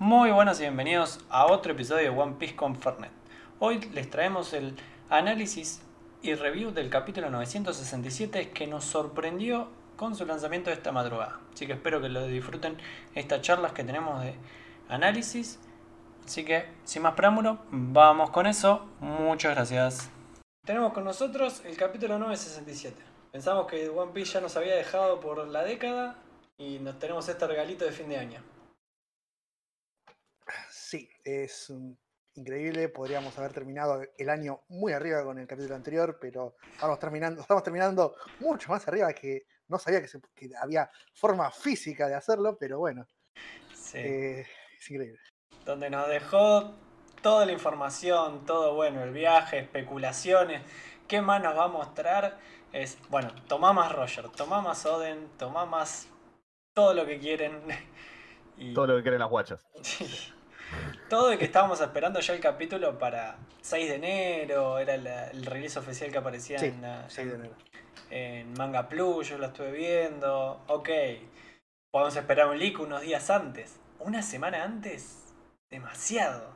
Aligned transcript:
Muy 0.00 0.30
buenas 0.30 0.58
y 0.58 0.62
bienvenidos 0.62 1.20
a 1.28 1.44
otro 1.44 1.72
episodio 1.72 2.10
de 2.10 2.18
One 2.18 2.36
Piece 2.38 2.56
con 2.56 2.74
Fernet. 2.74 3.10
Hoy 3.58 3.80
les 3.92 4.08
traemos 4.08 4.54
el 4.54 4.74
análisis 5.10 5.82
y 6.22 6.32
review 6.32 6.70
del 6.70 6.88
capítulo 6.88 7.28
967 7.28 8.48
que 8.48 8.66
nos 8.66 8.86
sorprendió 8.86 9.68
con 9.96 10.16
su 10.16 10.24
lanzamiento 10.24 10.70
esta 10.70 10.90
madrugada. 10.90 11.40
Así 11.52 11.66
que 11.66 11.74
espero 11.74 12.00
que 12.00 12.08
lo 12.08 12.26
disfruten 12.26 12.78
estas 13.14 13.42
charlas 13.42 13.72
que 13.72 13.84
tenemos 13.84 14.22
de 14.22 14.36
análisis. 14.88 15.60
Así 16.24 16.46
que, 16.46 16.64
sin 16.84 17.02
más 17.02 17.12
preámbulo, 17.12 17.58
vamos 17.70 18.30
con 18.30 18.46
eso. 18.46 18.86
Muchas 19.00 19.54
gracias. 19.54 20.10
Tenemos 20.64 20.94
con 20.94 21.04
nosotros 21.04 21.60
el 21.66 21.76
capítulo 21.76 22.18
967. 22.18 22.96
Pensamos 23.32 23.66
que 23.66 23.90
One 23.90 24.12
Piece 24.12 24.32
ya 24.32 24.40
nos 24.40 24.56
había 24.56 24.76
dejado 24.76 25.20
por 25.20 25.46
la 25.46 25.62
década 25.62 26.16
y 26.56 26.78
nos 26.78 26.98
tenemos 26.98 27.28
este 27.28 27.46
regalito 27.46 27.84
de 27.84 27.92
fin 27.92 28.08
de 28.08 28.16
año. 28.16 28.40
Sí, 30.90 31.08
es 31.22 31.72
increíble. 32.34 32.88
Podríamos 32.88 33.38
haber 33.38 33.52
terminado 33.52 34.02
el 34.18 34.28
año 34.28 34.62
muy 34.70 34.92
arriba 34.92 35.22
con 35.22 35.38
el 35.38 35.46
capítulo 35.46 35.76
anterior, 35.76 36.18
pero 36.20 36.56
estamos 36.72 36.98
terminando, 36.98 37.40
estamos 37.42 37.62
terminando 37.62 38.16
mucho 38.40 38.70
más 38.72 38.88
arriba 38.88 39.12
que 39.12 39.46
no 39.68 39.78
sabía 39.78 40.00
que, 40.00 40.08
se- 40.08 40.20
que 40.34 40.50
había 40.60 40.90
forma 41.14 41.48
física 41.52 42.08
de 42.08 42.16
hacerlo, 42.16 42.56
pero 42.58 42.80
bueno, 42.80 43.06
Sí. 43.72 43.98
eh, 43.98 44.46
es 44.76 44.90
increíble. 44.90 45.20
donde 45.64 45.90
nos 45.90 46.08
dejó 46.08 46.74
toda 47.22 47.46
la 47.46 47.52
información, 47.52 48.44
todo 48.44 48.74
bueno, 48.74 49.04
el 49.04 49.12
viaje, 49.12 49.60
especulaciones. 49.60 50.62
¿Qué 51.06 51.20
más 51.22 51.40
nos 51.40 51.56
va 51.56 51.66
a 51.66 51.68
mostrar? 51.68 52.36
Es, 52.72 52.98
bueno, 53.10 53.32
tomá 53.46 53.72
más 53.72 53.92
Roger, 53.92 54.28
tomá 54.30 54.60
más 54.60 54.84
Oden, 54.86 55.28
tomá 55.38 55.66
más 55.66 56.08
todo 56.74 56.94
lo 56.94 57.06
que 57.06 57.20
quieren. 57.20 57.62
Y 58.58 58.74
Todo 58.74 58.88
lo 58.88 58.96
que 58.96 59.02
quieren 59.02 59.20
las 59.20 59.30
guachas. 59.30 59.64
todo 61.08 61.28
de 61.28 61.38
que 61.38 61.44
estábamos 61.44 61.80
esperando 61.80 62.20
ya 62.20 62.34
el 62.34 62.40
capítulo 62.40 62.98
para 62.98 63.36
6 63.62 63.88
de 63.88 63.94
enero, 63.96 64.78
era 64.78 64.96
la- 64.96 65.28
el 65.30 65.44
release 65.46 65.78
oficial 65.78 66.10
que 66.10 66.18
aparecía 66.18 66.58
Sí, 66.58 66.66
en, 66.66 66.82
la- 66.82 67.08
6 67.10 67.28
de 67.28 67.34
enero. 67.34 67.54
en 68.10 68.52
Manga 68.54 68.88
Plus, 68.88 69.28
yo 69.28 69.38
lo 69.38 69.46
estuve 69.46 69.72
viendo. 69.72 70.62
Ok, 70.68 70.88
podemos 71.92 72.16
esperar 72.16 72.48
un 72.48 72.58
leak 72.58 72.78
unos 72.80 73.02
días 73.02 73.28
antes. 73.30 73.78
Una 73.98 74.22
semana 74.22 74.62
antes, 74.64 75.34
demasiado. 75.70 76.52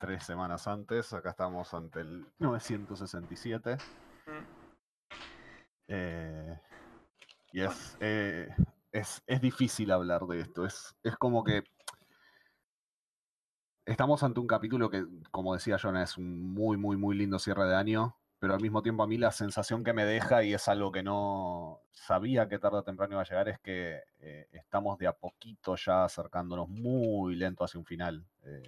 Tres 0.00 0.24
semanas 0.24 0.66
antes, 0.68 1.12
acá 1.12 1.30
estamos 1.30 1.72
ante 1.74 2.00
el 2.00 2.26
967. 2.38 3.76
Mm. 4.26 4.44
eh, 5.88 6.60
y 7.52 7.62
es, 7.62 7.96
eh, 8.00 8.48
es, 8.92 9.22
es 9.26 9.40
difícil 9.40 9.90
hablar 9.90 10.22
de 10.26 10.40
esto. 10.40 10.66
Es, 10.66 10.94
es 11.02 11.16
como 11.16 11.42
que 11.44 11.62
estamos 13.88 14.22
ante 14.22 14.40
un 14.40 14.46
capítulo 14.46 14.90
que, 14.90 15.04
como 15.30 15.54
decía 15.54 15.78
Jonah, 15.78 16.02
es 16.02 16.16
un 16.16 16.52
muy, 16.52 16.76
muy, 16.76 16.96
muy 16.96 17.16
lindo 17.16 17.38
cierre 17.38 17.66
de 17.66 17.74
año. 17.74 18.16
Pero 18.40 18.54
al 18.54 18.60
mismo 18.60 18.82
tiempo 18.82 19.02
a 19.02 19.08
mí 19.08 19.18
la 19.18 19.32
sensación 19.32 19.82
que 19.82 19.92
me 19.92 20.04
deja, 20.04 20.44
y 20.44 20.54
es 20.54 20.68
algo 20.68 20.92
que 20.92 21.02
no 21.02 21.80
sabía 21.90 22.48
que 22.48 22.60
tarde 22.60 22.78
o 22.78 22.82
temprano 22.84 23.14
iba 23.14 23.22
a 23.22 23.24
llegar, 23.24 23.48
es 23.48 23.58
que 23.58 24.00
eh, 24.20 24.46
estamos 24.52 24.96
de 24.98 25.08
a 25.08 25.12
poquito 25.12 25.74
ya 25.74 26.04
acercándonos 26.04 26.68
muy 26.68 27.34
lento 27.34 27.64
hacia 27.64 27.80
un 27.80 27.84
final. 27.84 28.24
Eh, 28.44 28.62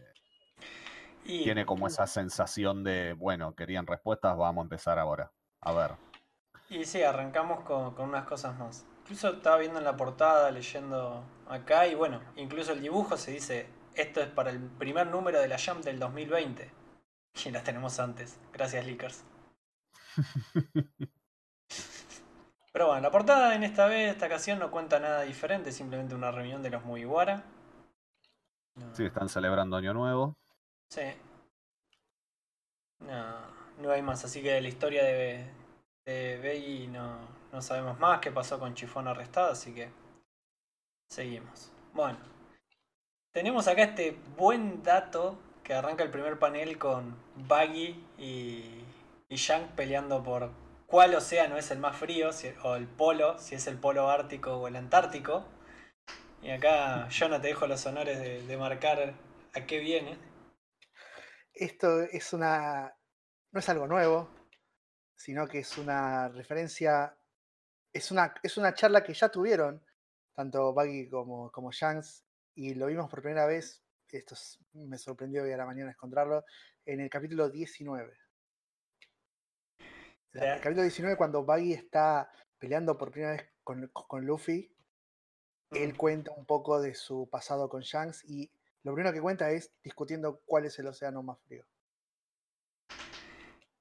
Y 1.25 1.45
tiene 1.45 1.65
como 1.65 1.87
esa 1.87 2.09
sensación 2.09 2.83
de, 2.83 3.13
bueno, 3.13 3.55
querían 3.55 3.87
respuestas, 3.87 4.37
vamos 4.37 4.63
a 4.63 4.65
empezar 4.65 4.99
ahora. 4.99 5.31
A 5.61 5.73
ver. 5.73 5.93
Y 6.69 6.85
sí, 6.85 7.05
arrancamos 7.05 7.61
con, 7.61 7.95
con 7.95 8.09
unas 8.09 8.27
cosas 8.27 8.59
más. 8.59 8.85
Incluso 9.03 9.35
estaba 9.35 9.59
viendo 9.59 9.79
en 9.79 9.85
la 9.85 9.97
portada, 9.97 10.51
leyendo 10.51 11.23
acá, 11.49 11.87
y 11.87 11.95
bueno, 11.95 12.21
incluso 12.35 12.73
el 12.73 12.81
dibujo 12.81 13.17
se 13.17 13.31
dice, 13.31 13.69
esto 13.95 14.21
es 14.21 14.29
para 14.29 14.51
el 14.51 14.61
primer 14.61 15.07
número 15.09 15.41
de 15.41 15.49
la 15.49 15.59
Jam 15.59 15.83
del 15.83 15.99
2020. 15.99 16.71
Y 17.45 17.51
las 17.51 17.65
tenemos 17.65 17.99
antes. 18.01 18.39
Gracias, 18.53 18.85
Lickers. 18.87 19.25
Pero 22.73 22.87
bueno, 22.87 23.01
la 23.03 23.11
portada 23.11 23.55
en 23.55 23.65
esta 23.65 23.87
vez, 23.87 24.13
esta 24.13 24.27
ocasión, 24.27 24.59
no 24.59 24.71
cuenta 24.71 25.01
nada 25.01 25.23
diferente, 25.23 25.73
simplemente 25.73 26.15
una 26.15 26.31
reunión 26.31 26.63
de 26.63 26.71
los 26.71 26.85
Mugiwara. 26.85 27.45
No, 28.77 28.95
Sí, 28.95 29.05
están 29.05 29.29
celebrando 29.29 29.77
Año 29.77 29.93
Nuevo. 29.95 30.37
sí. 30.89 31.03
No, 33.01 33.41
no 33.79 33.91
hay 33.91 34.03
más, 34.03 34.25
así 34.25 34.43
que 34.43 34.53
de 34.53 34.61
la 34.61 34.69
historia 34.69 35.03
de, 35.05 35.47
de 36.05 36.39
Beggy 36.39 36.87
no, 36.89 37.19
no 37.51 37.63
sabemos 37.63 37.99
más 37.99 38.21
qué 38.21 38.31
pasó 38.31 38.59
con 38.59 38.75
Chifón 38.75 39.09
arrestado, 39.09 39.53
así 39.53 39.75
que 39.75 39.91
seguimos. 41.09 41.73
Bueno, 41.95 42.19
tenemos 43.33 43.69
acá 43.69 43.83
este 43.85 44.17
buen 44.37 44.83
dato 44.83 45.39
que 45.63 45.75
arranca 45.75 46.03
el 46.03 46.11
primer 46.11 46.39
panel 46.39 46.79
con 46.79 47.17
Baggy 47.37 48.05
y, 48.19 48.85
y 49.29 49.37
Shank 49.37 49.73
peleando 49.73 50.23
por 50.23 50.51
cuál 50.87 51.15
océano 51.15 51.57
es 51.57 51.71
el 51.71 51.79
más 51.79 51.97
frío, 51.97 52.31
o 52.65 52.75
el 52.75 52.89
polo, 52.89 53.39
si 53.39 53.55
es 53.55 53.67
el 53.67 53.79
polo 53.79 54.11
ártico 54.11 54.57
o 54.57 54.67
el 54.67 54.77
antártico. 54.77 55.45
Y 56.43 56.51
acá 56.51 57.09
Jonah 57.11 57.41
te 57.41 57.49
dejo 57.49 57.67
los 57.67 57.85
honores 57.87 58.19
de, 58.19 58.43
de 58.43 58.57
marcar 58.57 59.15
a 59.55 59.67
qué 59.67 59.79
viene. 59.79 60.19
Esto 61.53 62.01
es 62.01 62.33
una. 62.33 62.97
no 63.53 63.61
es 63.61 63.69
algo 63.69 63.87
nuevo, 63.87 64.31
sino 65.15 65.47
que 65.47 65.61
es 65.61 65.79
una 65.79 66.29
referencia. 66.29 67.17
Es 67.93 68.11
una, 68.11 68.35
es 68.43 68.57
una 68.57 68.73
charla 68.73 69.03
que 69.03 69.15
ya 69.15 69.29
tuvieron, 69.29 69.85
tanto 70.35 70.73
Baggy 70.73 71.09
como, 71.11 71.51
como 71.51 71.73
Shanks, 71.73 72.25
y 72.61 72.75
lo 72.75 72.87
vimos 72.87 73.09
por 73.09 73.23
primera 73.23 73.47
vez. 73.47 73.83
Esto 74.09 74.35
es- 74.35 74.59
me 74.75 74.99
sorprendió 74.99 75.45
hoy 75.45 75.53
a 75.53 75.57
la 75.57 75.65
mañana 75.65 75.93
encontrarlo, 75.93 76.45
en 76.85 77.01
el 77.01 77.09
capítulo 77.09 77.49
19. 77.49 78.15
La- 80.33 80.45
Ya. 80.45 80.55
El 80.57 80.61
capítulo 80.61 80.83
19, 80.83 81.17
cuando 81.17 81.43
Baggy 81.43 81.73
está 81.73 82.31
peleando 82.59 82.99
por 82.99 83.11
primera 83.11 83.33
vez 83.33 83.49
con, 83.65 83.89
con 83.89 84.27
Luffy, 84.27 84.71
él 85.71 85.97
cuenta 85.97 86.33
un 86.33 86.45
poco 86.45 86.83
de 86.83 86.95
su 86.95 87.29
pasado 87.31 87.69
con 87.71 87.81
Shanks 87.81 88.25
y 88.25 88.53
lo 88.83 88.93
primero 88.93 89.15
que 89.15 89.23
cuenta 89.23 89.51
es 89.51 89.73
discutiendo 89.83 90.43
cuál 90.45 90.67
es 90.67 90.79
el 90.79 90.87
océano 90.87 91.23
más 91.23 91.41
frío. 91.47 91.65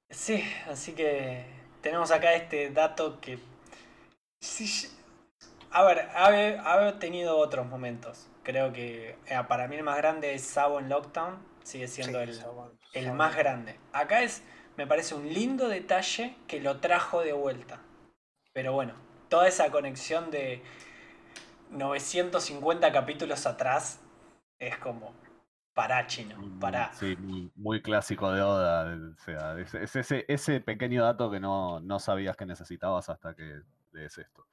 Sí, 0.10 0.42
así 0.68 0.94
que 0.94 1.46
tenemos 1.82 2.12
acá 2.12 2.34
este 2.34 2.70
dato 2.72 3.20
que... 3.20 3.40
sí, 4.42 4.88
a 5.72 5.84
ver, 5.84 6.10
ha, 6.16 6.88
ha 6.88 7.00
tenido 7.00 7.38
otros 7.38 7.66
momentos. 7.68 8.28
Creo 8.44 8.74
que 8.74 9.18
eh, 9.28 9.44
para 9.48 9.68
mí 9.68 9.76
el 9.76 9.84
más 9.84 9.98
grande 9.98 10.34
es 10.34 10.44
Sabo 10.44 10.80
en 10.80 10.90
Lockdown. 10.90 11.38
Sigue 11.64 11.88
siendo 11.88 12.24
Sí, 12.26 12.40
el, 12.94 13.06
el 13.06 13.14
más 13.14 13.36
grande. 13.36 13.80
Acá 13.94 14.22
es, 14.22 14.44
me 14.78 14.88
parece 14.88 15.14
un 15.16 15.32
lindo 15.32 15.68
detalle 15.68 16.36
que 16.48 16.60
lo 16.60 16.78
trajo 16.80 17.22
de 17.22 17.34
vuelta. 17.34 17.80
Pero 18.54 18.74
bueno, 18.74 18.94
toda 19.30 19.48
esa 19.48 19.70
conexión 19.70 20.32
de 20.32 20.64
950 21.72 22.92
capítulos 22.92 23.46
atrás 23.46 24.00
es 24.58 24.78
como, 24.78 25.14
pará 25.76 26.08
chino, 26.08 26.36
Muy- 26.38 26.60
pará. 26.60 26.92
Sí, 26.94 27.16
muy, 27.18 27.52
muy 27.56 27.82
clásico 27.82 28.32
de 28.32 28.42
Oda. 28.42 28.98
O 29.16 29.24
sea, 29.24 29.60
es, 29.60 29.74
es 29.76 29.96
ese, 29.96 30.26
ese 30.28 30.60
pequeño 30.62 31.04
dato 31.04 31.30
que 31.30 31.40
no, 31.40 31.80
no 31.80 32.00
sabías 32.00 32.36
que 32.36 32.46
necesitabas 32.46 33.10
hasta 33.10 33.36
que 33.36 33.62
lees 33.92 34.18
esto. 34.18 34.46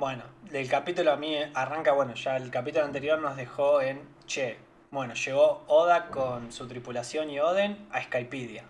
Bueno, 0.00 0.24
del 0.50 0.66
capítulo 0.66 1.12
a 1.12 1.16
mí 1.16 1.36
arranca, 1.52 1.92
bueno, 1.92 2.14
ya 2.14 2.38
el 2.38 2.50
capítulo 2.50 2.86
anterior 2.86 3.18
nos 3.18 3.36
dejó 3.36 3.82
en, 3.82 4.00
che, 4.24 4.56
bueno, 4.90 5.12
llegó 5.12 5.62
Oda 5.66 6.08
con 6.08 6.52
su 6.52 6.66
tripulación 6.66 7.28
y 7.28 7.38
Oden 7.38 7.86
a 7.92 8.02
Skypedia. 8.02 8.64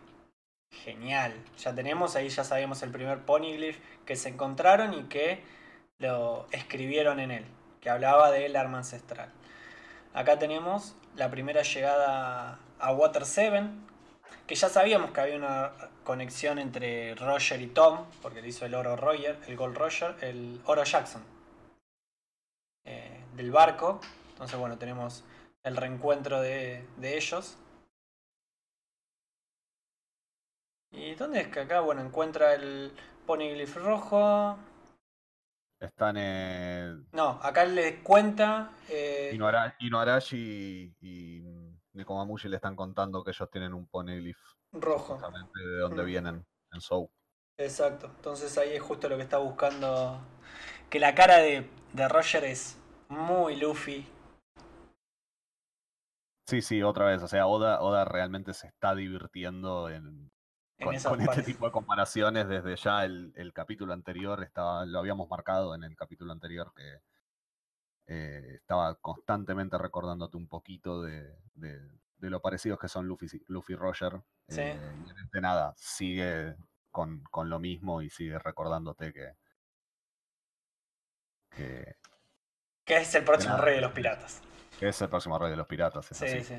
Genial, 0.73 1.33
ya 1.57 1.73
tenemos, 1.73 2.17
ahí 2.17 2.31
ya 2.31 2.43
sabíamos 2.43 2.83
el 2.83 2.91
primer 2.91 3.21
poneglyph 3.21 3.79
que 4.05 4.17
se 4.17 4.29
encontraron 4.29 4.93
y 4.93 5.05
que 5.05 5.45
lo 5.99 6.49
escribieron 6.51 7.21
en 7.21 7.31
él, 7.31 7.45
que 7.81 7.91
hablaba 7.91 8.33
del 8.33 8.57
arma 8.57 8.79
ancestral. 8.79 9.31
Acá 10.13 10.37
tenemos 10.41 10.97
la 11.15 11.31
primera 11.31 11.63
llegada 11.63 12.59
a 12.81 12.93
Water 12.93 13.25
7, 13.25 13.69
que 14.47 14.55
ya 14.55 14.69
sabíamos 14.69 15.11
que 15.13 15.21
había 15.21 15.37
una 15.37 15.73
conexión 16.05 16.59
entre 16.59 17.15
Roger 17.15 17.61
y 17.61 17.69
Tom, 17.69 18.07
porque 18.23 18.43
le 18.43 18.49
hizo 18.49 18.67
el 18.67 18.75
oro 18.75 18.97
Roger, 18.97 19.39
el 19.47 19.57
Gold 19.57 19.77
Roger, 19.77 20.17
el 20.23 20.61
oro 20.65 20.85
Jackson 20.85 21.23
eh, 22.85 23.25
del 23.37 23.51
barco. 23.51 24.01
Entonces, 24.31 24.59
bueno, 24.59 24.79
tenemos 24.79 25.25
el 25.63 25.77
reencuentro 25.77 26.41
de, 26.41 26.87
de 26.97 27.17
ellos. 27.17 27.57
¿Y 30.93 31.15
dónde 31.15 31.41
es 31.43 31.49
que 31.49 31.61
acá? 31.61 31.81
Bueno, 31.81 32.03
encuentra 32.03 32.55
el 32.55 32.93
Poneglyph 33.27 33.77
rojo. 33.77 34.59
Están 35.79 36.17
en 36.17 37.07
No, 37.13 37.39
acá 37.43 37.65
le 37.65 38.03
cuenta. 38.03 38.71
eh, 38.89 39.31
Inuarashi 39.79 40.95
y 41.01 41.70
Nekomamushi 42.01 42.49
le 42.49 42.57
están 42.57 42.77
contando 42.77 43.23
que 43.25 43.31
ellos 43.31 43.51
tienen 43.51 43.73
un 43.75 43.87
poneglyph 43.87 44.39
rojo. 44.73 45.15
justamente 45.15 45.59
de 45.61 45.79
donde 45.79 46.03
Mm. 46.03 46.07
vienen 46.07 46.47
en 46.73 46.81
Sou. 46.81 47.11
Exacto. 47.59 48.07
Entonces 48.17 48.57
ahí 48.59 48.73
es 48.73 48.83
justo 48.83 49.09
lo 49.09 49.17
que 49.17 49.23
está 49.23 49.39
buscando. 49.39 50.21
Que 50.89 50.99
la 50.99 51.15
cara 51.15 51.37
de, 51.39 51.69
de 51.93 52.09
Roger 52.09 52.45
es 52.45 52.79
muy 53.09 53.57
Luffy. 53.57 54.07
Sí, 56.49 56.63
sí, 56.63 56.83
otra 56.83 57.07
vez. 57.07 57.23
O 57.23 57.29
sea, 57.29 57.47
Oda, 57.47 57.81
Oda 57.81 58.05
realmente 58.05 58.55
se 58.55 58.67
está 58.67 58.95
divirtiendo 58.95 59.89
en, 59.89 60.31
En 60.79 60.85
con, 60.87 60.97
con 61.03 61.21
este 61.21 61.43
tipo 61.43 61.67
de 61.67 61.73
comparaciones. 61.73 62.49
Desde 62.49 62.75
ya 62.77 63.05
el, 63.05 63.33
el 63.37 63.53
capítulo 63.53 63.93
anterior 63.93 64.43
estaba, 64.43 64.85
lo 64.85 64.99
habíamos 64.99 65.29
marcado 65.29 65.75
en 65.75 65.85
el 65.85 65.95
capítulo 65.97 66.33
anterior 66.33 66.73
que 66.75 67.01
eh, 68.13 68.55
estaba 68.57 68.97
constantemente 68.97 69.79
recordándote 69.79 70.37
un 70.37 70.49
poquito 70.49 71.01
de, 71.03 71.33
de- 71.55 71.89
de 72.19 72.29
lo 72.29 72.43
parecidos 72.43 72.79
que 72.79 72.89
son 72.89 73.07
Luffy, 73.07 73.29
Luffy 73.47 73.75
Roger. 73.77 74.21
Sí. 74.49 74.61
eh, 74.63 74.73
en 74.73 75.17
este 75.25 75.41
nada, 75.41 75.73
sigue 75.77 76.57
con, 76.91 77.23
con 77.31 77.49
lo 77.49 77.59
mismo 77.61 78.03
y 78.03 78.11
sigue 78.11 78.37
recordándote 78.39 79.13
que, 79.13 79.37
que, 81.51 81.97
Que 82.85 82.97
es 82.99 83.15
el 83.15 83.25
próximo 83.25 83.55
nada, 83.55 83.65
rey 83.65 83.77
de 83.77 83.81
los 83.83 83.93
piratas. 83.93 84.41
que 84.79 84.89
es 84.89 85.01
el 85.01 85.09
próximo 85.09 85.39
rey 85.39 85.51
de 85.51 85.57
los 85.57 85.67
piratas. 85.67 86.11
Es 86.11 86.19
Sí, 86.19 86.25
así. 86.27 86.45
sí. 86.45 86.59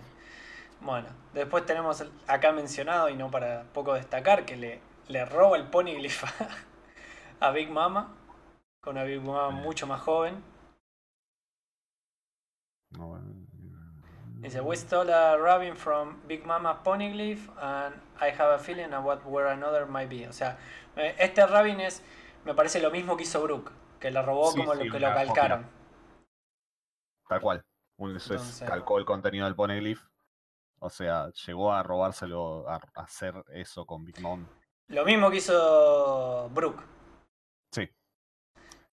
Bueno, 0.79 1.09
después 1.33 1.65
tenemos 1.65 2.03
acá 2.27 2.51
mencionado, 2.53 3.09
y 3.09 3.15
no 3.15 3.29
para 3.29 3.63
poco 3.73 3.93
destacar, 3.93 4.45
que 4.45 4.55
le, 4.55 4.81
le 5.09 5.25
roba 5.25 5.57
el 5.57 5.67
poneglyph 5.69 6.23
a, 6.23 6.47
a 7.47 7.51
Big 7.51 7.69
Mama, 7.69 8.15
con 8.79 8.95
una 8.95 9.03
Big 9.03 9.21
Mama 9.21 9.49
mucho 9.51 9.85
más 9.85 10.01
joven. 10.01 10.43
No, 12.97 13.07
bueno, 13.07 13.25
Dice, 14.41 14.59
we 14.61 14.75
stole 14.75 15.13
a 15.13 15.37
Robin 15.37 15.75
from 15.75 16.19
Big 16.27 16.43
Mama's 16.45 16.77
poneglyph 16.83 17.47
and 17.59 17.95
I 18.19 18.29
have 18.31 18.55
a 18.55 18.57
feeling 18.59 18.91
of 18.91 19.05
what 19.05 19.23
where 19.25 19.47
another 19.51 19.85
might 19.85 20.09
be. 20.09 20.27
O 20.27 20.33
sea, 20.33 20.57
eh, 20.95 21.15
este 21.19 21.45
Robin 21.45 21.79
es, 21.79 22.01
me 22.43 22.55
parece 22.55 22.81
lo 22.81 22.89
mismo 22.89 23.15
que 23.15 23.23
hizo 23.23 23.41
Brook, 23.43 23.71
que 23.99 24.09
la 24.09 24.23
robó 24.23 24.51
Sí, 24.51 24.57
como 24.59 24.73
sí, 24.73 24.85
lo 24.85 24.91
que 24.91 24.99
lo 24.99 25.07
copia. 25.09 25.25
calcaron. 25.25 25.67
Tal 27.29 27.39
cual. 27.39 27.63
Un- 27.97 28.15
es- 28.15 28.29
Entonces- 28.31 28.67
calcó 28.67 28.97
el 28.97 29.05
contenido 29.05 29.45
del 29.45 29.55
Poneglyph. 29.55 30.01
O 30.79 30.89
sea, 30.89 31.29
llegó 31.45 31.71
a 31.71 31.83
robárselo, 31.83 32.67
a, 32.67 32.77
a 32.95 33.01
hacer 33.03 33.35
eso 33.53 33.85
con 33.85 34.03
Big 34.03 34.19
Mom. 34.21 34.47
Lo 34.87 35.05
mismo 35.05 35.29
que 35.29 35.37
hizo 35.37 36.49
Brook. 36.49 36.81
Sí. 37.71 37.87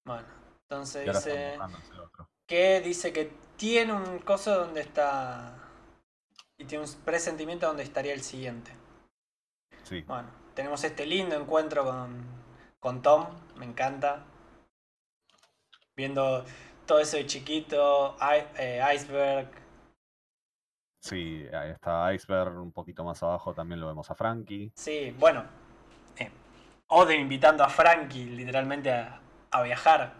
Bueno, 0.05 0.27
entonces 0.69 1.07
Y 1.07 1.09
dice... 1.09 1.57
que 2.45 2.81
dice 2.81 3.11
que 3.11 3.31
tiene 3.57 3.93
un 3.93 4.19
coso 4.19 4.55
donde 4.55 4.81
está. 4.81 5.55
Y 6.57 6.65
tiene 6.65 6.83
un 6.85 6.91
presentimiento 7.03 7.65
donde 7.67 7.83
estaría 7.83 8.13
el 8.13 8.21
siguiente. 8.21 8.71
Sí. 9.83 10.01
Bueno, 10.01 10.29
tenemos 10.53 10.83
este 10.83 11.05
lindo 11.05 11.35
encuentro 11.35 11.83
con, 11.85 12.23
con 12.79 13.01
Tom, 13.01 13.27
me 13.55 13.65
encanta. 13.65 14.25
Viendo 15.95 16.45
todo 16.85 16.99
eso 16.99 17.17
de 17.17 17.25
chiquito, 17.25 18.15
eh, 18.57 18.81
Iceberg. 18.93 19.49
Sí, 21.01 21.47
ahí 21.53 21.71
está 21.71 22.13
Iceberg 22.13 22.57
un 22.57 22.71
poquito 22.71 23.03
más 23.03 23.23
abajo. 23.23 23.53
También 23.53 23.79
lo 23.79 23.87
vemos 23.87 24.09
a 24.11 24.15
Frankie. 24.15 24.71
Sí, 24.75 25.15
bueno. 25.17 25.45
eh, 26.17 26.29
Oden 26.87 27.21
invitando 27.21 27.63
a 27.63 27.69
Frankie 27.69 28.25
literalmente 28.25 28.91
a, 28.91 29.21
a 29.51 29.61
viajar. 29.63 30.13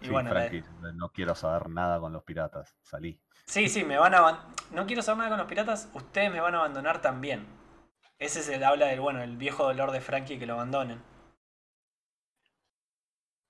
Y 0.00 0.06
Sí, 0.06 0.10
bueno, 0.10 0.32
la- 0.32 0.40
Frankie, 0.48 0.64
no 0.94 1.12
quiero 1.12 1.34
saber 1.34 1.68
nada 1.68 2.00
con 2.00 2.12
los 2.12 2.22
piratas. 2.24 2.76
Salí. 2.82 3.20
Sí, 3.44 3.68
sí, 3.68 3.84
me 3.84 3.98
van 3.98 4.14
a 4.14 4.48
No 4.70 4.86
quiero 4.86 5.02
saber 5.02 5.18
nada 5.18 5.30
con 5.30 5.38
los 5.38 5.48
piratas, 5.48 5.88
ustedes 5.94 6.30
me 6.32 6.40
van 6.40 6.54
a 6.54 6.58
abandonar 6.58 7.02
también. 7.02 7.46
Ese 8.18 8.42
se 8.42 8.62
habla 8.64 8.86
del, 8.86 9.00
bueno, 9.00 9.22
el 9.22 9.36
viejo 9.36 9.64
dolor 9.64 9.90
de 9.92 10.00
Frankie 10.00 10.38
que 10.38 10.46
lo 10.46 10.54
abandonen. 10.54 11.02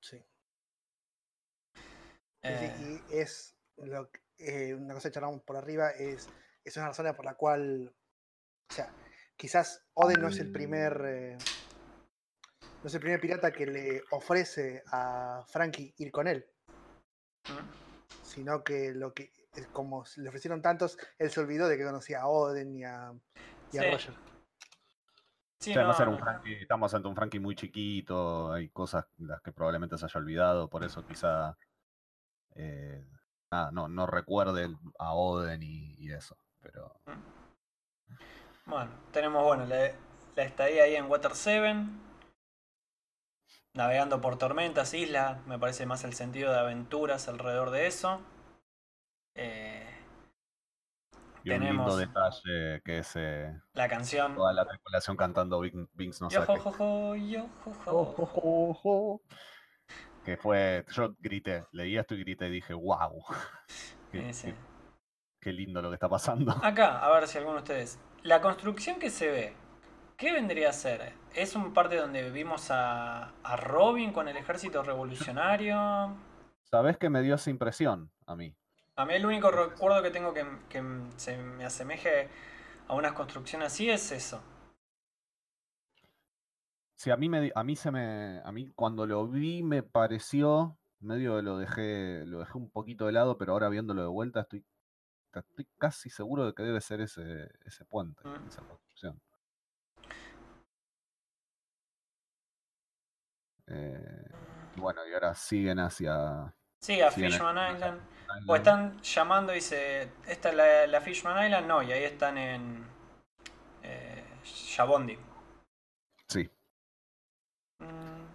Sí. 0.00 0.24
Eh, 2.42 3.00
y 3.10 3.14
es 3.16 3.56
lo 3.76 4.10
que- 4.10 4.20
eh, 4.38 4.74
una 4.74 4.94
cosa 4.94 5.08
que 5.08 5.14
charlamos 5.14 5.42
por 5.42 5.56
arriba, 5.56 5.90
es, 5.90 6.28
es 6.64 6.76
una 6.76 6.88
razón 6.88 7.14
por 7.14 7.24
la 7.24 7.34
cual, 7.34 7.92
o 8.70 8.74
sea, 8.74 8.90
quizás 9.36 9.84
Oden 9.94 10.20
no 10.22 10.28
es 10.28 10.38
el 10.38 10.50
primer, 10.50 11.02
eh, 11.04 11.38
no 12.82 12.88
es 12.88 12.94
el 12.94 13.00
primer 13.00 13.20
pirata 13.20 13.52
que 13.52 13.66
le 13.66 14.02
ofrece 14.10 14.82
a 14.90 15.44
Frankie 15.48 15.94
ir 15.98 16.10
con 16.10 16.28
él, 16.28 16.46
sino 18.22 18.62
que 18.64 18.92
lo 18.94 19.12
que, 19.12 19.30
como 19.72 20.04
le 20.16 20.28
ofrecieron 20.28 20.62
tantos, 20.62 20.98
él 21.18 21.30
se 21.30 21.40
olvidó 21.40 21.68
de 21.68 21.76
que 21.76 21.84
conocía 21.84 22.22
a 22.22 22.26
Oden 22.28 22.74
y 22.76 22.84
a, 22.84 23.12
y 23.72 23.78
a 23.78 23.82
Sí. 23.82 23.90
Roger. 23.90 24.14
sí, 25.60 25.72
además 25.74 25.98
no, 25.98 26.02
era 26.04 26.10
un. 26.12 26.18
Frankie, 26.18 26.54
estamos 26.62 26.94
ante 26.94 27.08
un 27.08 27.14
Frankie 27.16 27.38
muy 27.40 27.54
chiquito, 27.54 28.52
hay 28.52 28.68
cosas 28.70 29.06
las 29.18 29.40
que 29.42 29.52
probablemente 29.52 29.98
se 29.98 30.06
haya 30.06 30.18
olvidado, 30.18 30.68
por 30.70 30.84
eso 30.84 31.04
quizá 31.06 31.56
eh, 32.54 33.04
nada, 33.52 33.70
no, 33.72 33.88
no 33.88 34.06
recuerde 34.06 34.74
a 34.98 35.12
Oden 35.14 35.62
y, 35.62 35.94
y 35.98 36.12
eso. 36.12 36.36
Pero 36.60 36.94
Bueno, 38.66 38.90
tenemos, 39.12 39.42
bueno, 39.44 39.66
la, 39.66 39.92
la 40.36 40.42
estadía 40.42 40.84
ahí 40.84 40.94
en 40.96 41.06
Water 41.06 41.32
7. 41.34 41.86
Navegando 43.74 44.20
por 44.20 44.36
tormentas, 44.36 44.94
isla, 44.94 45.40
me 45.46 45.58
parece 45.58 45.86
más 45.86 46.02
el 46.04 46.12
sentido 46.14 46.52
de 46.52 46.58
aventuras 46.58 47.28
alrededor 47.28 47.70
de 47.70 47.86
eso. 47.86 48.20
Eh, 49.36 49.86
y 51.44 51.50
un 51.50 51.60
lindo 51.64 51.84
Tenemos- 51.94 51.96
detalle 51.98 52.82
que 52.84 52.98
es 52.98 53.12
eh, 53.14 53.58
la 53.74 53.88
canción. 53.88 54.34
toda 54.34 54.52
la 54.52 54.66
tripulación 54.66 55.16
cantando 55.16 55.60
Vince 55.60 56.22
no 56.22 56.28
Yo, 56.30 56.40
sé 56.40 56.46
jo, 56.46 56.54
qué. 56.54 56.60
jo, 56.60 56.72
jo, 56.72 57.16
yo, 57.16 58.74
jo. 58.74 59.22
Que 60.24 60.36
fue, 60.36 60.84
yo 60.90 61.14
grité, 61.20 61.64
leí 61.72 61.96
esto 61.96 62.14
y 62.14 62.20
grité 62.20 62.48
y 62.48 62.50
dije, 62.50 62.74
wow, 62.74 63.24
qué- 64.12 64.54
qué 65.40 65.52
lindo 65.52 65.80
lo 65.80 65.88
que 65.90 65.94
está 65.94 66.08
pasando. 66.08 66.52
Acá, 66.62 66.98
a 66.98 67.10
ver 67.12 67.26
si 67.28 67.38
alguno 67.38 67.56
de 67.56 67.62
ustedes. 67.62 67.98
La 68.24 68.42
construcción 68.42 68.98
que 68.98 69.08
se 69.08 69.30
ve, 69.30 69.54
¿qué 70.20 70.32
vendría 70.32 70.68
a 70.68 70.72
ser? 70.74 71.14
¿Es 71.34 71.56
un 71.56 71.72
parte 71.72 71.96
donde 71.96 72.30
vimos 72.30 72.70
a, 72.70 73.32
a 73.42 73.56
Robin 73.56 74.12
con 74.12 74.28
el 74.28 74.36
ejército 74.36 74.82
revolucionario? 74.82 76.14
¿Sabés 76.64 76.98
que 76.98 77.08
me 77.08 77.22
dio 77.22 77.34
esa 77.36 77.50
impresión 77.50 78.12
a 78.26 78.36
mí? 78.36 78.54
A 78.96 79.06
mí 79.06 79.14
el 79.14 79.24
único 79.24 79.50
recuerdo 79.50 80.02
que 80.02 80.10
tengo 80.10 80.34
que, 80.34 80.46
que 80.68 80.82
se 81.16 81.38
me 81.38 81.64
asemeje 81.64 82.28
a 82.86 82.94
una 82.94 83.14
construcción 83.14 83.62
así 83.62 83.88
es 83.88 84.12
eso. 84.12 84.42
Sí, 86.96 87.10
a 87.10 87.16
mí, 87.16 87.30
me, 87.30 87.50
a 87.54 87.64
mí 87.64 87.76
se 87.76 87.90
me, 87.90 88.42
a 88.44 88.52
mí 88.52 88.70
cuando 88.74 89.06
lo 89.06 89.26
vi 89.26 89.62
me 89.62 89.82
pareció, 89.82 90.76
medio 90.98 91.40
lo 91.40 91.56
dejé, 91.56 92.26
lo 92.26 92.40
dejé 92.40 92.58
un 92.58 92.70
poquito 92.70 93.06
de 93.06 93.12
lado, 93.12 93.38
pero 93.38 93.52
ahora 93.52 93.70
viéndolo 93.70 94.02
de 94.02 94.08
vuelta 94.08 94.40
estoy, 94.40 94.66
estoy 95.32 95.66
casi 95.78 96.10
seguro 96.10 96.44
de 96.44 96.52
que 96.52 96.62
debe 96.62 96.82
ser 96.82 97.00
ese, 97.00 97.48
ese 97.64 97.86
puente, 97.86 98.20
Mm. 98.22 98.48
esa 98.48 98.60
construcción. 98.60 99.18
Eh, 103.70 104.24
y 104.76 104.80
bueno, 104.80 105.06
y 105.06 105.12
ahora 105.14 105.34
siguen 105.34 105.78
hacia... 105.78 106.52
Sí, 106.82 107.00
a 107.00 107.10
siguen 107.10 107.30
Fishman 107.32 107.58
hacia 107.58 107.74
Island. 107.76 108.00
Island. 108.26 108.50
O 108.50 108.56
están 108.56 109.00
llamando, 109.02 109.52
dice, 109.52 110.08
¿esta 110.26 110.48
es 110.50 110.54
la, 110.54 110.86
la 110.86 111.00
Fishman 111.00 111.44
Island? 111.46 111.66
No, 111.66 111.82
y 111.82 111.92
ahí 111.92 112.04
están 112.04 112.38
en 112.38 112.84
eh, 113.82 114.24
Shabondi. 114.44 115.18
Sí, 116.28 116.48
Mm, 117.80 118.26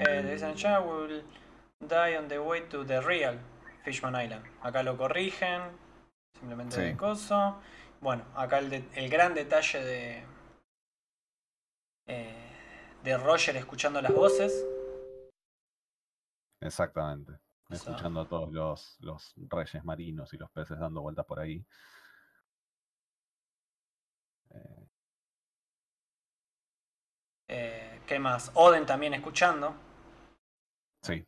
eh, 0.00 0.22
they 0.22 0.38
said, 0.38 0.54
"Yeah, 0.56 0.80
we 0.80 0.92
will 1.06 1.24
die 1.80 2.16
on 2.16 2.28
the 2.28 2.38
way 2.38 2.62
to 2.62 2.82
the 2.84 3.00
real 3.02 3.38
Fishman 3.84 4.14
Island. 4.14 4.44
Acá 4.62 4.82
lo 4.82 4.96
corrigen, 4.96 5.60
simplemente 6.38 6.76
Sí. 6.76 6.82
de 6.82 6.96
coso. 6.96 7.60
Bueno, 8.00 8.24
acá 8.34 8.58
el, 8.58 8.70
de- 8.70 8.88
el 8.94 9.10
gran 9.10 9.34
detalle 9.34 9.84
de 9.84 10.24
eh, 12.06 12.49
de 13.04 13.16
Roger 13.16 13.56
escuchando 13.56 14.00
las 14.00 14.14
voces. 14.14 14.64
exactamente. 16.60 17.32
Escuchando 17.68 18.22
a 18.22 18.28
todos 18.28 18.52
los, 18.52 18.96
los 19.00 19.34
reyes 19.48 19.84
marinos 19.84 20.32
y 20.34 20.38
los 20.38 20.50
peces 20.50 20.78
dando 20.78 21.02
vueltas 21.02 21.24
por 21.24 21.38
ahí. 21.38 21.64
Eh, 24.50 24.86
Eh, 27.48 28.00
¿Qué 28.06 28.18
más? 28.18 28.50
Oden 28.54 28.86
también 28.86 29.12
escuchando. 29.12 29.74
sí, 31.02 31.26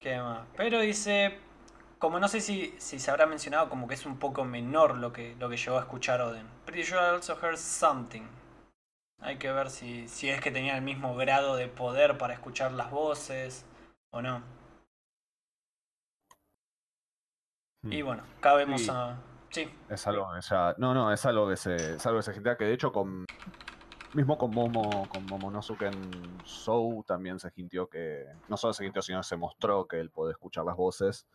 ¿Qué 0.00 0.18
más? 0.18 0.46
Pero 0.56 0.80
dice, 0.80 1.38
como 1.98 2.18
no 2.20 2.28
sé 2.28 2.40
si, 2.40 2.74
si 2.78 2.98
se 2.98 3.10
habrá 3.10 3.26
mencionado, 3.26 3.68
como 3.68 3.86
que 3.88 3.94
es 3.94 4.04
un 4.06 4.18
poco 4.18 4.44
menor 4.44 4.96
lo 4.98 5.12
que, 5.12 5.36
lo 5.38 5.48
que 5.48 5.56
llegó 5.56 5.78
a 5.78 5.82
escuchar 5.82 6.20
Oden. 6.20 6.46
Pretty 6.66 6.82
sure 6.84 7.00
I 7.00 7.10
also 7.14 7.36
heard 7.40 7.56
something. 7.58 8.24
Hay 9.22 9.38
que 9.38 9.52
ver 9.52 9.70
si, 9.70 10.08
si 10.08 10.28
es 10.28 10.40
que 10.40 10.50
tenía 10.50 10.76
el 10.76 10.82
mismo 10.82 11.14
grado 11.14 11.54
de 11.56 11.68
poder 11.68 12.18
para 12.18 12.34
escuchar 12.34 12.72
las 12.72 12.90
voces 12.90 13.64
o 14.12 14.20
no. 14.20 14.42
Y 17.84 18.02
Hmm. 18.02 18.06
bueno, 18.06 18.22
acá 18.38 18.54
vemos 18.54 18.82
Sí. 18.82 18.90
a... 18.90 19.16
Sí, 19.50 19.68
Es 19.88 20.06
algo 20.06 20.28
que 20.34 20.40
ya. 20.40 20.74
No, 20.78 20.94
no, 20.94 21.12
es 21.12 21.26
algo 21.26 21.46
que 21.48 21.56
se. 21.56 21.74
Es 21.96 22.06
algo 22.06 22.20
que 22.20 22.22
se 22.22 22.42
que 22.42 22.64
de 22.64 22.72
hecho 22.72 22.90
con. 22.90 23.26
Mismo 24.14 24.38
con 24.38 24.50
Momo, 24.50 25.06
con 25.08 25.26
Momonosuke 25.26 25.82
en 25.82 26.44
Sou 26.44 27.02
también 27.04 27.38
se 27.38 27.50
sintió 27.50 27.88
que. 27.88 28.26
No 28.48 28.56
solo 28.56 28.72
se 28.72 28.84
sintió, 28.84 29.02
sino 29.02 29.22
se 29.22 29.36
mostró 29.36 29.86
que 29.86 30.00
él 30.00 30.10
puede 30.10 30.32
escuchar 30.32 30.64
las 30.64 30.76
voces. 30.76 31.26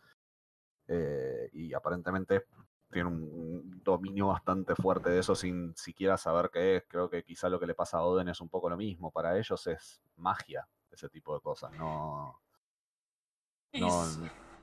eh, 0.88 1.50
y 1.52 1.74
aparentemente 1.74 2.46
tiene 2.90 3.08
un 3.08 3.80
dominio 3.84 4.28
bastante 4.28 4.74
fuerte 4.74 5.10
de 5.10 5.18
eso 5.20 5.34
sin 5.34 5.76
siquiera 5.76 6.16
saber 6.16 6.50
qué 6.52 6.76
es. 6.76 6.84
Creo 6.88 7.08
que 7.10 7.22
quizá 7.22 7.48
lo 7.48 7.60
que 7.60 7.66
le 7.66 7.74
pasa 7.74 7.98
a 7.98 8.02
Oden 8.02 8.28
es 8.28 8.40
un 8.40 8.48
poco 8.48 8.68
lo 8.70 8.76
mismo. 8.76 9.10
Para 9.10 9.36
ellos 9.38 9.66
es 9.66 10.00
magia, 10.16 10.66
ese 10.90 11.08
tipo 11.08 11.34
de 11.34 11.40
cosas. 11.40 11.72
No. 11.72 12.40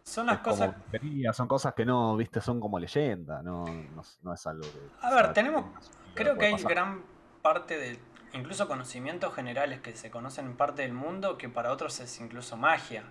Son 0.03 0.25
las 0.27 0.39
como 0.39 0.55
cosas. 0.55 0.75
brujería, 0.91 1.33
son 1.33 1.47
cosas 1.47 1.73
que 1.73 1.85
no, 1.85 2.15
viste, 2.15 2.39
son 2.41 2.59
como 2.59 2.77
leyenda. 2.79 3.41
No, 3.41 3.65
no, 3.65 4.01
es- 4.01 4.19
no 4.21 4.33
es 4.33 4.45
algo 4.47 4.61
que. 4.63 4.79
A 5.01 5.13
ver, 5.15 5.33
tenemos- 5.33 5.65
Creo 6.13 6.37
que 6.37 6.45
hay 6.45 6.51
pasar. 6.53 6.71
gran 6.71 7.03
parte 7.41 7.77
de, 7.77 7.99
incluso 8.33 8.67
conocimientos 8.67 9.33
generales 9.33 9.81
que 9.81 9.95
se 9.95 10.11
conocen 10.11 10.45
en 10.45 10.57
parte 10.57 10.83
del 10.83 10.93
mundo 10.93 11.37
que 11.37 11.49
para 11.49 11.71
otros 11.71 11.99
es 11.99 12.19
incluso 12.19 12.55
magia. 12.57 13.03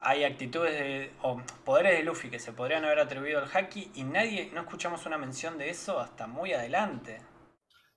Hay 0.00 0.24
actitudes 0.24 0.72
de, 0.78 1.12
o 1.22 1.40
poderes 1.64 1.96
de 1.98 2.04
Luffy 2.04 2.28
que 2.30 2.38
se 2.38 2.52
podrían 2.52 2.84
haber 2.84 2.98
atribuido 3.00 3.40
al 3.42 3.48
Haki 3.54 3.92
y 3.94 4.04
nadie, 4.04 4.50
no 4.52 4.60
escuchamos 4.60 5.06
una 5.06 5.16
mención 5.16 5.56
de 5.56 5.70
eso 5.70 5.98
hasta 5.98 6.26
muy 6.26 6.52
adelante. 6.52 7.20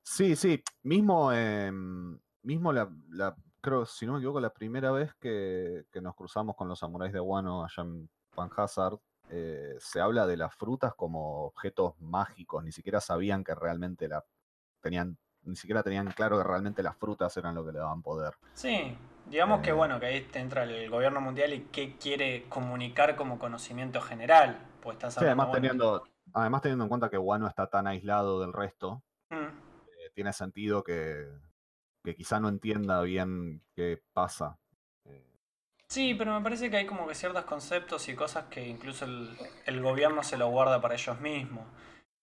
Sí, 0.03 0.35
sí. 0.37 0.63
Mismo, 0.83 1.33
em, 1.33 2.17
mismo 2.43 2.71
la, 2.71 2.89
la- 3.09 3.35
creo, 3.59 3.85
si 3.85 4.05
no 4.05 4.13
me 4.13 4.19
equivoco, 4.19 4.39
la 4.39 4.53
primera 4.53 4.91
vez 4.91 5.13
que, 5.15 5.85
que 5.91 5.99
nos 6.01 6.15
cruzamos 6.15 6.55
con 6.55 6.69
los 6.69 6.79
samuráis 6.79 7.11
de 7.11 7.19
Wano 7.19 7.63
allá 7.65 7.83
en 7.83 8.09
Pan 8.33 8.49
Hazard, 8.55 8.99
eh, 9.29 9.75
se 9.79 9.99
habla 9.99 10.25
de 10.25 10.37
las 10.37 10.55
frutas 10.55 10.93
como 10.95 11.43
objetos 11.47 11.99
mágicos. 11.99 12.63
Ni 12.63 12.71
siquiera 12.71 13.01
sabían 13.01 13.43
que 13.43 13.53
realmente 13.53 14.07
la 14.07 14.23
tenían, 14.79 15.17
ni 15.43 15.57
siquiera 15.57 15.83
tenían 15.83 16.07
claro 16.13 16.37
que 16.37 16.45
realmente 16.45 16.81
las 16.81 16.95
frutas 16.95 17.35
eran 17.35 17.55
lo 17.55 17.65
que 17.65 17.73
le 17.73 17.79
daban 17.79 18.01
poder. 18.01 18.35
Sí, 18.53 18.97
digamos 19.29 19.61
que 19.61 19.71
Eh. 19.71 19.73
bueno, 19.73 19.99
que 19.99 20.07
ahí 20.07 20.21
te 20.21 20.39
entra 20.39 20.63
el 20.63 20.89
gobierno 20.89 21.21
mundial 21.21 21.53
y 21.53 21.61
qué 21.71 21.97
quiere 21.97 22.45
comunicar 22.49 23.15
como 23.15 23.39
conocimiento 23.39 24.01
general. 24.01 24.59
Pues 24.81 24.95
estás 24.95 25.17
Sí, 25.17 25.25
además 25.25 25.47
bueno, 25.47 25.51
teniendo, 25.51 26.03
además 26.33 26.61
teniendo 26.61 26.85
en 26.85 26.89
cuenta 26.89 27.09
que 27.09 27.17
Wano 27.17 27.47
está 27.47 27.67
tan 27.69 27.87
aislado 27.87 28.39
del 28.41 28.53
resto, 28.53 29.03
mm, 29.31 29.51
eh, 29.87 30.11
tiene 30.15 30.33
sentido 30.33 30.83
que, 30.83 31.27
que 32.03 32.15
quizá 32.15 32.39
no 32.39 32.49
entienda 32.49 33.01
bien 33.03 33.63
qué 33.75 34.01
pasa. 34.13 34.59
Eh, 35.05 35.23
Sí, 35.89 36.13
pero 36.15 36.33
me 36.33 36.41
parece 36.43 36.69
que 36.69 36.77
hay 36.77 36.85
como 36.85 37.07
que 37.07 37.15
ciertos 37.15 37.45
conceptos 37.45 38.09
y 38.09 38.15
cosas 38.15 38.45
que 38.49 38.67
incluso 38.67 39.05
el, 39.05 39.37
el 39.65 39.81
gobierno 39.81 40.21
se 40.23 40.37
lo 40.37 40.49
guarda 40.49 40.81
para 40.81 40.95
ellos 40.95 41.19
mismos. 41.21 41.65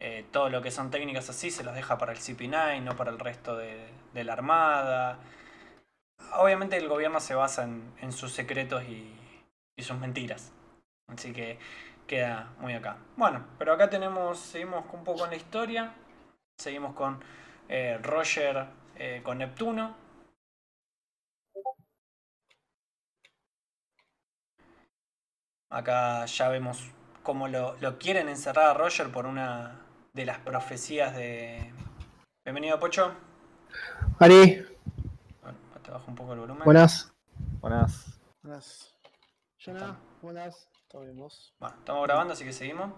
Eh, 0.00 0.26
todo 0.32 0.50
lo 0.50 0.61
que 0.62 0.70
son 0.70 0.90
técnicas 0.90 1.30
así 1.30 1.50
se 1.50 1.64
los 1.64 1.75
deja 1.75 1.96
para 1.99 2.12
el 2.12 2.18
CP9, 2.18 2.80
no 2.82 2.94
para 2.96 3.11
el 3.11 3.18
resto 3.18 3.56
de, 3.56 3.88
de 4.12 4.25
la 4.25 4.34
Armada. 4.34 5.18
Obviamente 6.33 6.76
el 6.76 6.88
gobierno 6.88 7.21
se 7.21 7.35
basa 7.35 7.64
en, 7.64 8.12
sus 8.12 8.33
secretos 8.33 8.83
y, 8.85 9.14
sus 9.78 9.99
mentiras. 9.99 10.52
Así 11.09 11.33
que 11.33 11.59
queda 12.07 12.52
muy 12.59 12.75
acá. 12.75 12.97
Bueno, 13.16 13.45
pero 13.59 13.73
acá 13.73 13.90
tenemos, 13.90 14.38
seguimos 14.38 14.85
un 14.93 15.04
poco 15.04 15.25
en 15.25 15.31
la 15.31 15.37
historia. 15.37 15.95
Seguimos 16.59 16.95
con 16.95 17.23
eh, 17.69 17.99
Roger 18.02 18.66
eh, 18.97 19.21
con 19.25 19.38
Neptuno. 19.38 19.97
Acá 25.71 26.25
ya 26.26 26.49
vemos 26.49 26.93
cómo 27.25 27.49
lo, 27.49 27.76
lo 27.81 27.99
quieren 27.99 28.28
encerrar 28.28 28.66
a 28.66 28.75
Roger 28.75 29.11
por 29.11 29.26
una 29.26 29.81
de 30.12 30.25
las 30.25 30.38
profecías 30.38 31.14
de... 31.16 31.73
Bienvenido, 32.45 32.78
Pocho. 32.78 33.12
Ari, 34.21 34.64
bajo 35.94 36.10
un 36.10 36.16
poco 36.16 36.32
el 36.32 36.40
volumen. 36.40 36.64
buenas. 36.64 37.12
buenas. 37.60 38.20
Buenas. 38.42 38.92
Jonah, 39.64 39.96
buenas. 40.20 40.68
¿Todo 40.88 41.02
bien 41.02 41.16
vos? 41.16 41.54
Bueno, 41.60 41.76
estamos 41.78 42.02
grabando, 42.02 42.32
así 42.34 42.44
que 42.44 42.52
seguimos. 42.52 42.92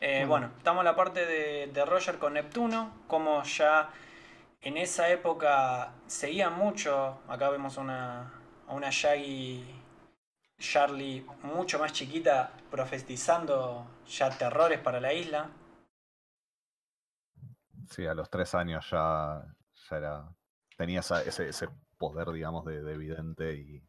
Eh, 0.00 0.24
Bueno. 0.26 0.48
bueno, 0.48 0.50
estamos 0.58 0.80
en 0.80 0.84
la 0.86 0.96
parte 0.96 1.24
de, 1.24 1.68
de 1.68 1.84
Roger 1.84 2.18
con 2.18 2.34
Neptuno, 2.34 3.04
como 3.06 3.44
ya 3.44 3.90
en 4.60 4.76
esa 4.76 5.08
época 5.08 5.92
seguía 6.08 6.50
mucho, 6.50 7.20
acá 7.28 7.48
vemos 7.48 7.76
una, 7.76 8.32
a 8.66 8.74
una 8.74 8.88
Shaggy 8.90 9.64
Charlie 10.58 11.24
mucho 11.44 11.78
más 11.78 11.92
chiquita 11.92 12.52
profetizando 12.72 13.86
ya 14.08 14.30
terrores 14.36 14.80
para 14.80 15.00
la 15.00 15.12
isla. 15.12 15.48
Sí, 17.88 18.04
a 18.04 18.14
los 18.14 18.28
tres 18.28 18.52
años 18.56 18.88
ya, 18.90 19.44
ya 19.88 19.96
era. 19.96 20.28
Tenía 20.76 21.00
esa- 21.00 21.22
ese, 21.22 21.48
ese 21.48 21.68
poder, 22.02 22.30
digamos, 22.32 22.64
de, 22.66 22.82
de 22.82 22.92
evidente 22.92 23.54
y, 23.54 23.82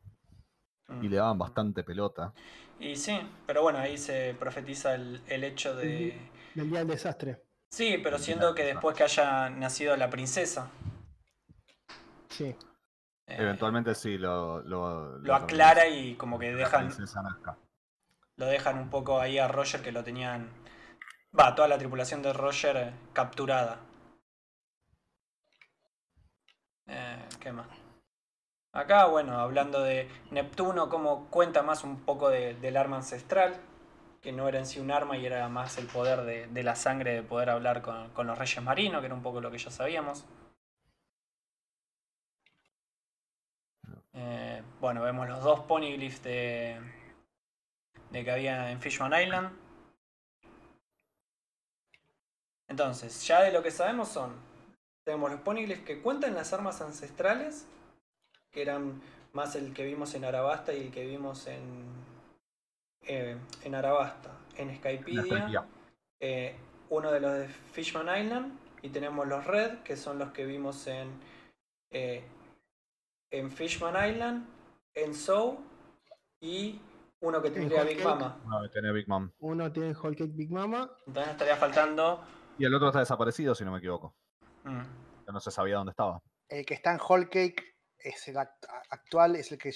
Mm. 0.87 1.03
y 1.03 1.09
le 1.09 1.15
daban 1.17 1.37
bastante 1.37 1.83
pelota. 1.83 2.33
Y 2.79 2.95
sí, 2.95 3.17
pero 3.47 3.61
bueno, 3.61 3.79
ahí 3.79 3.97
se 3.97 4.35
profetiza 4.37 4.95
el, 4.95 5.21
el 5.27 5.43
hecho 5.45 5.75
de... 5.75 6.13
Del 6.53 6.69
día 6.69 6.79
del 6.79 6.89
desastre. 6.89 7.41
Sí, 7.71 7.99
pero 8.03 8.19
siendo 8.19 8.53
que 8.53 8.63
después 8.65 8.95
que 8.95 9.03
haya 9.03 9.49
nacido 9.49 9.95
la 9.95 10.09
princesa. 10.09 10.69
Sí. 12.29 12.45
eh, 13.27 13.37
Eventualmente 13.39 13.95
sí 13.95 14.17
lo. 14.17 14.61
Lo, 14.61 15.17
lo 15.19 15.35
aclara 15.35 15.87
y 15.87 16.15
como 16.15 16.37
que 16.37 16.53
dejan, 16.53 16.89
lo 18.35 18.45
dejan 18.45 18.77
un 18.77 18.89
poco 18.89 19.19
ahí 19.19 19.39
a 19.39 19.47
Roger 19.47 19.81
que 19.81 19.91
lo 19.91 20.03
tenían... 20.03 20.49
Va, 21.39 21.55
toda 21.55 21.67
la 21.67 21.77
tripulación 21.77 22.21
de 22.21 22.33
Roger 22.33 22.77
eh, 22.77 22.93
capturada. 23.13 23.79
Eh, 26.87 27.25
¿Qué 27.39 27.51
más? 27.53 27.82
Acá, 28.73 29.05
bueno, 29.05 29.39
hablando 29.39 29.81
de 29.83 30.09
Neptuno, 30.31 30.89
como 30.89 31.27
cuenta 31.29 31.61
más 31.61 31.83
un 31.83 31.99
poco 31.99 32.29
de- 32.29 32.55
del 32.55 32.75
arma 32.75 32.97
ancestral, 32.97 33.55
que 34.21 34.31
no 34.31 34.47
era 34.47 34.57
en 34.59 34.65
sí 34.65 34.79
un 34.79 34.89
arma 34.91 35.15
y 35.15 35.25
era 35.27 35.47
más 35.47 35.77
el 35.77 35.85
poder 35.85 36.21
de, 36.23 36.63
la 36.63 36.75
sangre 36.75 37.13
de 37.13 37.21
poder 37.23 37.51
hablar 37.51 37.81
con, 37.83 38.27
los 38.27 38.37
reyes 38.37 38.63
marinos, 38.63 39.01
que 39.01 39.05
era 39.05 39.15
un 39.15 39.21
poco 39.21 39.41
lo 39.41 39.51
que 39.51 39.59
ya 39.59 39.69
sabíamos. 39.69 40.25
Eh, 44.13 44.63
bueno, 44.81 45.01
vemos 45.03 45.27
los 45.27 45.43
dos 45.43 45.59
poneglyphs 45.61 46.23
de, 46.23 46.79
de 48.11 48.23
que 48.23 48.31
había 48.31 48.71
en 48.71 48.81
Fishman 48.81 49.13
Island. 49.21 49.51
Entonces, 52.67 53.25
ya 53.27 53.41
de 53.43 53.51
lo 53.51 53.61
que 53.61 53.69
sabemos 53.69 54.09
son, 54.09 54.33
tenemos 55.03 55.29
los 55.31 55.41
poneglyphs 55.41 55.83
que 55.85 56.01
cuentan 56.01 56.33
las 56.33 56.53
armas 56.53 56.81
ancestrales, 56.81 57.67
que 58.53 58.61
eran 58.61 59.01
más 59.33 59.55
el 59.55 59.73
que 59.73 59.83
vimos 59.83 60.13
en 60.13 60.23
Arabasta 60.23 60.73
y 60.73 60.81
el 60.81 60.91
que 60.91 61.05
vimos 61.05 61.47
en, 61.47 61.85
eh, 63.01 63.35
en 63.63 63.75
Arabasta. 63.75 64.31
En 64.55 64.75
Skypedia, 64.77 65.67
eh, 66.19 66.55
uno 66.89 67.11
de 67.11 67.19
los 67.19 67.33
de 67.33 67.47
Fishman 67.47 68.23
Island, 68.23 68.59
y 68.83 68.89
tenemos 68.89 69.27
los 69.27 69.45
Red, 69.45 69.79
que 69.79 69.97
son 69.97 70.19
los 70.19 70.31
que 70.31 70.45
vimos 70.45 70.85
en, 70.85 71.09
eh, 71.89 72.23
en 73.31 73.51
Fishman 73.51 74.09
Island, 74.09 74.47
en 74.93 75.15
Soul, 75.15 75.57
y 76.39 76.79
uno 77.21 77.41
que 77.41 77.49
tendría 77.49 77.83
Big 77.83 77.97
Cake. 77.97 78.07
Mama. 78.07 78.37
Uno 78.45 78.61
que 78.61 78.69
tiene 78.69 78.91
Big 78.91 79.07
Mom. 79.09 79.31
Uno 79.39 79.71
tiene 79.71 79.95
Whole 79.95 80.15
Cake 80.15 80.33
Big 80.33 80.51
Mama. 80.51 80.91
Entonces 81.07 81.31
estaría 81.31 81.55
faltando... 81.55 82.23
Y 82.59 82.65
el 82.65 82.73
otro 82.75 82.89
está 82.89 82.99
desaparecido, 82.99 83.55
si 83.55 83.65
no 83.65 83.71
me 83.71 83.79
equivoco. 83.79 84.13
mm, 84.63 85.31
no 85.31 85.39
se 85.39 85.49
sabía 85.49 85.77
dónde 85.77 85.91
estaba. 85.91 86.21
El 86.49 86.65
que 86.65 86.75
está 86.75 86.91
en 86.91 86.99
Whole 86.99 87.29
Cake 87.29 87.72
es 88.03 88.27
el 88.27 88.35
act- 88.37 88.67
actual, 88.89 89.35
es 89.35 89.51
el 89.51 89.57
que, 89.57 89.71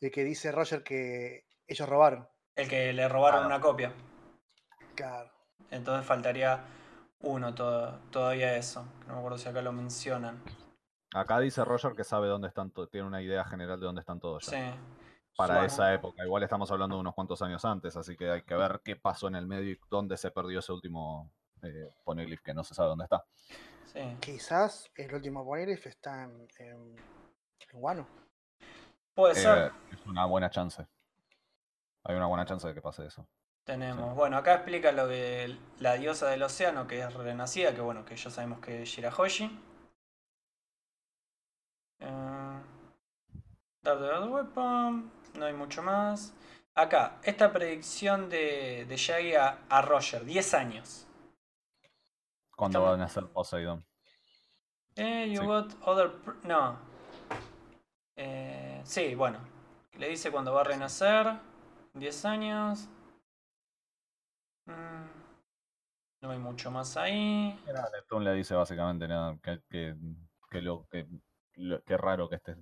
el 0.00 0.10
que 0.10 0.24
dice 0.24 0.52
Roger 0.52 0.82
que 0.82 1.46
ellos 1.66 1.88
robaron. 1.88 2.28
el 2.56 2.68
que 2.68 2.92
le 2.92 3.08
robaron 3.08 3.46
una 3.46 3.60
copia. 3.60 3.92
Claro. 4.94 5.30
Entonces 5.70 6.06
faltaría 6.06 6.64
uno 7.20 7.54
to- 7.54 7.98
todavía 8.10 8.56
eso. 8.56 8.84
No 9.06 9.14
me 9.14 9.18
acuerdo 9.18 9.38
si 9.38 9.48
acá 9.48 9.62
lo 9.62 9.72
mencionan. 9.72 10.42
Acá 11.14 11.38
dice 11.40 11.64
Roger 11.64 11.94
que 11.94 12.04
sabe 12.04 12.28
dónde 12.28 12.48
están, 12.48 12.72
tiene 12.90 13.06
una 13.06 13.22
idea 13.22 13.44
general 13.44 13.78
de 13.80 13.86
dónde 13.86 14.00
están 14.00 14.20
todos 14.20 14.46
ya. 14.46 14.72
Sí. 14.72 14.78
Para 15.36 15.64
esa 15.64 15.94
época. 15.94 16.24
Igual 16.24 16.42
estamos 16.42 16.68
hablando 16.72 16.96
de 16.96 17.00
unos 17.00 17.14
cuantos 17.14 17.40
años 17.42 17.64
antes, 17.64 17.96
así 17.96 18.16
que 18.16 18.28
hay 18.28 18.42
que 18.42 18.56
ver 18.56 18.80
qué 18.84 18.96
pasó 18.96 19.28
en 19.28 19.36
el 19.36 19.46
medio 19.46 19.70
y 19.70 19.80
dónde 19.88 20.16
se 20.16 20.32
perdió 20.32 20.58
ese 20.58 20.72
último 20.72 21.30
eh, 21.62 21.88
poneglyph 22.04 22.42
que 22.42 22.52
no 22.54 22.64
se 22.64 22.74
sabe 22.74 22.88
dónde 22.88 23.04
está. 23.04 23.24
Sí. 23.84 24.00
Quizás 24.20 24.90
el 24.96 25.14
último 25.14 25.44
Poneglyph 25.44 25.86
está 25.86 26.24
en, 26.24 26.46
en, 26.58 26.96
Wano. 27.72 28.06
Puede 29.14 29.32
Eh, 29.32 29.36
ser. 29.42 29.72
es 29.92 30.06
una 30.06 30.24
buena 30.26 30.50
chance. 30.50 30.86
Hay 32.04 32.16
una 32.16 32.26
buena 32.26 32.44
chance 32.46 32.66
de 32.66 32.74
que 32.74 32.80
pase 32.80 33.06
eso. 33.06 33.26
Tenemos. 33.64 34.10
sí. 34.10 34.14
Bueno, 34.16 34.36
acá 34.38 34.54
explica 34.54 34.92
lo 34.92 35.06
de 35.06 35.58
la 35.78 35.94
diosa 35.94 36.28
del 36.28 36.42
océano, 36.42 36.86
que 36.86 37.00
es 37.00 37.12
renacida, 37.14 37.74
que 37.74 37.80
bueno, 37.80 38.04
que 38.04 38.16
ya 38.16 38.30
sabemos 38.30 38.60
que 38.60 38.82
es 38.82 38.88
Shirahoshi. 38.88 39.44
Eh, 42.00 42.60
Dark 43.82 44.00
Dark 44.00 44.30
Weapon. 44.32 45.12
No 45.34 45.44
hay 45.44 45.52
mucho 45.52 45.82
más. 45.82 46.32
Acá, 46.74 47.18
esta 47.24 47.52
predicción 47.52 48.30
de, 48.30 48.86
de 48.88 48.96
Shaggy 48.96 49.34
a, 49.34 49.58
a 49.68 49.82
Roger, 49.82 50.24
10 50.24 50.54
años. 50.54 51.06
¿Cuándo 52.56 52.82
van 52.82 53.00
a 53.02 53.08
ser 53.08 53.26
Poseidon? 53.26 53.84
Eh, 54.96 55.28
you 55.30 55.40
Sí. 55.40 55.46
got 55.46 55.74
other. 55.82 56.08
pr- 56.24 56.40
No. 56.44 56.78
Sí, 58.88 59.14
bueno. 59.14 59.38
Le 59.98 60.08
dice 60.08 60.30
cuando 60.30 60.54
va 60.54 60.62
a 60.62 60.64
renacer. 60.64 61.26
10 61.92 62.24
años. 62.24 62.88
Mm, 64.66 65.08
No 66.22 66.30
hay 66.30 66.38
mucho 66.38 66.70
más 66.70 66.96
ahí. 66.96 67.58
Nada, 67.66 67.90
Neptune 67.92 68.24
le 68.24 68.34
dice 68.34 68.54
básicamente 68.54 69.06
nada, 69.06 69.36
que, 69.42 69.60
que, 69.68 69.94
que 70.50 70.62
lo 70.62 70.86
que 70.88 71.06
lo- 71.56 71.82
que 71.84 71.96
raro 71.96 72.28
que 72.28 72.36
estés 72.36 72.56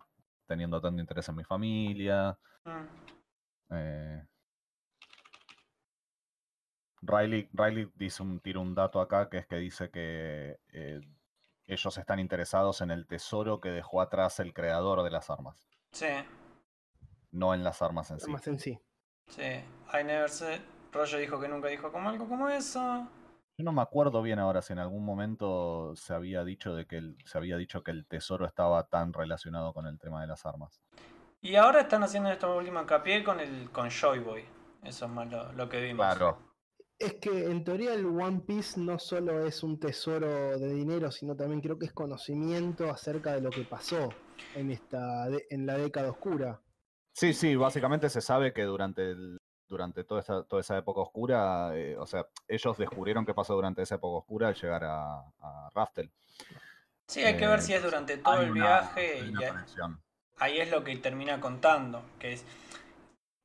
teniendo 0.46 0.80
tanto 0.80 1.00
interés 1.00 1.28
en 1.28 1.36
mi 1.36 1.44
familia. 1.44 2.36
Mm, 2.64 2.86
eh. 3.70 4.26
Riley, 7.02 7.48
Riley 7.52 7.88
dice 7.94 8.22
un, 8.22 8.40
tira 8.40 8.58
un 8.60 8.74
dato 8.74 9.00
acá 9.00 9.28
que 9.28 9.38
es 9.38 9.46
que 9.46 9.56
dice 9.56 9.90
que 9.90 10.58
eh, 10.72 11.00
ellos 11.66 11.98
están 11.98 12.18
interesados 12.18 12.80
en 12.80 12.90
el 12.90 13.06
tesoro 13.06 13.60
que 13.60 13.70
dejó 13.70 14.00
atrás 14.00 14.40
el 14.40 14.52
creador 14.54 15.02
de 15.02 15.10
las 15.10 15.30
armas, 15.30 15.68
Sí, 15.96 16.08
no 17.32 17.54
en 17.54 17.64
las 17.64 17.80
armas 17.80 18.10
en 18.10 18.20
sí. 18.20 18.30
Más 18.30 18.46
en 18.46 18.58
sí. 18.58 18.78
sí. 19.28 19.40
I 19.42 20.04
never 20.04 20.28
said. 20.28 20.60
Roger 20.92 21.20
dijo 21.20 21.40
que 21.40 21.48
nunca 21.48 21.68
dijo 21.68 21.90
como 21.90 22.10
algo 22.10 22.28
como 22.28 22.50
eso. 22.50 23.08
Yo 23.56 23.64
no 23.64 23.72
me 23.72 23.80
acuerdo 23.80 24.20
bien 24.20 24.38
ahora 24.38 24.60
si 24.60 24.74
en 24.74 24.78
algún 24.78 25.06
momento 25.06 25.96
se 25.96 26.12
había 26.12 26.44
dicho 26.44 26.74
de 26.74 26.86
que 26.86 26.98
el, 26.98 27.16
se 27.24 27.38
había 27.38 27.56
dicho 27.56 27.82
que 27.82 27.92
el 27.92 28.04
tesoro 28.04 28.44
estaba 28.44 28.86
tan 28.88 29.14
relacionado 29.14 29.72
con 29.72 29.86
el 29.86 29.98
tema 29.98 30.20
de 30.20 30.26
las 30.26 30.44
armas. 30.44 30.82
Y 31.40 31.56
ahora 31.56 31.80
están 31.80 32.02
haciendo 32.02 32.30
esta 32.30 32.46
última 32.46 32.82
hincapié 32.82 33.24
con 33.24 33.40
el 33.40 33.70
con 33.70 33.88
Joy 33.88 34.18
Boy. 34.18 34.44
Eso 34.82 35.06
es 35.06 35.10
más 35.10 35.30
lo, 35.30 35.50
lo 35.54 35.66
que 35.66 35.80
vimos. 35.80 36.04
Claro. 36.04 36.36
Es 36.98 37.14
que 37.14 37.46
en 37.46 37.64
teoría 37.64 37.94
el 37.94 38.04
One 38.04 38.40
Piece 38.40 38.78
no 38.78 38.98
solo 38.98 39.46
es 39.46 39.62
un 39.62 39.80
tesoro 39.80 40.58
de 40.58 40.74
dinero, 40.74 41.10
sino 41.10 41.34
también 41.34 41.62
creo 41.62 41.78
que 41.78 41.86
es 41.86 41.92
conocimiento 41.94 42.90
acerca 42.90 43.32
de 43.32 43.40
lo 43.40 43.48
que 43.48 43.62
pasó 43.62 44.10
en 44.54 44.70
esta 44.70 45.28
de- 45.28 45.46
en 45.50 45.66
la 45.66 45.76
década 45.78 46.10
oscura. 46.10 46.60
Sí, 47.12 47.32
sí, 47.32 47.56
básicamente 47.56 48.10
se 48.10 48.20
sabe 48.20 48.52
que 48.52 48.62
durante 48.64 49.10
el- 49.10 49.38
durante 49.68 50.04
toda 50.04 50.20
esa, 50.20 50.44
toda 50.44 50.60
esa 50.60 50.78
época 50.78 51.00
oscura, 51.00 51.76
eh, 51.76 51.96
o 51.98 52.06
sea, 52.06 52.26
ellos 52.46 52.78
descubrieron 52.78 53.26
qué 53.26 53.34
pasó 53.34 53.54
durante 53.54 53.82
esa 53.82 53.96
época 53.96 54.18
oscura 54.18 54.48
al 54.48 54.54
llegar 54.54 54.84
a, 54.84 55.18
a 55.40 55.70
Raftel. 55.74 56.10
Sí, 57.08 57.22
hay 57.22 57.36
que 57.36 57.46
ver 57.46 57.58
Eh, 57.58 57.62
si 57.62 57.72
es 57.74 57.82
durante 57.82 58.16
todo 58.18 58.42
el 58.42 58.50
una- 58.52 58.62
viaje 58.62 59.24
y 59.26 59.32
ahí- 60.38 60.58
es 60.60 60.70
lo 60.70 60.84
que 60.84 60.96
termina 60.96 61.40
contando, 61.40 62.02
que 62.18 62.34
es 62.34 62.44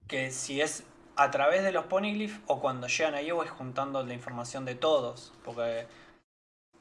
que 0.08 0.30
si 0.32 0.62
es 0.62 0.84
a 1.16 1.32
través 1.32 1.64
de 1.64 1.72
los 1.72 1.86
poneglyphs 1.86 2.40
o 2.48 2.60
cuando 2.60 2.88
llegan 2.88 3.14
ahí 3.16 3.32
o 3.32 3.44
es 3.44 3.50
juntando 3.50 4.04
la 4.04 4.14
información 4.14 4.66
de 4.66 4.76
todos, 4.76 5.34
porque 5.44 5.88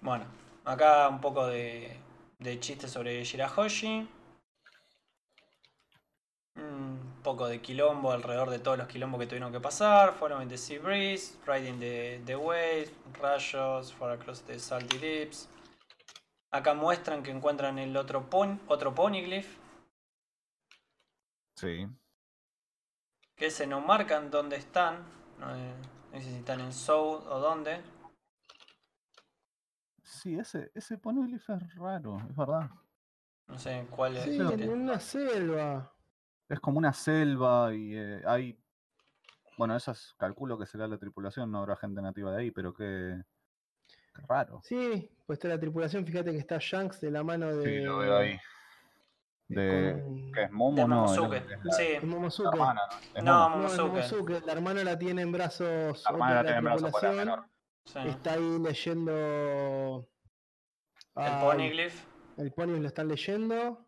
bueno, 0.00 0.24
acá 0.64 1.08
un 1.08 1.20
poco 1.20 1.46
de, 1.46 1.96
de 2.40 2.58
chiste 2.58 2.88
sobre 2.88 3.22
Shirahoshi, 3.22 4.08
un 6.56 7.20
poco 7.22 7.46
de 7.46 7.60
quilombo 7.60 8.12
alrededor 8.12 8.50
de 8.50 8.58
todos 8.58 8.78
los 8.78 8.88
quilombos 8.88 9.20
que 9.20 9.26
tuvieron 9.26 9.52
que 9.52 9.60
pasar, 9.60 10.14
following 10.14 10.48
the 10.48 10.56
sea 10.58 10.78
breeze, 10.80 11.36
riding 11.46 11.78
the, 11.78 12.20
the 12.24 12.36
waves, 12.36 12.90
rayos, 13.20 13.92
for 13.92 14.10
across 14.10 14.42
the 14.42 14.58
salty 14.58 14.98
deeps. 14.98 15.48
Acá 16.50 16.74
muestran 16.74 17.22
que 17.22 17.30
encuentran 17.30 17.78
el 17.78 17.96
otro, 17.96 18.28
pon, 18.28 18.60
otro 18.66 18.94
poneglyph 18.94 19.46
Sí. 21.56 21.86
que 23.36 23.50
se 23.50 23.66
nos 23.66 23.84
marcan 23.84 24.30
dónde 24.30 24.56
están. 24.56 25.04
No, 25.38 25.54
eh, 25.54 25.74
no 26.12 26.20
sé 26.20 26.26
si 26.26 26.36
están 26.36 26.60
en 26.60 26.72
Soul 26.72 27.22
o 27.28 27.38
dónde. 27.38 27.80
Sí, 30.10 30.36
ese, 30.38 30.72
ese 30.74 30.98
poneglyph 30.98 31.48
es 31.50 31.74
raro, 31.76 32.18
es 32.28 32.36
verdad. 32.36 32.68
No 33.46 33.56
sé 33.58 33.86
cuál 33.90 34.16
es. 34.16 34.24
Sí, 34.24 34.38
en 34.40 34.68
una 34.68 34.98
selva. 34.98 35.92
Es 36.48 36.58
como 36.58 36.78
una 36.78 36.92
selva 36.92 37.72
y 37.72 37.94
eh, 37.96 38.22
hay. 38.26 38.58
Bueno, 39.56 39.76
esas 39.76 40.14
calculo 40.18 40.58
que 40.58 40.66
será 40.66 40.88
la 40.88 40.98
tripulación, 40.98 41.50
no 41.50 41.58
habrá 41.58 41.76
gente 41.76 42.02
nativa 42.02 42.32
de 42.32 42.38
ahí, 42.40 42.50
pero 42.50 42.74
qué, 42.74 43.22
qué 44.14 44.22
raro. 44.28 44.60
Sí, 44.64 45.10
pues 45.26 45.36
está 45.38 45.48
la 45.48 45.60
tripulación, 45.60 46.04
fíjate 46.04 46.32
que 46.32 46.38
está 46.38 46.58
Shanks 46.60 47.00
de 47.00 47.10
la 47.12 47.22
mano 47.22 47.54
de. 47.54 47.64
Sí, 47.64 47.84
lo 47.84 47.98
veo 47.98 48.16
ahí. 48.16 48.38
De. 49.46 50.00
con- 50.04 50.32
¿Qué 50.32 50.42
es 50.42 50.50
Momo? 50.50 50.76
De 50.76 50.82
no, 50.88 50.96
Momosuke. 51.02 51.34
es 51.36 51.64
la- 51.64 51.72
Sí. 51.72 51.84
la 52.00 52.06
Momosuke. 52.06 52.52
hermana, 52.52 52.80
¿no? 52.90 53.18
Es 53.18 53.24
No. 53.24 53.48
No, 53.50 53.56
Momosuke. 53.86 54.44
La 54.46 54.52
hermana 54.52 54.82
la 54.84 54.98
tiene 54.98 55.22
en 55.22 55.30
brazos. 55.32 56.02
La 56.04 56.10
hermana 56.10 56.40
otra 56.40 56.42
la 56.42 56.42
tiene 56.42 56.58
en 56.58 56.64
brazos, 56.82 57.02
la 57.02 57.12
menor. 57.12 57.44
Sí. 57.92 57.98
Está 58.08 58.34
ahí 58.34 58.58
leyendo. 58.58 60.08
El 61.16 61.22
Ay, 61.24 61.42
Poneglyph. 61.44 62.04
El 62.36 62.52
Pony 62.52 62.78
lo 62.80 62.86
están 62.86 63.08
leyendo. 63.08 63.86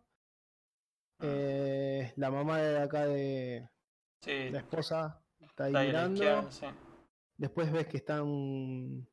Eh, 1.21 2.13
la 2.17 2.31
mamá 2.31 2.59
de 2.59 2.83
acá 2.83 3.07
de 3.07 3.69
Sí. 4.21 4.51
la 4.51 4.59
esposa 4.59 5.23
está 5.39 5.65
ahí 5.65 5.71
Está 5.71 5.81
ahí 5.81 5.87
mirando. 5.87 6.51
sí. 6.51 6.67
Después 7.37 7.73
ves 7.73 7.87
que 7.87 7.97
están 7.99 9.09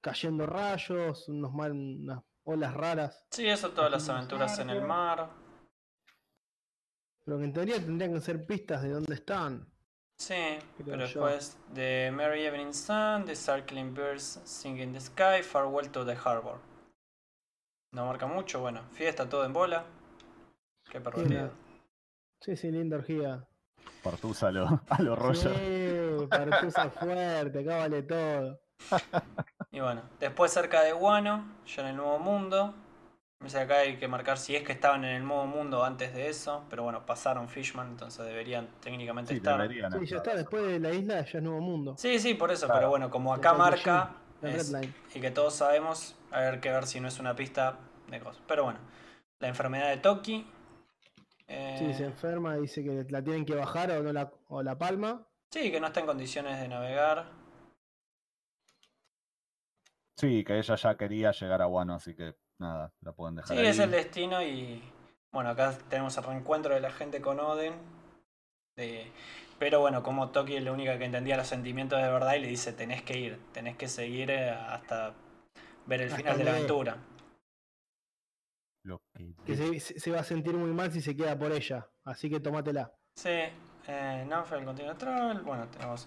cayendo 0.00 0.46
rayos, 0.46 1.28
unos 1.28 1.52
mal, 1.52 1.72
unas 1.72 2.22
olas 2.44 2.74
raras. 2.74 3.26
Sí, 3.30 3.46
eso 3.46 3.70
todas 3.70 3.90
las 3.90 4.08
aventuras 4.08 4.58
en 4.58 4.70
el 4.70 4.82
mar. 4.82 5.30
Pero 7.24 7.38
que 7.38 7.44
en 7.44 7.52
teoría 7.52 7.76
tendrían 7.76 8.12
que 8.14 8.20
ser 8.20 8.44
pistas 8.44 8.82
de 8.82 8.90
dónde 8.90 9.14
están. 9.14 9.71
Sí, 10.22 10.56
pero 10.78 10.98
yo. 10.98 11.26
después 11.26 11.58
de 11.74 12.12
Merry 12.14 12.46
Evening 12.46 12.72
Sun, 12.72 13.24
The 13.24 13.34
Circling 13.34 13.92
Birds 13.92 14.40
Sing 14.44 14.78
in 14.78 14.92
the 14.92 15.00
Sky, 15.00 15.42
Farewell 15.42 15.90
to 15.90 16.04
the 16.04 16.14
Harbor. 16.14 16.58
No 17.92 18.06
marca 18.06 18.28
mucho, 18.28 18.60
bueno, 18.60 18.82
fiesta 18.92 19.28
todo 19.28 19.44
en 19.44 19.52
bola. 19.52 19.84
Qué 20.88 21.00
pervertido. 21.00 21.50
Sí, 22.40 22.56
sí, 22.56 22.70
linda 22.70 22.98
orgía. 22.98 23.44
Partusa 24.04 24.46
a 24.46 24.52
lo, 24.52 24.80
a 24.88 25.02
lo 25.02 25.16
Roger. 25.16 25.56
Sí, 25.56 26.26
Partusa 26.28 26.88
fuerte, 26.90 27.58
acá 27.58 27.78
vale 27.78 28.02
todo. 28.04 28.60
Y 29.72 29.80
bueno, 29.80 30.02
después 30.20 30.52
cerca 30.52 30.82
de 30.82 30.92
Guano, 30.92 31.44
ya 31.66 31.82
en 31.82 31.88
el 31.88 31.96
Nuevo 31.96 32.20
Mundo. 32.20 32.74
Me 33.42 33.46
dice 33.48 33.58
acá 33.58 33.78
hay 33.78 33.96
que 33.96 34.06
marcar 34.06 34.38
si 34.38 34.54
es 34.54 34.62
que 34.62 34.70
estaban 34.70 35.04
en 35.04 35.16
el 35.16 35.24
Nuevo 35.26 35.46
Mundo 35.46 35.82
antes 35.84 36.14
de 36.14 36.28
eso. 36.28 36.64
Pero 36.70 36.84
bueno, 36.84 37.04
pasaron 37.04 37.48
Fishman, 37.48 37.88
entonces 37.88 38.24
deberían 38.24 38.68
técnicamente 38.80 39.32
Sí, 39.32 39.38
estar. 39.38 39.60
deberían 39.60 39.92
Sí, 39.92 40.06
ya 40.06 40.18
está, 40.18 40.36
después 40.36 40.64
de 40.64 40.78
la 40.78 40.92
isla 40.92 41.24
ya 41.24 41.38
es 41.38 41.42
nuevo 41.42 41.60
mundo. 41.60 41.96
Sí, 41.98 42.20
sí, 42.20 42.34
por 42.34 42.52
eso, 42.52 42.66
Claro. 42.66 42.78
pero 42.80 42.90
bueno, 42.90 43.10
como 43.10 43.34
acá 43.34 43.52
marca 43.54 44.14
La 44.40 44.50
es- 44.50 44.72
y 45.14 45.20
que 45.20 45.30
todos 45.32 45.54
sabemos, 45.56 46.16
a 46.30 46.40
ver 46.40 46.60
que 46.60 46.70
ver 46.70 46.86
si 46.86 47.00
no 47.00 47.08
es 47.08 47.18
una 47.18 47.34
pista 47.34 47.78
de 48.08 48.20
cosas. 48.20 48.40
Pero 48.46 48.62
bueno, 48.64 48.78
la 49.40 49.48
enfermedad 49.48 49.88
de 49.90 49.96
Toki. 49.96 50.46
eh, 51.48 51.76
Sí, 51.78 51.94
se 51.94 52.04
enferma, 52.04 52.56
dice 52.56 52.82
que 52.84 53.04
la 53.10 53.22
tienen 53.24 53.44
que 53.44 53.54
bajar 53.56 53.90
o, 53.90 54.02
no 54.04 54.12
la, 54.12 54.32
o 54.48 54.62
la 54.62 54.78
palma. 54.78 55.26
sí, 55.50 55.70
que 55.72 55.80
no 55.80 55.88
está 55.88 55.98
en 56.00 56.06
condiciones 56.06 56.60
de 56.60 56.68
navegar. 56.68 57.26
Sí, 60.16 60.44
que 60.44 60.58
ella 60.58 60.76
ya 60.76 60.96
quería 60.96 61.32
llegar 61.32 61.60
a 61.62 61.66
Wano, 61.66 61.94
así 61.94 62.14
que 62.14 62.36
nada, 62.62 62.92
la 63.02 63.12
pueden 63.12 63.36
dejar 63.36 63.56
Sí, 63.56 63.60
ahí. 63.62 63.66
es 63.68 63.78
el 63.78 63.90
destino 63.90 64.42
y 64.42 64.82
bueno, 65.32 65.50
acá 65.50 65.76
tenemos 65.88 66.16
el 66.16 66.24
reencuentro 66.24 66.74
de 66.74 66.80
la 66.80 66.90
gente 66.90 67.20
con 67.20 67.38
Oden. 67.40 67.74
de- 68.76 69.12
pero 69.58 69.80
bueno, 69.80 70.02
como 70.02 70.30
Toki 70.30 70.56
es 70.56 70.64
la 70.64 70.72
única 70.72 70.98
que 70.98 71.04
entendía 71.04 71.36
los 71.36 71.46
sentimientos 71.46 72.00
de 72.00 72.10
verdad 72.10 72.34
y 72.34 72.40
le 72.40 72.48
dice, 72.48 72.72
tenés 72.72 73.02
que 73.02 73.18
ir, 73.18 73.38
tenés 73.52 73.76
que 73.76 73.86
seguir 73.86 74.30
eh, 74.30 74.50
hasta 74.50 75.12
ver 75.86 76.00
el 76.00 76.06
Hasta 76.08 76.16
final 76.16 76.38
de 76.38 76.44
la 76.44 76.50
aventura. 76.52 76.96
Lo 78.84 79.00
que 79.14 79.34
Que 79.46 79.80
se, 79.80 80.10
va 80.10 80.20
a 80.20 80.24
sentir 80.24 80.54
muy 80.54 80.72
mal 80.72 80.90
si 80.90 81.00
se 81.00 81.14
queda 81.14 81.38
por 81.38 81.52
ella. 81.52 81.86
Así 82.04 82.28
que 82.28 82.40
tómatela. 82.40 82.90
Sí, 83.14 83.28
eh, 83.86 84.24
Nanfel 84.28 84.64
continúa 84.64 84.94
travel. 84.96 85.42
Bueno, 85.42 85.68
tenemos 85.68 86.06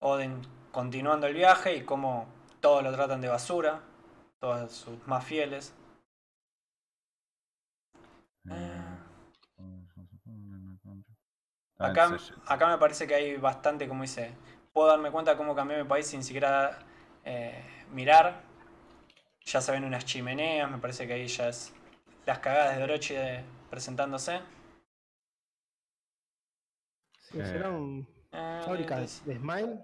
Oden 0.00 0.40
continuando 0.72 1.26
el 1.28 1.34
viaje 1.34 1.76
y 1.76 1.84
cómo 1.84 2.26
todos 2.60 2.82
lo 2.82 2.90
tratan 2.92 3.20
de 3.20 3.28
basura, 3.28 3.80
todos 4.44 4.72
sus 4.72 5.06
más 5.06 5.24
fieles. 5.24 5.72
Eh, 8.50 8.98
Acá, 11.78 12.04
Ah, 12.12 12.18
se- 12.18 12.34
acá 12.46 12.68
me 12.68 12.78
parece 12.78 13.06
que 13.06 13.14
hay 13.14 13.36
bastante, 13.38 13.88
como 13.88 14.02
dice, 14.02 14.34
puedo 14.72 14.88
darme 14.88 15.10
cuenta 15.10 15.36
cómo 15.36 15.54
cambié 15.54 15.78
mi 15.82 15.88
país 15.88 16.06
sin 16.06 16.22
siquiera 16.22 16.78
eh, 17.24 17.64
mirar. 17.92 18.42
Ya 19.46 19.60
se 19.62 19.72
ven 19.72 19.84
unas 19.84 20.04
chimeneas, 20.04 20.70
me 20.70 20.76
parece 20.78 21.06
que 21.06 21.14
ahí 21.14 21.26
ya 21.26 21.48
es 21.48 21.72
las 22.26 22.38
cagadas 22.40 22.76
de 22.76 22.82
Orochi 22.84 23.14
de- 23.14 23.42
presentándose. 23.70 24.40
Sí, 27.18 27.38
Eh, 27.38 27.44
¿Serán 27.46 28.06
Eh, 28.32 29.06
de 29.24 29.36
Smile? 29.38 29.80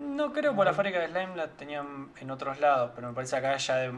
No 0.00 0.32
creo, 0.32 0.54
por 0.56 0.64
la 0.66 0.72
fábrica 0.72 0.98
de 0.98 1.06
slime 1.08 1.36
la 1.36 1.48
tenían 1.48 2.10
en 2.18 2.30
otros 2.30 2.58
lados, 2.58 2.92
pero 2.94 3.08
me 3.08 3.14
parece 3.14 3.36
acá 3.36 3.56
ya 3.58 3.76
de- 3.76 3.92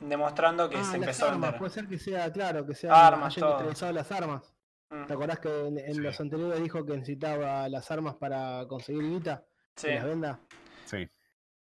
demostrando 0.00 0.68
que 0.68 0.76
Ah, 0.78 0.84
se 0.84 0.96
empezó 0.96 1.26
a 1.26 1.28
armas. 1.28 1.40
vender. 1.42 1.58
Puede 1.58 1.70
ser 1.70 1.86
que 1.88 1.98
sea, 1.98 2.32
claro, 2.32 2.66
que 2.66 2.74
sea 2.74 3.06
Armas, 3.06 3.34
todo. 3.36 3.92
las 3.92 4.10
armas. 4.12 4.54
Mm, 4.90 5.04
¿Te 5.06 5.12
acordás 5.12 5.38
que 5.38 5.68
en, 5.68 5.78
en 5.78 5.94
Sí. 5.94 6.00
los 6.00 6.20
anteriores 6.20 6.60
dijo 6.62 6.84
que 6.84 6.94
necesitaba 6.94 7.68
las 7.68 7.90
armas 7.90 8.16
para 8.16 8.66
conseguir 8.66 9.02
guita? 9.02 9.44
sí, 9.76 9.86
Que 9.86 9.94
las 9.94 10.04
venda. 10.04 10.40
Sí, 10.84 11.08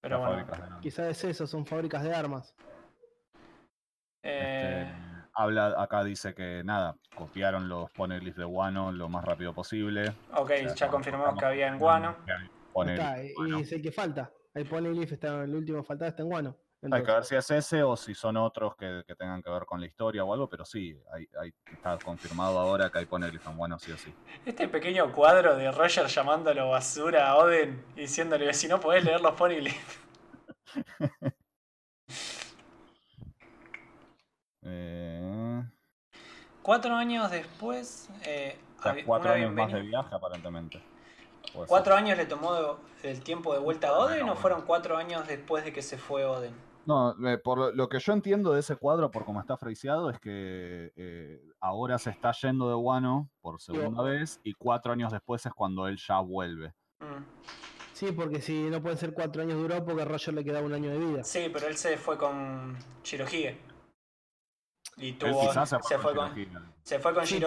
pero 0.00 0.18
las 0.24 0.46
bueno. 0.46 0.80
Quizás 0.80 1.08
es 1.08 1.24
eso, 1.24 1.46
son 1.46 1.66
fábricas 1.66 2.02
de 2.04 2.14
armas. 2.14 2.54
eh, 4.22 4.86
Este, 4.88 5.28
habla, 5.34 5.74
acá 5.82 6.04
dice 6.04 6.34
que 6.34 6.62
nada, 6.64 6.96
copiaron 7.16 7.68
los 7.68 7.90
poneglyphs 7.90 8.36
de 8.38 8.44
Wano 8.44 8.92
lo 8.92 9.08
más 9.08 9.24
rápido 9.24 9.52
posible. 9.52 10.10
ok, 10.34 10.40
O 10.40 10.46
sea, 10.46 10.74
ya 10.74 10.88
confirmamos 10.88 11.38
que 11.38 11.44
había 11.46 11.66
en 11.68 11.78
Guano. 11.78 12.16
que 12.24 12.32
Está, 12.84 13.22
y 13.22 13.34
bueno. 13.34 13.58
es 13.60 13.72
el 13.72 13.82
que 13.82 13.92
falta. 13.92 14.32
El 14.54 14.66
Poneglyph 14.66 15.12
está 15.12 15.44
el 15.44 15.54
último 15.54 15.82
faltado, 15.82 16.08
está 16.10 16.22
en 16.22 16.28
Guano. 16.28 16.56
Hay 16.90 17.02
que 17.02 17.10
ver 17.10 17.24
si 17.24 17.34
es 17.34 17.50
ese 17.50 17.82
o 17.82 17.96
si 17.96 18.14
son 18.14 18.36
otros 18.36 18.76
que, 18.76 19.02
que 19.06 19.16
tengan 19.16 19.42
que 19.42 19.50
ver 19.50 19.64
con 19.64 19.80
la 19.80 19.86
historia 19.86 20.22
o 20.24 20.32
algo, 20.32 20.48
pero 20.48 20.64
sí, 20.64 20.96
hay, 21.12 21.26
hay- 21.40 21.52
está 21.72 21.98
confirmado 21.98 22.58
ahora 22.58 22.90
que 22.90 22.98
hay 22.98 23.06
Poneglyph 23.06 23.44
en 23.46 23.56
bueno, 23.56 23.78
sí 23.78 23.90
o 23.92 23.96
sí. 23.96 24.12
Este 24.44 24.68
pequeño 24.68 25.10
cuadro 25.12 25.56
de 25.56 25.70
Roger 25.72 26.06
llamándolo 26.06 26.68
basura 26.70 27.28
a 27.30 27.36
Oden 27.38 27.82
y 27.96 28.00
diciéndole 28.02 28.52
si 28.54 28.68
no 28.68 28.78
podés 28.78 29.04
leer 29.04 29.20
los 29.20 29.32
poneglyphs. 29.34 30.00
Eh, 34.62 35.62
Cuatro 36.62 36.94
años 36.94 37.30
después. 37.30 38.08
eh, 38.24 38.58
o 38.78 38.82
sea, 38.82 38.92
había- 38.92 39.04
cuatro 39.04 39.32
años 39.32 39.52
más 39.52 39.72
de 39.72 39.80
viaje 39.82 40.14
aparentemente. 40.14 40.82
¿Cuatro 41.66 41.94
años 41.94 42.16
le 42.16 42.26
tomó 42.26 42.78
el 43.02 43.20
tiempo 43.22 43.52
de 43.54 43.58
vuelta 43.60 43.88
a 43.88 43.98
Oden 43.98 44.22
o 44.22 44.26
bueno. 44.26 44.36
fueron 44.36 44.62
cuatro 44.62 44.96
años 44.96 45.26
después 45.26 45.64
de 45.64 45.72
que 45.72 45.82
se 45.82 45.96
fue 45.96 46.24
Oden? 46.24 46.52
No, 46.84 47.14
eh, 47.28 47.38
por 47.38 47.58
lo- 47.58 47.72
lo 47.72 47.88
que 47.88 47.98
yo 47.98 48.12
entiendo 48.12 48.52
de 48.52 48.60
ese 48.60 48.76
cuadro, 48.76 49.10
por 49.10 49.24
cómo 49.24 49.40
está 49.40 49.56
friseado, 49.56 50.08
es 50.10 50.20
que 50.20 50.92
eh, 50.94 51.40
ahora 51.60 51.98
se 51.98 52.10
está 52.10 52.30
yendo 52.32 52.68
de 52.68 52.74
Wano 52.76 53.28
por 53.40 53.60
segunda 53.60 54.02
vez 54.02 54.38
y 54.44 54.52
cuatro 54.54 54.92
años 54.92 55.10
después 55.12 55.44
es 55.46 55.52
cuando 55.52 55.88
él 55.88 55.96
ya 55.96 56.20
vuelve. 56.20 56.74
Mm. 57.00 57.24
sí, 57.92 58.12
porque 58.12 58.40
si 58.40 58.70
no 58.70 58.80
pueden 58.80 58.98
ser 58.98 59.12
cuatro 59.14 59.42
años 59.42 59.56
duró 59.58 59.84
porque 59.84 60.02
a 60.02 60.04
Roger 60.04 60.34
le 60.34 60.44
quedaba 60.44 60.64
un 60.66 60.74
año 60.74 60.90
de 60.90 60.98
vida. 60.98 61.24
Sí, 61.24 61.48
pero 61.52 61.66
él 61.66 61.76
se 61.76 61.96
fue 61.96 62.16
con 62.18 62.76
Shirohige. 63.02 63.58
Y 64.98 65.12
tuvo, 65.12 65.52
se, 65.52 65.98
fue 65.98 66.14
con, 66.14 66.34
Shirohige. 66.34 66.58
se 66.82 66.98
fue 66.98 67.12
con 67.14 67.26
Sí, 67.26 67.40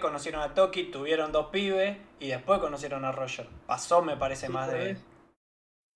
conocieron 0.00 0.40
a 0.42 0.54
Toki, 0.54 0.84
tuvieron 0.84 1.32
dos 1.32 1.46
pibes 1.48 1.98
y 2.20 2.28
después 2.28 2.60
conocieron 2.60 3.04
a 3.04 3.10
Roger. 3.10 3.48
Pasó, 3.66 4.02
me 4.02 4.16
parece, 4.16 4.46
Sí, 4.46 4.52
más 4.52 4.70
de. 4.70 4.96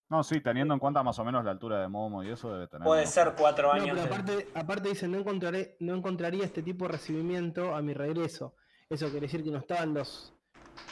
No, 0.09 0.23
sí, 0.25 0.41
teniendo 0.41 0.75
en 0.75 0.81
cuenta 0.81 1.03
más 1.03 1.19
o 1.19 1.25
menos 1.25 1.45
la 1.45 1.51
altura 1.53 1.81
de 1.81 1.89
Momo 1.89 2.23
y 2.25 2.31
eso 2.31 2.53
debe 2.53 2.67
tener. 2.69 2.85
Puede 2.85 3.03
unos- 3.03 3.13
ser 3.15 3.35
cuatro 3.37 3.69
No, 3.69 3.73
años. 3.75 3.89
pero 3.91 4.03
de- 4.03 4.07
aparte, 4.09 4.49
aparte 4.55 4.89
dice, 4.89 5.09
no 5.09 5.19
encontraré, 5.19 5.77
no 5.81 5.95
encontraría 5.95 6.45
este 6.45 6.63
tipo 6.63 6.87
de 6.87 6.93
recibimiento 6.93 7.75
a 7.75 7.83
mi 7.83 7.93
regreso. 7.93 8.55
Eso 8.89 9.07
quiere 9.11 9.27
decir 9.27 9.43
que 9.45 9.51
no 9.51 9.59
estaban 9.59 9.95
los. 9.95 10.33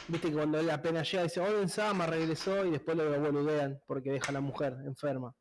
Viste 0.07 0.29
que 0.29 0.33
cuando 0.35 0.59
él 0.59 0.69
apenas 0.69 1.09
llega 1.11 1.23
dice, 1.23 1.39
Oden 1.41 1.69
Sama 1.69 2.05
regresó 2.07 2.65
y 2.65 2.71
después 2.71 2.97
lo 2.97 3.03
boludean 3.19 3.79
porque 3.85 4.11
deja 4.11 4.29
a 4.29 4.33
la 4.33 4.41
mujer 4.41 4.75
enferma. 4.85 5.33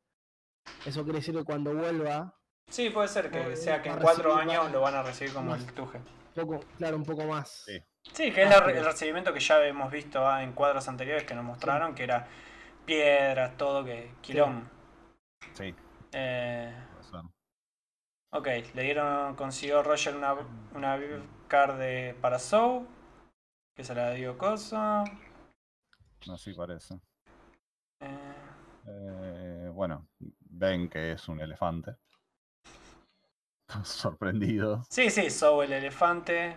Eso 0.86 1.02
quiere 1.02 1.18
decir 1.20 1.34
que 1.34 1.44
cuando 1.44 1.74
vuelva, 1.74 2.34
Sí, 2.68 2.90
puede 2.90 3.08
ser 3.08 3.30
que 3.30 3.52
Eh, 3.52 3.56
sea 3.56 3.80
que 3.82 3.88
en 3.90 3.98
cuatro 3.98 4.34
años 4.34 4.64
más- 4.64 4.72
lo 4.72 4.80
van 4.80 4.94
a 4.94 5.02
recibir 5.02 5.32
como 5.32 5.50
más. 5.50 5.60
el 5.64 5.72
Tuje. 5.72 6.00
poco, 6.34 6.60
claro, 6.78 6.96
un 6.96 7.04
poco 7.04 7.24
más. 7.24 7.48
Sí. 7.64 7.78
Sí, 8.12 8.32
que 8.32 8.42
es 8.42 8.50
Ah, 8.54 8.60
la- 8.66 8.72
el 8.72 8.84
recibimiento 8.84 9.32
que 9.32 9.40
ya 9.40 9.64
hemos 9.64 9.90
visto 9.90 10.26
ah, 10.26 10.42
en 10.42 10.52
cuadros 10.52 10.88
anteriores 10.88 11.24
que 11.24 11.34
nos 11.34 11.44
mostraron, 11.44 11.94
que 11.94 12.02
era 12.04 12.26
piedras, 12.84 13.56
todo, 13.56 13.84
que 13.84 14.12
quilón. 14.20 14.68
Sí, 15.52 15.74
Eh, 16.12 16.74
puede 16.92 17.04
ser. 17.04 17.20
ok, 18.32 18.74
le 18.74 18.82
dieron, 18.82 19.36
consiguió 19.36 19.82
Roger 19.82 20.16
una, 20.16 20.34
una 20.74 20.98
card 21.48 21.78
de 21.78 22.16
para 22.20 22.38
Soul, 22.38 22.86
que 23.76 23.84
se 23.84 23.94
la 23.94 24.10
dio 24.10 24.36
Cosa. 24.36 25.04
Así 26.32 26.52
parece. 26.54 26.94
Eh, 28.00 28.34
Eh, 28.86 29.70
bueno, 29.72 30.08
ven 30.40 30.88
que 30.90 31.12
es 31.12 31.26
un 31.28 31.40
elefante. 31.40 31.96
Sorprendido. 33.84 34.82
sí, 34.88 35.10
sí, 35.10 35.30
Soul 35.30 35.66
el 35.66 35.72
elefante. 35.74 36.56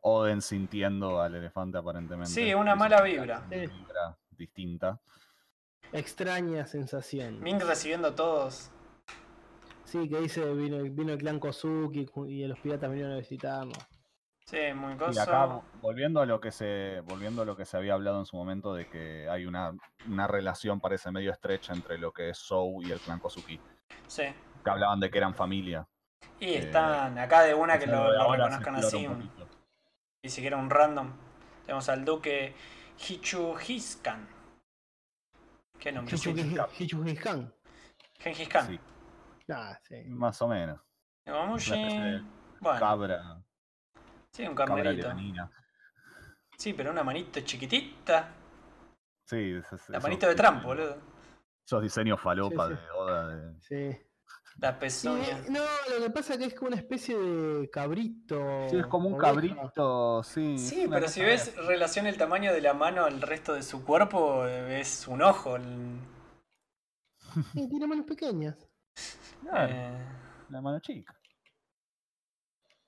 Oden 0.00 0.40
sintiendo 0.40 1.20
al 1.20 1.34
elefante 1.34 1.78
aparentemente. 1.78 2.30
Sí, 2.30 2.54
una 2.54 2.74
mala 2.76 3.02
vibra. 3.02 3.42
Una 3.46 3.56
vibra 3.56 4.16
distinta. 4.30 5.00
Extraña 5.92 6.66
sensación. 6.66 7.40
Ming 7.40 7.60
recibiendo 7.60 8.14
todos. 8.14 8.70
Sí, 9.84 10.08
que 10.08 10.20
dice, 10.20 10.44
vino, 10.54 10.82
vino 10.82 11.12
el 11.14 11.18
clan 11.18 11.40
Kozuki 11.40 12.06
y 12.26 12.46
los 12.46 12.58
piratas 12.60 12.90
vinieron 12.90 13.14
a 13.14 13.16
visitarnos. 13.18 13.78
Sí, 14.44 14.58
muy 14.74 14.94
Y 14.94 14.96
cosa. 14.96 15.22
acá, 15.22 15.60
volviendo 15.82 16.20
a 16.20 16.26
lo 16.26 16.40
que 16.40 16.52
se, 16.52 17.00
volviendo 17.06 17.42
a 17.42 17.44
lo 17.44 17.56
que 17.56 17.64
se 17.66 17.76
había 17.76 17.94
hablado 17.94 18.18
en 18.18 18.24
su 18.26 18.36
momento 18.36 18.72
de 18.74 18.86
que 18.88 19.28
hay 19.28 19.44
una, 19.46 19.74
una 20.06 20.26
relación 20.26 20.80
parece 20.80 21.10
medio 21.10 21.32
estrecha 21.32 21.72
entre 21.74 21.98
lo 21.98 22.12
que 22.12 22.30
es 22.30 22.38
Sou 22.38 22.82
y 22.82 22.92
el 22.92 23.00
clan 23.00 23.18
Kozuki. 23.18 23.60
Sí. 24.06 24.24
Que 24.68 24.72
hablaban 24.72 25.00
de 25.00 25.10
que 25.10 25.16
eran 25.18 25.34
familia. 25.34 25.88
Y 26.40 26.50
Eh, 26.50 26.58
están 26.58 27.18
acá 27.18 27.40
de 27.42 27.54
una 27.54 27.78
que 27.78 27.86
lo, 27.86 28.12
lo 28.12 28.32
reconozcan 28.32 28.76
así. 28.76 29.06
un. 29.06 29.30
Y 30.22 30.28
siquiera 30.28 30.56
un 30.58 30.68
random. 30.68 31.12
Tenemos 31.64 31.88
al 31.88 32.04
duque 32.04 32.54
Hichuhiskan. 32.98 34.28
¿Qué 35.78 35.92
nombre? 35.92 36.14
es 36.14 36.26
este? 36.26 36.66
Gengis 38.18 38.48
Khan. 38.48 38.66
Sí, 38.66 38.80
Ah, 39.50 39.78
sí. 39.82 39.94
más 40.08 40.42
o 40.42 40.48
menos. 40.48 40.78
Gomushi. 41.26 41.72
Una 41.72 41.80
especie 41.88 42.00
de 42.04 42.22
Bueno, 42.60 42.78
Cabra, 42.80 43.42
sí, 44.32 44.46
un 44.46 44.54
carnerito. 44.54 45.12
Sí, 46.58 46.72
pero 46.74 46.90
una 46.90 47.04
manito 47.04 47.40
chiquitita. 47.40 48.28
Sí, 49.24 49.52
es- 49.52 49.72
es- 49.72 49.88
La 49.90 50.00
manito 50.00 50.26
de 50.26 50.34
Trump, 50.34 50.62
boludo. 50.64 50.96
Esos 51.64 51.82
diseños 51.82 52.20
falopa 52.20 52.68
Sí, 52.68 52.74
sí. 52.74 52.80
de 52.80 52.90
Oda. 52.90 53.28
de- 53.36 53.60
Sí. 53.60 54.07
La 54.60 54.72
Sí, 54.72 54.78
pezuña. 54.80 55.40
no, 55.50 55.60
lo 55.96 56.02
que 56.04 56.10
pasa 56.10 56.32
es 56.32 56.38
que 56.40 56.44
es 56.46 56.54
como 56.54 56.68
una 56.68 56.76
especie 56.78 57.16
de 57.16 57.70
cabrito. 57.70 58.66
Sí, 58.68 58.76
es 58.76 58.86
como 58.88 59.08
un 59.08 59.14
oveja. 59.14 59.28
cabrito, 59.28 60.22
sí. 60.24 60.58
Sí, 60.58 60.86
pero 60.90 61.06
si 61.08 61.20
ves 61.22 61.54
relación 61.56 62.06
el 62.08 62.16
tamaño 62.16 62.52
de 62.52 62.60
la 62.60 62.74
mano 62.74 63.04
al 63.04 63.20
resto 63.22 63.54
de 63.54 63.62
su 63.62 63.84
cuerpo, 63.84 64.44
es 64.46 65.06
un 65.06 65.22
ojo. 65.22 65.54
el- 65.56 66.00
Sí, 67.52 67.68
tiene 67.68 67.86
manos 67.86 68.04
pequeñas. 68.06 68.56
Claro, 69.42 69.72
eh, 69.72 70.06
la 70.48 70.60
mano 70.60 70.80
chica. 70.80 71.14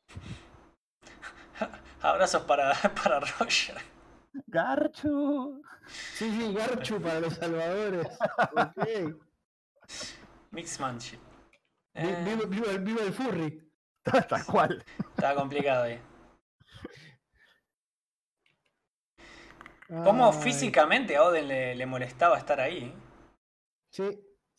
abrazos 2.03 2.43
para, 2.43 2.73
para 3.05 3.21
Roger. 3.21 3.77
Garchu. 4.47 5.63
Sí, 6.15 6.31
sí, 6.31 6.53
Garchu 6.55 7.01
para 7.01 7.21
los 7.21 7.35
salvadores. 7.35 8.07
Ok. 8.57 9.15
Mixmanship. 10.51 11.19
Vi- 11.19 11.30
Eh, 11.95 12.23
Viva, 12.25 12.45
viva 12.47 12.71
el- 12.71 12.81
viva 12.81 13.03
el 13.03 13.13
furry. 13.13 13.73
Tal 14.29 14.45
cual. 14.47 14.85
Complicado 15.37 15.85
ahí. 15.85 16.01
¿Cómo 20.05 20.31
Ay, 20.33 20.39
físicamente 20.43 21.17
a 21.17 21.25
Oden 21.25 21.49
le, 21.49 21.75
le 21.75 21.87
molestaba 21.87 22.39
estar 22.39 22.61
ahí? 22.61 22.95
Sí, 23.91 24.05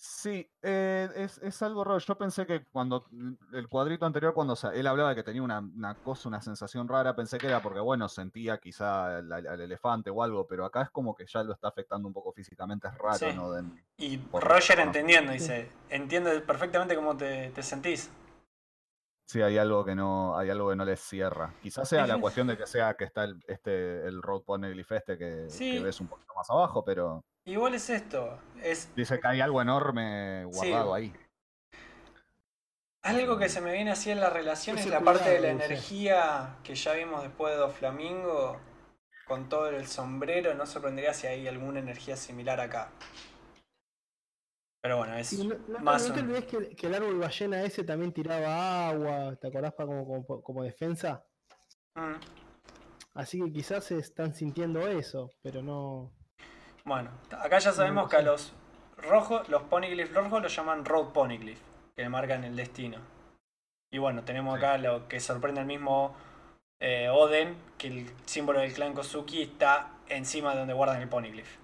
Sí, 0.03 0.51
eh, 0.63 1.09
es, 1.15 1.37
es 1.43 1.61
algo 1.61 1.83
raro. 1.83 1.99
Yo 1.99 2.17
pensé 2.17 2.47
que 2.47 2.65
cuando 2.65 3.05
el 3.53 3.67
cuadrito 3.69 4.03
anterior, 4.07 4.33
cuando 4.33 4.57
él 4.73 4.87
hablaba 4.87 5.09
de 5.09 5.15
que 5.15 5.21
tenía 5.21 5.43
una, 5.43 5.59
una 5.59 5.93
cosa, 5.93 6.27
una 6.27 6.41
sensación 6.41 6.87
rara, 6.87 7.15
pensé 7.15 7.37
que 7.37 7.45
era 7.45 7.61
porque, 7.61 7.79
bueno, 7.81 8.09
sentía 8.09 8.57
quizá 8.57 9.17
al, 9.17 9.31
elefante 9.61 10.09
o 10.09 10.23
algo, 10.23 10.47
pero 10.47 10.65
acá 10.65 10.81
es 10.81 10.89
como 10.89 11.13
que 11.13 11.27
ya 11.27 11.43
lo 11.43 11.53
está 11.53 11.67
afectando 11.67 12.07
un 12.07 12.15
poco 12.15 12.31
físicamente, 12.33 12.87
es 12.87 12.97
raro, 12.97 13.15
Sí. 13.19 13.27
¿no? 13.35 13.51
De- 13.51 13.63
Y 13.97 14.17
Por- 14.17 14.43
Roger 14.43 14.79
entendiendo, 14.79 15.33
dice, 15.33 15.69
entiende 15.91 16.41
perfectamente 16.41 16.95
cómo 16.95 17.15
te, 17.15 17.51
te 17.51 17.61
sentís. 17.61 18.09
sí, 19.27 19.39
hay 19.43 19.59
algo 19.59 19.85
que 19.85 19.93
no, 19.93 20.35
hay 20.35 20.49
algo 20.49 20.71
que 20.71 20.75
no 20.77 20.83
les 20.83 20.99
cierra. 20.99 21.53
Quizás 21.61 21.87
sea 21.87 22.07
la 22.07 22.19
cuestión 22.19 22.47
de 22.47 22.57
que 22.57 22.65
sea 22.65 22.95
que 22.95 23.03
está 23.03 23.23
el, 23.25 23.39
este, 23.47 24.07
el 24.07 24.19
road 24.23 24.41
poneglyph 24.41 24.91
este 24.93 25.15
que, 25.19 25.47
Sí. 25.47 25.73
que 25.73 25.79
ves 25.83 26.01
un 26.01 26.07
poquito 26.07 26.33
más 26.35 26.49
abajo, 26.49 26.83
pero 26.83 27.23
Igual 27.45 27.73
es 27.73 27.89
esto, 27.89 28.39
es 28.61 28.93
dice 28.95 29.19
que 29.19 29.27
hay 29.27 29.41
algo 29.41 29.61
enorme 29.61 30.45
Sí. 30.51 30.57
guardado 30.57 30.93
ahí. 30.93 31.13
algo 33.03 33.37
que 33.39 33.49
se 33.49 33.61
me 33.61 33.73
viene 33.73 33.91
así 33.91 34.11
en 34.11 34.19
la 34.19 34.29
relación, 34.29 34.77
es 34.77 34.85
la 34.85 34.99
parte 35.01 35.27
de 35.31 35.39
la 35.39 35.49
energía 35.49 36.57
que 36.63 36.75
ya 36.75 36.93
vimos 36.93 37.23
después 37.23 37.51
de 37.53 37.59
Doflamingo, 37.59 38.59
con 39.25 39.49
todo 39.49 39.69
el 39.69 39.87
sombrero, 39.87 40.53
no 40.53 40.67
sorprendería 40.67 41.13
si 41.13 41.25
hay 41.25 41.47
alguna 41.47 41.79
energía 41.79 42.15
similar 42.15 42.59
acá. 42.59 42.91
Pero 44.83 44.97
bueno, 44.97 45.15
es 45.15 45.33
no, 45.43 45.55
no- 45.67 45.79
más 45.79 46.07
no 46.07 46.13
te 46.13 46.19
un- 46.21 46.25
olvides 46.27 46.45
que, 46.45 46.75
que 46.75 46.87
el 46.87 46.93
árbol 46.95 47.17
ballena 47.19 47.63
ese 47.63 47.83
también 47.83 48.13
tiraba 48.13 48.89
agua, 48.89 49.35
¿te 49.35 49.47
acordás 49.47 49.73
para 49.73 49.87
como, 49.87 50.05
como, 50.05 50.41
como 50.43 50.63
defensa? 50.63 51.23
Mm, 51.95 52.15
Así 53.15 53.41
que 53.43 53.51
quizás 53.51 53.83
se 53.85 53.97
están 53.97 54.33
sintiendo 54.35 54.87
eso, 54.87 55.29
pero 55.41 55.61
no. 55.63 56.13
Bueno, 56.83 57.09
acá 57.31 57.59
ya 57.59 57.71
sabemos 57.71 58.09
que 58.09 58.17
a 58.17 58.21
los 58.21 58.53
rojos, 58.97 59.47
los 59.49 59.63
poneglyphs 59.63 60.13
rojos 60.13 60.41
los 60.41 60.55
llaman 60.55 60.85
road 60.85 61.07
poneglyph, 61.13 61.59
que 61.95 62.01
le 62.03 62.09
marcan 62.09 62.43
el 62.43 62.55
destino. 62.55 62.97
Y 63.91 63.97
bueno, 63.99 64.23
tenemos 64.23 64.57
Sí. 64.59 64.65
acá 64.65 64.77
lo 64.77 65.07
que 65.07 65.19
sorprende 65.19 65.61
al 65.61 65.67
mismo 65.67 66.15
eh, 66.79 67.09
Oden, 67.09 67.55
que 67.77 67.87
el 67.87 68.11
símbolo 68.25 68.59
del 68.59 68.73
clan 68.73 68.93
Kozuki 68.93 69.43
está 69.43 69.91
encima 70.07 70.53
de 70.53 70.59
donde 70.59 70.73
guardan 70.73 71.01
el 71.01 71.09
poneglyph. 71.09 71.57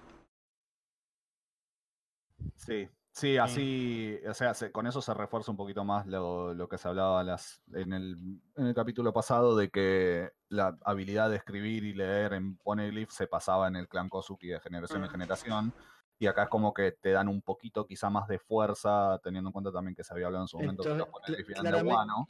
Sí, 2.56 2.88
Sí, 3.18 3.36
así, 3.36 4.16
o 4.28 4.32
sea, 4.32 4.54
se- 4.54 4.70
con 4.70 4.86
eso 4.86 5.02
se 5.02 5.12
refuerza 5.12 5.50
un 5.50 5.56
poquito 5.56 5.82
más 5.84 6.06
lo, 6.06 6.54
lo 6.54 6.68
que 6.68 6.78
se 6.78 6.86
hablaba 6.86 7.24
las, 7.24 7.60
en, 7.72 7.92
el, 7.92 8.16
en 8.54 8.66
el 8.66 8.74
capítulo 8.74 9.12
pasado 9.12 9.56
de 9.56 9.70
que 9.70 10.30
la 10.48 10.78
habilidad 10.84 11.28
de 11.28 11.34
escribir 11.34 11.82
y 11.82 11.94
leer 11.94 12.34
en 12.34 12.56
Poneglyph 12.58 13.10
se 13.10 13.26
pasaba 13.26 13.66
en 13.66 13.74
el 13.74 13.88
clan 13.88 14.08
Kozuki 14.08 14.46
de 14.46 14.60
generación 14.60 15.02
en 15.02 15.08
Mm. 15.08 15.10
generación. 15.10 15.74
Y 16.20 16.28
acá 16.28 16.44
es 16.44 16.48
como 16.48 16.72
que 16.72 16.92
te 16.92 17.10
dan 17.10 17.26
un 17.26 17.42
poquito 17.42 17.86
quizá 17.86 18.08
más 18.08 18.28
de 18.28 18.38
fuerza, 18.38 19.18
teniendo 19.20 19.48
en 19.48 19.52
cuenta 19.52 19.72
también 19.72 19.96
que 19.96 20.04
se 20.04 20.14
había 20.14 20.26
hablado 20.26 20.44
en 20.44 20.48
su 20.48 20.56
momento 20.58 20.84
que 20.84 20.90
los 20.90 21.08
Entonces, 21.08 21.24
Poneglyph 21.34 21.48
cla- 21.48 21.60
eran 21.70 21.84
de 21.86 21.92
Wano, 21.92 22.26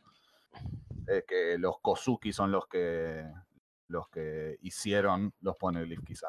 eh, 1.06 1.24
que 1.28 1.58
los 1.58 1.80
Kozuki 1.82 2.32
son 2.32 2.50
los 2.50 2.66
que 2.66 3.30
los 3.88 4.08
que 4.08 4.56
hicieron 4.62 5.34
los 5.40 5.54
Poneglyph 5.56 6.02
quizá. 6.02 6.28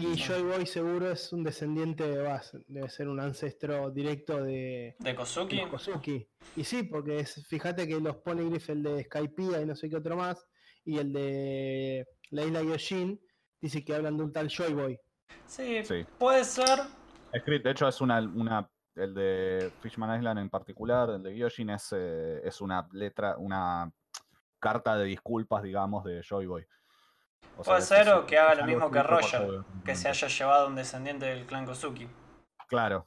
Y 0.00 0.16
Sí. 0.16 0.22
Joy 0.22 0.42
Boy 0.42 0.66
seguro 0.66 1.10
es 1.12 1.32
un 1.32 1.44
descendiente, 1.44 2.08
de 2.08 2.22
Bas, 2.22 2.56
debe 2.66 2.88
ser 2.88 3.08
un 3.08 3.20
ancestro 3.20 3.90
directo 3.90 4.42
de, 4.42 4.96
De 4.98 5.10
de 5.10 5.14
Kozuki. 5.14 5.56
los 5.56 5.68
Kozuki. 5.68 6.26
Y 6.56 6.64
sí, 6.64 6.82
porque 6.84 7.20
es, 7.20 7.46
fíjate 7.46 7.86
que 7.86 8.00
los 8.00 8.16
Poneglyph, 8.16 8.70
el 8.70 8.82
de 8.82 9.04
Skypiea 9.04 9.60
y 9.62 9.66
no 9.66 9.76
sé 9.76 9.90
qué 9.90 9.96
otro 9.96 10.16
más, 10.16 10.46
y 10.84 10.98
el 10.98 11.12
de 11.12 12.06
la 12.30 12.44
isla 12.44 12.62
Yoshin, 12.62 13.20
dice 13.60 13.84
que 13.84 13.94
hablan 13.94 14.16
de 14.16 14.24
un 14.24 14.32
tal 14.32 14.48
Joy 14.48 14.72
Boy. 14.72 14.98
Sí, 15.46 15.84
Sí. 15.84 16.04
puede 16.18 16.44
ser. 16.44 16.78
Escrito, 17.32 17.68
de 17.68 17.72
hecho, 17.72 17.86
es 17.88 18.00
una, 18.00 18.18
una. 18.20 18.68
El 18.96 19.14
de 19.14 19.70
Fishman 19.80 20.18
Island 20.18 20.40
en 20.40 20.50
particular, 20.50 21.10
el 21.10 21.22
de 21.22 21.32
Gyojin, 21.34 21.70
es, 21.70 21.94
eh, 21.96 22.40
es 22.44 22.60
una 22.60 22.88
letra, 22.92 23.36
una 23.38 23.90
carta 24.58 24.96
de 24.96 25.04
disculpas, 25.04 25.62
digamos, 25.62 26.04
de 26.04 26.22
Joy 26.22 26.46
Boy. 26.46 26.66
O 27.56 27.62
Puede 27.62 27.80
es- 27.80 27.88
ser 27.88 28.08
o 28.10 28.26
que 28.26 28.38
haga 28.38 28.54
lo 28.54 28.64
mismo 28.64 28.90
que 28.90 29.02
Roger, 29.02 29.62
Que 29.84 29.94
se 29.94 30.08
haya 30.08 30.28
llevado 30.28 30.66
un 30.66 30.74
descendiente 30.76 31.26
del 31.26 31.46
clan 31.46 31.66
Kozuki. 31.66 32.08
Claro, 32.68 33.06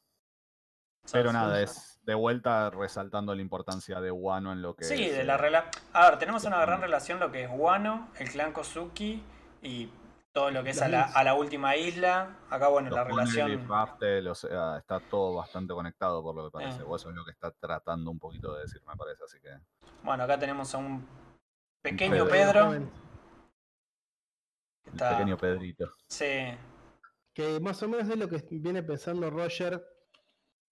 ¿sabes? 1.06 1.12
pero 1.12 1.34
nada, 1.34 1.62
es 1.62 2.00
de 2.04 2.13
vuelta 2.15 2.69
resaltando 2.69 3.34
la 3.34 3.41
importancia 3.41 4.02
de 4.02 4.12
Wano 4.12 4.52
en 4.52 4.62
lo 4.62 4.76
que 4.76 4.84
Sí, 4.84 5.06
es, 5.06 5.17
de 5.17 5.24
la 5.24 5.38
relación. 5.38 5.72
A 5.93 6.10
ver, 6.10 6.19
tenemos 6.19 6.43
una 6.43 6.60
gran 6.60 6.82
relación 6.82 7.19
lo 7.19 7.32
que 7.32 7.43
es 7.43 7.50
Wano, 7.52 8.10
el 8.19 8.30
clan 8.30 8.52
Kozuki 8.52 9.24
y 9.62 9.89
todo 10.34 10.52
lo 10.52 10.63
que 10.63 10.72
es 10.72 10.82
a 10.82 10.88
la, 10.89 11.00
islas. 11.02 11.15
a 11.15 11.24
la 11.24 11.34
última 11.36 11.76
isla. 11.76 12.36
Acá, 12.50 12.67
bueno, 12.67 12.89
los 12.89 12.98
la 12.98 13.04
relación. 13.06 13.72
O 13.72 14.36
sea, 14.36 14.78
está 14.78 15.00
todo 15.00 15.36
bastante 15.36 15.74
conectado 15.74 16.22
por 16.22 16.36
lo 16.36 16.46
que 16.46 16.52
parece. 16.52 16.82
Eh. 16.82 16.86
O 16.86 16.96
eso 16.96 17.10
es 17.10 17.15
lo 17.15 17.24
que 17.24 17.32
está 17.32 17.52
tratando 17.52 18.12
un 18.12 18.19
poquito 18.19 18.54
de 18.54 18.63
decir, 18.63 18.82
me 18.86 18.96
parece. 18.96 19.24
Así 19.24 19.39
que. 19.39 19.50
Bueno, 20.04 20.24
acá 20.24 20.38
tenemos 20.38 20.74
a 20.76 20.80
un 20.80 21.08
pequeño 21.82 22.28
Pedro. 22.28 22.72
Pedro. 22.72 23.02
El 24.93 24.99
pequeño 25.10 25.38
Pedrito. 25.38 25.91
Sí, 26.08 26.56
Que 27.34 27.60
más 27.60 27.82
o 27.84 27.88
menos 27.88 28.08
es 28.10 28.17
lo 28.17 28.27
que 28.29 28.43
viene 28.51 28.84
pensando 28.84 29.29
Roger 29.29 29.84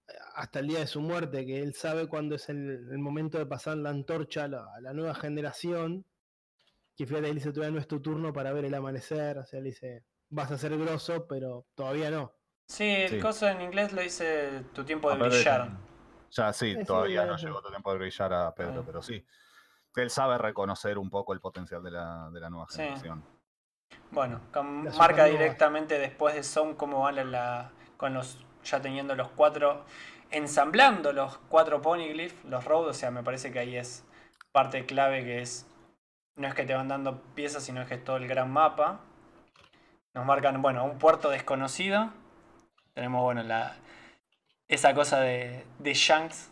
eh, 0.08 0.14
hasta 0.36 0.60
el 0.60 0.68
día 0.68 0.80
de 0.80 0.88
su 0.88 1.02
muerte, 1.02 1.46
que 1.46 1.62
él 1.62 1.74
sabe 1.74 2.08
cuándo 2.08 2.36
es 2.36 2.50
el, 2.50 2.88
el 2.92 3.00
momento 3.00 3.38
de 3.38 3.46
pasar 3.46 3.78
la 3.78 3.90
antorcha 3.90 4.44
a 4.44 4.48
la, 4.48 4.66
a 4.76 4.82
la 4.82 4.94
nueva 4.94 5.16
generación. 5.16 6.06
Que 6.96 7.08
fíjate, 7.08 7.30
él 7.30 7.36
dice, 7.36 7.52
todavía 7.52 7.74
no 7.74 7.80
es 7.80 7.88
tu 7.88 8.00
turno 8.02 8.32
para 8.32 8.54
ver 8.54 8.66
el 8.66 8.74
amanecer. 8.76 9.38
O 9.40 9.46
sea, 9.46 9.58
él 9.60 9.66
dice, 9.66 10.06
vas 10.30 10.52
a 10.52 10.58
ser 10.58 10.78
grosso, 10.78 11.26
pero 11.28 11.66
todavía 11.74 12.12
no. 12.12 12.34
sí, 12.68 12.84
el 12.86 13.10
Sí. 13.10 13.20
coso 13.20 13.48
en 13.50 13.62
inglés 13.62 13.92
lo 13.94 14.02
dice 14.02 14.66
tu 14.74 14.84
tiempo 14.84 15.10
de 15.10 15.16
Aparte, 15.16 15.36
brillar. 15.36 15.70
Ya 16.30 16.54
sí, 16.54 16.78
todavía 16.86 17.26
no 17.26 17.36
llegó 17.38 17.62
tu 17.62 17.70
tiempo 17.70 17.92
de 17.92 17.98
brillar 18.00 18.32
a 18.34 18.54
Pedro, 18.54 18.84
pero 18.86 19.02
sí. 19.02 19.26
Él 19.96 20.10
sabe 20.10 20.38
reconocer 20.38 20.98
un 20.98 21.10
poco 21.10 21.34
el 21.34 21.42
potencial 21.42 21.84
de 21.84 21.92
la, 21.92 22.30
de 22.32 22.40
la 22.40 22.50
nueva 22.50 22.68
Sí. 22.70 22.84
Bueno, 24.12 24.42
con- 24.52 24.84
marca 24.98 25.26
directamente 25.26 25.98
después 25.98 26.36
de 26.36 26.44
Sound 26.44 26.76
cómo 26.78 27.00
van 27.02 27.32
la, 27.32 27.72
con 27.98 28.14
los 28.14 28.46
ya 28.64 28.82
teniendo 28.82 29.16
los 29.16 29.30
cuatro, 29.30 29.86
ensamblando 30.30 31.14
los 31.14 31.38
cuatro 31.50 31.82
poneglyph, 31.82 32.44
los 32.46 32.66
road, 32.66 32.90
o 32.90 32.94
sea, 32.94 33.10
me 33.10 33.24
parece 33.24 33.52
que 33.52 33.60
ahí 33.60 33.76
es 33.78 34.06
parte 34.52 34.86
clave 34.86 35.24
que 35.24 35.42
es, 35.42 35.66
no 36.36 36.48
es 36.48 36.54
que 36.54 36.66
te 36.66 36.74
van 36.74 36.90
dando 36.90 37.22
piezas, 37.36 37.64
sino 37.64 37.86
que 37.86 37.96
es 37.96 38.04
todo 38.04 38.18
el 38.18 38.28
gran 38.28 38.52
mapa. 38.52 39.00
Nos 40.14 40.26
marcan, 40.26 40.62
bueno, 40.62 40.84
un 40.84 41.00
puerto 41.00 41.30
desconocido. 41.30 42.12
Tenemos, 42.94 43.24
bueno, 43.24 43.44
la 43.44 43.78
esa 44.68 44.94
cosa 44.94 45.22
de, 45.22 45.66
de 45.80 45.94
Shanks. 45.94 46.50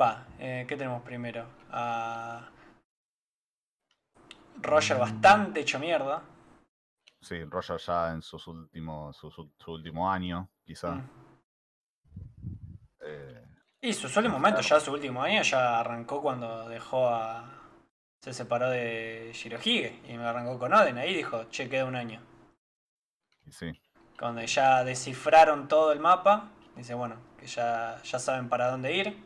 Va, 0.00 0.26
eh, 0.38 0.64
¿qué 0.68 0.76
tenemos 0.76 1.02
primero? 1.02 1.46
A 1.70 2.48
Roger 4.60 4.98
bastante 4.98 5.60
hecho 5.60 5.78
mierda. 5.78 6.22
Sí, 7.20 7.42
Roger 7.44 7.78
ya 7.78 8.10
en 8.12 8.22
sus 8.22 8.46
últimos, 8.48 9.16
su, 9.16 9.30
su- 9.30 9.52
su 9.58 9.72
último 9.72 10.10
año, 10.10 10.48
quizá. 10.64 10.92
Mm. 10.92 11.08
eh, 13.00 13.44
Y 13.80 13.92
sus 13.92 14.16
últimos 14.16 14.38
momentos, 14.38 14.68
ya 14.68 14.80
su 14.80 14.92
último 14.92 15.22
año, 15.22 15.42
ya 15.42 15.80
arrancó 15.80 16.20
cuando 16.22 16.68
dejó 16.68 17.08
a. 17.08 17.58
Se 18.20 18.32
separó 18.32 18.70
de 18.70 19.32
Shirohige 19.34 20.00
y 20.08 20.16
me 20.16 20.24
arrancó 20.24 20.56
con 20.58 20.72
Oden. 20.72 20.96
Ahí 20.98 21.12
dijo, 21.14 21.44
che, 21.50 21.68
queda 21.68 21.84
un 21.86 21.96
año. 21.96 22.20
sí. 23.50 23.72
Cuando 24.18 24.40
ya 24.42 24.84
descifraron 24.84 25.66
todo 25.66 25.90
el 25.90 25.98
mapa, 25.98 26.50
dice, 26.76 26.94
bueno, 26.94 27.16
que 27.36 27.46
ya, 27.48 28.00
ya 28.04 28.18
saben 28.20 28.48
para 28.48 28.70
dónde 28.70 28.94
ir. 28.94 29.16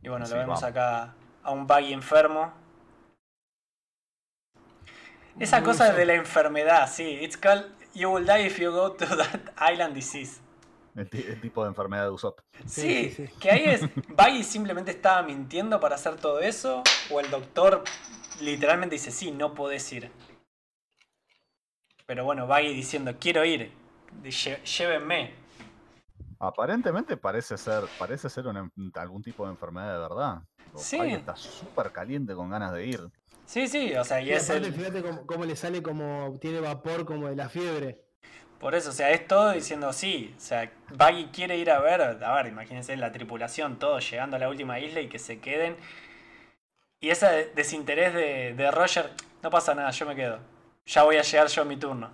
Y 0.00 0.08
bueno, 0.08 0.24
Sí, 0.24 0.32
lo 0.32 0.38
vemos 0.38 0.62
vamos. 0.62 0.76
acá 0.76 1.14
a 1.42 1.50
un 1.50 1.66
Buggy 1.66 1.92
enfermo. 1.92 2.54
Esa 5.38 5.58
Muy 5.60 5.66
cosa 5.66 5.92
de 5.92 6.04
la 6.06 6.14
enfermedad, 6.14 6.88
sí. 6.90 7.18
It's 7.22 7.36
called 7.36 7.66
You 7.94 8.10
will 8.10 8.24
die 8.24 8.46
if 8.46 8.58
you 8.58 8.70
go 8.70 8.92
to 8.92 9.04
that 9.16 9.52
island 9.70 9.94
disease. 9.94 10.40
El, 10.94 11.08
ti- 11.08 11.24
el 11.26 11.40
tipo 11.40 11.62
de 11.62 11.68
enfermedad 11.70 12.04
de 12.04 12.10
Usopp. 12.10 12.40
Sí, 12.66 12.66
Sí, 12.66 13.10
sí, 13.16 13.26
sí. 13.26 13.32
que 13.38 13.50
ahí 13.50 13.64
es. 13.64 13.82
Buggy 14.08 14.42
simplemente 14.44 14.90
estaba 14.90 15.22
mintiendo 15.22 15.78
para 15.80 15.94
hacer 15.96 16.16
todo 16.16 16.40
eso. 16.40 16.82
O 17.10 17.20
el 17.20 17.30
doctor 17.30 17.82
literalmente 18.40 18.94
dice, 18.94 19.10
sí, 19.10 19.30
no 19.30 19.54
podés 19.54 19.90
ir. 19.92 20.10
Pero 22.06 22.24
bueno, 22.24 22.46
Buggy 22.46 22.74
diciendo, 22.74 23.14
quiero 23.18 23.44
ir. 23.44 23.72
lle- 24.22 24.62
Llévenme. 24.64 25.34
Aparentemente 26.38 27.16
parece 27.16 27.56
ser, 27.56 27.84
parece 27.98 28.28
ser 28.28 28.44
algún 28.94 29.22
tipo 29.22 29.44
de 29.44 29.52
enfermedad 29.52 29.94
de 29.94 29.98
verdad. 30.00 30.42
Sí. 30.76 30.96
Buggy 30.98 31.12
está 31.14 31.36
súper 31.36 31.92
caliente 31.92 32.34
con 32.34 32.50
ganas 32.50 32.72
de 32.72 32.86
ir. 32.86 33.00
Sí, 33.46 33.68
sí, 33.68 33.94
o 33.94 34.04
sea, 34.04 34.20
y 34.20 34.28
Y 34.28 34.32
es 34.32 34.48
aparte, 34.48 34.68
el. 34.68 34.74
fíjate 34.74 35.02
cómo, 35.02 35.26
cómo 35.26 35.44
le 35.44 35.56
sale 35.56 35.82
como 35.82 36.38
tiene 36.40 36.60
vapor 36.60 37.04
como 37.04 37.28
de 37.28 37.36
la 37.36 37.48
fiebre. 37.48 38.00
Por 38.58 38.74
eso, 38.74 38.90
o 38.90 38.92
sea, 38.92 39.10
es 39.10 39.26
todo 39.26 39.50
diciendo 39.50 39.92
sí. 39.92 40.32
O 40.36 40.40
sea, 40.40 40.70
Buggy 40.90 41.26
quiere 41.32 41.56
ir 41.58 41.70
a 41.70 41.80
ver. 41.80 42.00
A 42.24 42.34
ver, 42.36 42.46
imagínense 42.46 42.96
la 42.96 43.10
tripulación, 43.12 43.78
todos 43.78 44.08
llegando 44.08 44.36
a 44.36 44.38
la 44.38 44.48
última 44.48 44.78
isla 44.78 45.00
y 45.00 45.08
que 45.08 45.18
se 45.18 45.40
queden. 45.40 45.76
Y 47.00 47.10
ese 47.10 47.50
desinterés 47.56 48.14
de, 48.14 48.54
de 48.54 48.70
Roger, 48.70 49.10
no 49.42 49.50
pasa 49.50 49.74
nada, 49.74 49.90
yo 49.90 50.06
me 50.06 50.14
quedo. 50.14 50.38
Ya 50.86 51.02
voy 51.02 51.16
a 51.16 51.22
llegar 51.22 51.48
yo 51.48 51.62
a 51.62 51.64
mi 51.64 51.76
turno. 51.76 52.10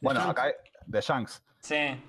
Bueno, 0.00 0.22
acá 0.22 0.44
hay- 0.44 0.52
de 0.86 1.00
Shanks. 1.00 1.42
Sí, 1.60 2.02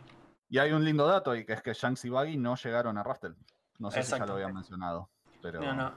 Y 0.49 0.57
hay 0.57 0.71
un 0.71 0.83
lindo 0.85 1.05
dato, 1.07 1.35
y 1.35 1.45
que 1.45 1.53
es 1.53 1.61
que 1.61 1.73
Shanks 1.73 2.05
y 2.05 2.09
Buggy 2.09 2.37
no 2.37 2.55
llegaron 2.55 2.97
a 2.97 3.03
Raftel. 3.03 3.35
No 3.79 3.91
sé 3.91 4.03
si 4.03 4.11
ya 4.11 4.25
lo 4.25 4.33
habían 4.33 4.53
mencionado. 4.53 5.09
Pero, 5.41 5.59
no, 5.61 5.73
no. 5.73 5.93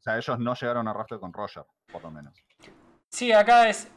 O 0.00 0.02
sea, 0.02 0.16
ellos 0.16 0.38
no 0.38 0.54
llegaron 0.54 0.88
a 0.88 0.92
Raftel 0.94 1.20
con 1.20 1.32
Roger, 1.32 1.64
por 1.92 2.02
lo 2.02 2.10
menos. 2.10 2.34
Sí, 3.10 3.32
acá 3.32 3.68
es. 3.68 3.90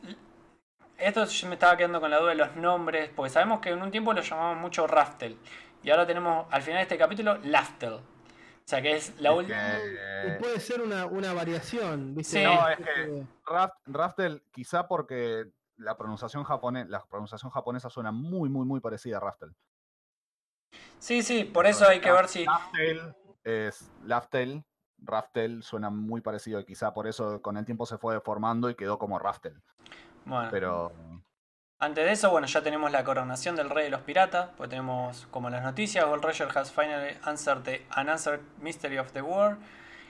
Esto 0.97 1.25
yo 1.25 1.47
me 1.47 1.53
estaba 1.55 1.77
quedando 1.77 1.99
con 2.01 2.11
la 2.11 2.19
duda 2.19 2.29
de 2.31 2.35
los 2.35 2.55
nombres, 2.55 3.09
porque 3.15 3.29
sabemos 3.29 3.61
que 3.61 3.69
en 3.69 3.81
un 3.81 3.89
tiempo 3.89 4.13
lo 4.13 4.21
llamamos 4.21 4.57
mucho 4.57 4.85
Raftel. 4.85 5.37
Y 5.81 5.89
ahora 5.89 6.05
tenemos 6.05 6.45
al 6.51 6.61
final 6.61 6.77
de 6.79 6.83
este 6.83 6.97
capítulo 6.97 7.35
Laftel. 7.43 7.93
O 7.93 8.01
sea 8.65 8.81
que 8.81 8.95
es 8.95 9.19
la 9.19 9.31
Es 9.31 9.37
última. 9.37 9.57
que- 9.57 10.27
Y 10.37 10.39
puede 10.41 10.59
ser 10.59 10.81
una, 10.81 11.05
una 11.05 11.33
variación, 11.33 12.15
¿viste? 12.15 12.39
Sí. 12.39 12.43
No, 12.43 12.67
es 12.69 12.77
que- 12.77 13.25
Raft- 13.45 13.79
Raftel, 13.85 14.43
quizá 14.51 14.87
porque 14.87 15.45
la 15.77 15.97
pronunciación, 15.97 16.45
la 16.89 17.03
pronunciación 17.05 17.51
japonesa 17.51 17.89
suena 17.89 18.11
muy, 18.11 18.49
muy, 18.49 18.65
muy 18.65 18.79
parecida 18.79 19.17
a 19.17 19.19
Raftel. 19.21 19.53
Sí, 20.99 21.21
sí, 21.23 21.43
por 21.45 21.65
eso 21.65 21.87
hay 21.87 21.99
que 21.99 22.11
ver 22.11 22.27
si. 22.27 22.45
Laftel 22.45 23.15
es 23.43 23.89
Laftel, 24.03 24.63
Raftel 25.03 25.63
suena 25.63 25.89
muy 25.89 26.21
parecido 26.21 26.59
y 26.59 26.65
quizá 26.65 26.93
por 26.93 27.07
eso 27.07 27.41
con 27.41 27.57
el 27.57 27.65
tiempo 27.65 27.85
se 27.85 27.97
fue 27.97 28.15
deformando 28.15 28.69
y 28.69 28.75
quedó 28.75 28.97
como 28.97 29.19
Raftel. 29.19 29.61
Bueno, 30.25 30.49
Pero 30.51 30.91
antes 31.83 32.05
de 32.05 32.13
eso, 32.13 32.31
bueno, 32.31 32.47
ya 32.47 32.63
tenemos 32.63 32.91
la 32.93 33.03
coronación 33.03 33.57
del 33.57 33.69
rey 33.69 33.83
de 33.83 33.89
los 33.89 34.01
piratas. 34.01 34.51
Pues 34.55 34.69
tenemos 34.69 35.27
como 35.31 35.49
las 35.49 35.63
noticias: 35.63 36.05
Gold 36.05 36.23
Roger 36.23 36.47
has 36.55 36.71
finally 36.71 37.17
answered 37.23 37.63
the 37.63 37.85
unanswered 37.99 38.39
mystery 38.61 38.97
of 38.97 39.11
the 39.11 39.21
war. 39.21 39.57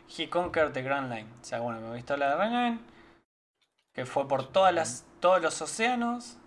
He 0.08 0.30
conquered 0.30 0.74
the 0.74 0.84
Grand 0.84 1.10
Line. 1.10 1.28
O 1.42 1.44
sea, 1.44 1.62
bueno, 1.62 1.82
me 1.82 1.90
he 1.90 1.94
visto 1.96 2.16
la 2.16 2.30
de 2.30 2.36
Grand 2.36 2.54
Line. 2.54 2.80
Que 3.92 4.06
fue 4.06 4.28
por 4.28 4.52
todas 4.52 4.72
las, 4.72 5.08
todos 5.20 5.42
los 5.42 5.60
océanos. 5.64 6.38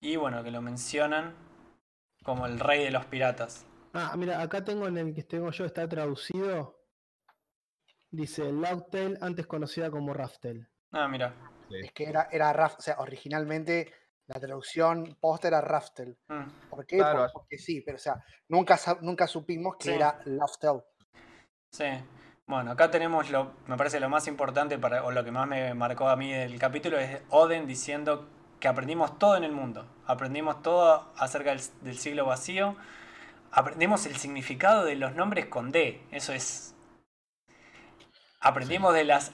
Y 0.00 0.16
bueno, 0.16 0.42
que 0.42 0.50
lo 0.50 0.62
mencionan 0.62 1.34
como 2.22 2.46
el 2.46 2.60
rey 2.60 2.84
de 2.84 2.90
los 2.90 3.04
piratas. 3.04 3.66
Ah, 3.92 4.14
mira, 4.16 4.40
acá 4.40 4.64
tengo 4.64 4.86
en 4.86 4.96
el 4.96 5.14
que 5.14 5.24
tengo 5.24 5.50
yo, 5.50 5.66
está 5.66 5.86
traducido. 5.86 6.77
Dice 8.10 8.50
Loudtail, 8.52 9.18
antes 9.20 9.46
conocida 9.46 9.90
como 9.90 10.12
Raftel. 10.14 10.66
Ah, 10.92 11.08
mira. 11.08 11.34
sí, 11.68 11.76
Es 11.84 11.92
que 11.92 12.04
era, 12.08 12.28
era 12.32 12.52
Raf, 12.52 12.78
o 12.78 12.80
sea, 12.80 12.96
originalmente 12.98 13.92
La 14.26 14.38
traducción 14.40 15.16
post 15.20 15.46
era 15.46 15.60
Raftel. 15.62 16.18
Mm, 16.28 16.68
¿Por 16.68 16.84
qué? 16.84 16.98
Claro, 16.98 17.28
porque 17.32 17.56
sí, 17.56 17.80
pero 17.80 17.96
o 17.96 18.00
sea, 18.00 18.22
nunca, 18.48 18.78
nunca 19.00 19.26
supimos 19.26 19.76
que 19.78 19.84
Sí. 19.88 19.94
era 19.94 20.20
Laftel. 20.26 20.82
Sí. 21.72 21.86
Bueno, 22.46 22.72
acá 22.72 22.90
tenemos 22.90 23.30
lo, 23.30 23.52
me 23.66 23.76
parece 23.76 24.00
lo 24.00 24.08
más 24.08 24.26
importante 24.26 24.78
para, 24.78 25.04
o 25.04 25.10
lo 25.10 25.22
que 25.24 25.30
más 25.30 25.46
me 25.48 25.72
marcó 25.74 26.08
a 26.08 26.16
mí 26.16 26.30
del 26.32 26.58
capítulo 26.58 26.98
es 26.98 27.20
Oden 27.30 27.66
diciendo 27.66 28.28
que 28.60 28.68
aprendimos 28.68 29.18
todo 29.18 29.36
en 29.36 29.44
el 29.44 29.52
mundo. 29.52 29.86
Aprendimos 30.06 30.62
todo 30.62 31.10
acerca 31.16 31.50
del, 31.50 31.60
del 31.82 31.96
siglo 31.98 32.24
vacío. 32.26 32.76
Aprendimos 33.50 34.04
el 34.06 34.16
significado 34.16 34.84
de 34.84 34.94
los 34.96 35.14
nombres 35.14 35.46
con 35.46 35.70
D. 35.72 36.02
Eso 36.10 36.32
es. 36.32 36.74
Aprendimos 38.40 38.94
de 38.94 39.04
las 39.04 39.32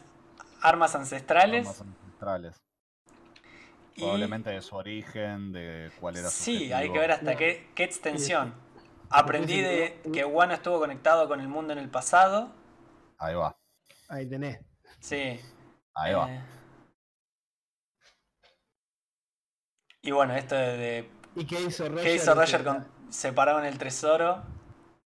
armas 0.63 0.95
ancestrales. 0.95 1.67
Armas 1.67 1.81
ancestrales. 1.81 2.57
y- 3.97 4.01
Probablemente 4.01 4.51
de 4.51 4.61
su 4.63 4.75
origen, 4.75 5.53
de 5.53 5.93
cuál 6.01 6.17
era 6.17 6.29
su 6.31 6.43
Sí, 6.43 6.73
hay 6.73 6.91
que 6.91 6.99
ver 6.99 7.13
hasta 7.13 7.37
qué, 7.37 7.71
qué 7.75 7.85
extensión. 7.85 8.55
Aprendí 9.11 9.61
de 9.61 10.01
que 10.13 10.25
Wano 10.25 10.55
estuvo 10.55 10.79
conectado 10.81 11.29
con 11.29 11.41
el 11.41 11.47
mundo 11.49 11.73
en 11.73 11.79
el 11.79 11.89
pasado. 11.89 12.51
Ahí 13.19 13.35
va, 13.37 13.57
Ahí 14.09 14.29
tenés. 14.29 14.59
Sí. 14.99 15.39
ahí 15.95 16.15
va. 16.15 16.29
eh, 16.33 16.43
Y 20.03 20.11
bueno, 20.11 20.35
esto 20.35 20.55
de, 20.57 20.77
de 20.77 21.11
¿Y 21.37 21.47
qué 21.47 21.61
hizo 21.61 21.89
Roger? 21.89 22.05
¿Qué 22.05 22.15
hizo 22.17 22.35
Roger 22.35 22.65
con 22.65 22.87
separaron 23.11 23.65
el 23.65 23.79
tesoro 23.79 24.43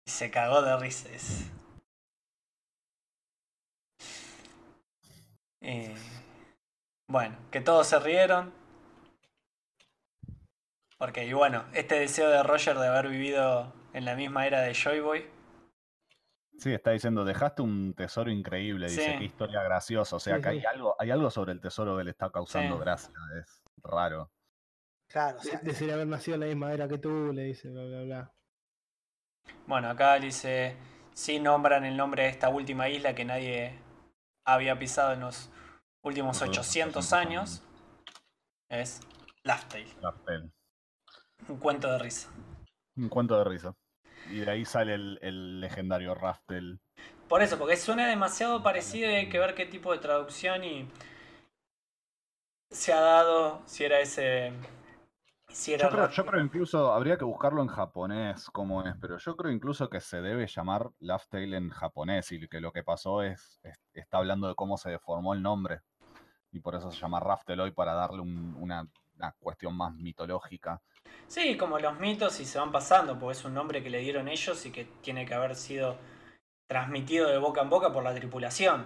y 0.05 0.11
se 0.11 0.31
cagó 0.31 0.61
de 0.61 0.77
risas? 0.77 1.43
Eh, 5.69 5.93
bueno, 7.09 7.35
que 7.51 7.59
todos 7.59 7.87
se 7.87 7.99
rieron. 7.99 8.53
Porque, 10.97 11.25
y 11.25 11.33
bueno, 11.33 11.65
este 11.73 11.99
deseo 11.99 12.29
de 12.29 12.41
Roger 12.41 12.77
de 12.77 12.87
haber 12.87 13.09
vivido 13.09 13.73
en 13.93 14.05
la 14.05 14.15
misma 14.15 14.47
era 14.47 14.61
de 14.61 14.73
Joy 14.73 15.01
Boy. 15.01 15.25
Sí, 16.57 16.73
está 16.73 16.91
diciendo, 16.91 17.25
dejaste 17.25 17.61
un 17.61 17.93
tesoro 17.93 18.31
increíble, 18.31 18.87
dice, 18.87 19.11
Sí. 19.11 19.17
qué 19.19 19.25
historia 19.25 19.61
graciosa. 19.61 20.15
O 20.15 20.19
sea 20.19 20.37
Sí, 20.37 20.41
que 20.41 20.49
hay 20.49 20.65
algo, 20.65 20.95
hay 20.97 21.11
algo 21.11 21.29
sobre 21.29 21.51
el 21.51 21.59
tesoro 21.59 21.97
que 21.97 22.05
le 22.05 22.11
está 22.11 22.31
causando 22.31 22.75
Sí. 22.75 22.81
gracia, 22.81 23.13
es 23.39 23.61
raro. 23.83 24.31
Claro, 25.07 25.37
o 25.37 25.41
De- 25.43 25.49
sea, 25.49 25.59
Desearía 25.61 25.95
haber 25.95 26.07
nacido 26.07 26.35
en 26.35 26.41
la 26.41 26.47
misma 26.47 26.71
era 26.73 26.87
que 26.87 26.97
tú, 26.97 27.31
le 27.33 27.43
dice, 27.43 27.69
bla, 27.69 27.83
bla, 27.83 28.01
bla. 28.03 28.33
Bueno, 29.67 29.89
acá 29.89 30.15
dice, 30.17 30.77
sí 31.13 31.39
nombran 31.39 31.83
el 31.85 31.95
nombre 31.97 32.23
de 32.23 32.29
esta 32.29 32.47
última 32.49 32.89
isla 32.89 33.13
que 33.13 33.25
nadie 33.25 33.77
había 34.47 34.79
pisado 34.79 35.13
en 35.13 35.19
los 35.19 35.49
últimos 36.03 36.39
Los 36.41 36.49
800 36.49 37.05
800 37.05 37.13
años. 37.13 37.63
Es 38.69 39.01
Laughtale, 39.43 39.87
Raftel. 40.01 40.51
un 41.47 41.57
cuento 41.57 41.91
de 41.91 41.99
risa. 41.99 42.29
Un 42.95 43.09
cuento 43.09 43.37
de 43.37 43.43
risa. 43.43 43.75
Y 44.29 44.39
de 44.39 44.51
ahí 44.51 44.65
sale 44.65 44.95
el, 44.95 45.19
el 45.21 45.61
legendario 45.61 46.15
Raftel. 46.15 46.79
Por 47.29 47.41
eso, 47.41 47.57
porque 47.57 47.77
suena 47.77 48.07
demasiado 48.07 48.63
parecido 48.63 49.11
y 49.11 49.15
hay 49.15 49.29
que 49.29 49.39
ver 49.39 49.53
qué 49.53 49.65
tipo 49.65 49.91
de 49.91 49.99
traducción 49.99 50.63
y 50.63 50.89
se 52.71 52.93
ha 52.93 53.01
dado, 53.01 53.61
si 53.65 53.83
era 53.83 53.99
ese... 53.99 54.53
Si 55.57 55.73
era 55.73 55.85
Yo 55.85 55.89
creo, 55.89 56.05
Ra- 56.05 56.11
yo 56.11 56.25
creo 56.25 56.43
incluso, 56.43 56.93
habría 56.93 57.17
que 57.17 57.25
buscarlo 57.25 57.61
en 57.63 57.67
japonés 57.67 58.45
cómo 58.51 58.83
es, 58.83 58.95
pero 59.01 59.17
yo 59.17 59.35
creo 59.35 59.51
incluso 59.51 59.89
que 59.89 59.99
se 59.99 60.21
debe 60.21 60.45
llamar 60.45 60.91
Laughtale 60.99 61.57
en 61.57 61.69
japonés 61.71 62.31
y 62.31 62.47
que 62.47 62.61
lo 62.61 62.71
que 62.71 62.83
pasó 62.83 63.23
es, 63.23 63.59
es- 63.63 63.79
está 63.93 64.17
hablando 64.17 64.47
de 64.47 64.53
cómo 64.55 64.77
se 64.77 64.91
deformó 64.91 65.33
el 65.33 65.41
nombre. 65.41 65.81
Y 66.51 66.59
por 66.59 66.75
eso 66.75 66.91
se 66.91 66.99
llama 66.99 67.19
Raftel 67.19 67.59
hoy 67.59 67.71
para 67.71 67.93
darle 67.95 68.21
un- 68.21 68.55
una, 68.59 68.87
una 69.15 69.31
cuestión 69.39 69.75
más 69.75 69.93
mitológica. 69.95 70.79
Sí, 71.27 71.57
como 71.57 71.79
los 71.79 71.99
mitos 71.99 72.39
y 72.39 72.45
se 72.45 72.59
van 72.59 72.71
pasando, 72.71 73.17
porque 73.17 73.39
es 73.39 73.43
un 73.45 73.55
nombre 73.55 73.81
que 73.81 73.89
le 73.89 73.99
dieron 73.99 74.27
ellos 74.27 74.63
y 74.67 74.71
que 74.71 74.85
tiene 75.01 75.25
que 75.25 75.33
haber 75.33 75.55
sido 75.55 75.97
transmitido 76.67 77.29
de 77.29 77.39
boca 77.39 77.61
en 77.61 77.69
boca 77.69 77.91
por 77.91 78.03
la 78.03 78.13
tripulación. 78.13 78.85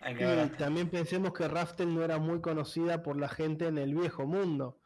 Hay 0.00 0.14
que 0.14 0.24
ver 0.24 0.46
Y 0.46 0.48
también 0.56 0.88
pensemos 0.88 1.32
que 1.32 1.46
Raftel 1.46 1.94
no 1.94 2.02
era 2.02 2.18
muy 2.18 2.40
conocida 2.40 3.02
por 3.02 3.16
la 3.16 3.28
gente 3.28 3.66
en 3.66 3.78
el 3.78 3.94
viejo 3.94 4.26
mundo. 4.26 4.78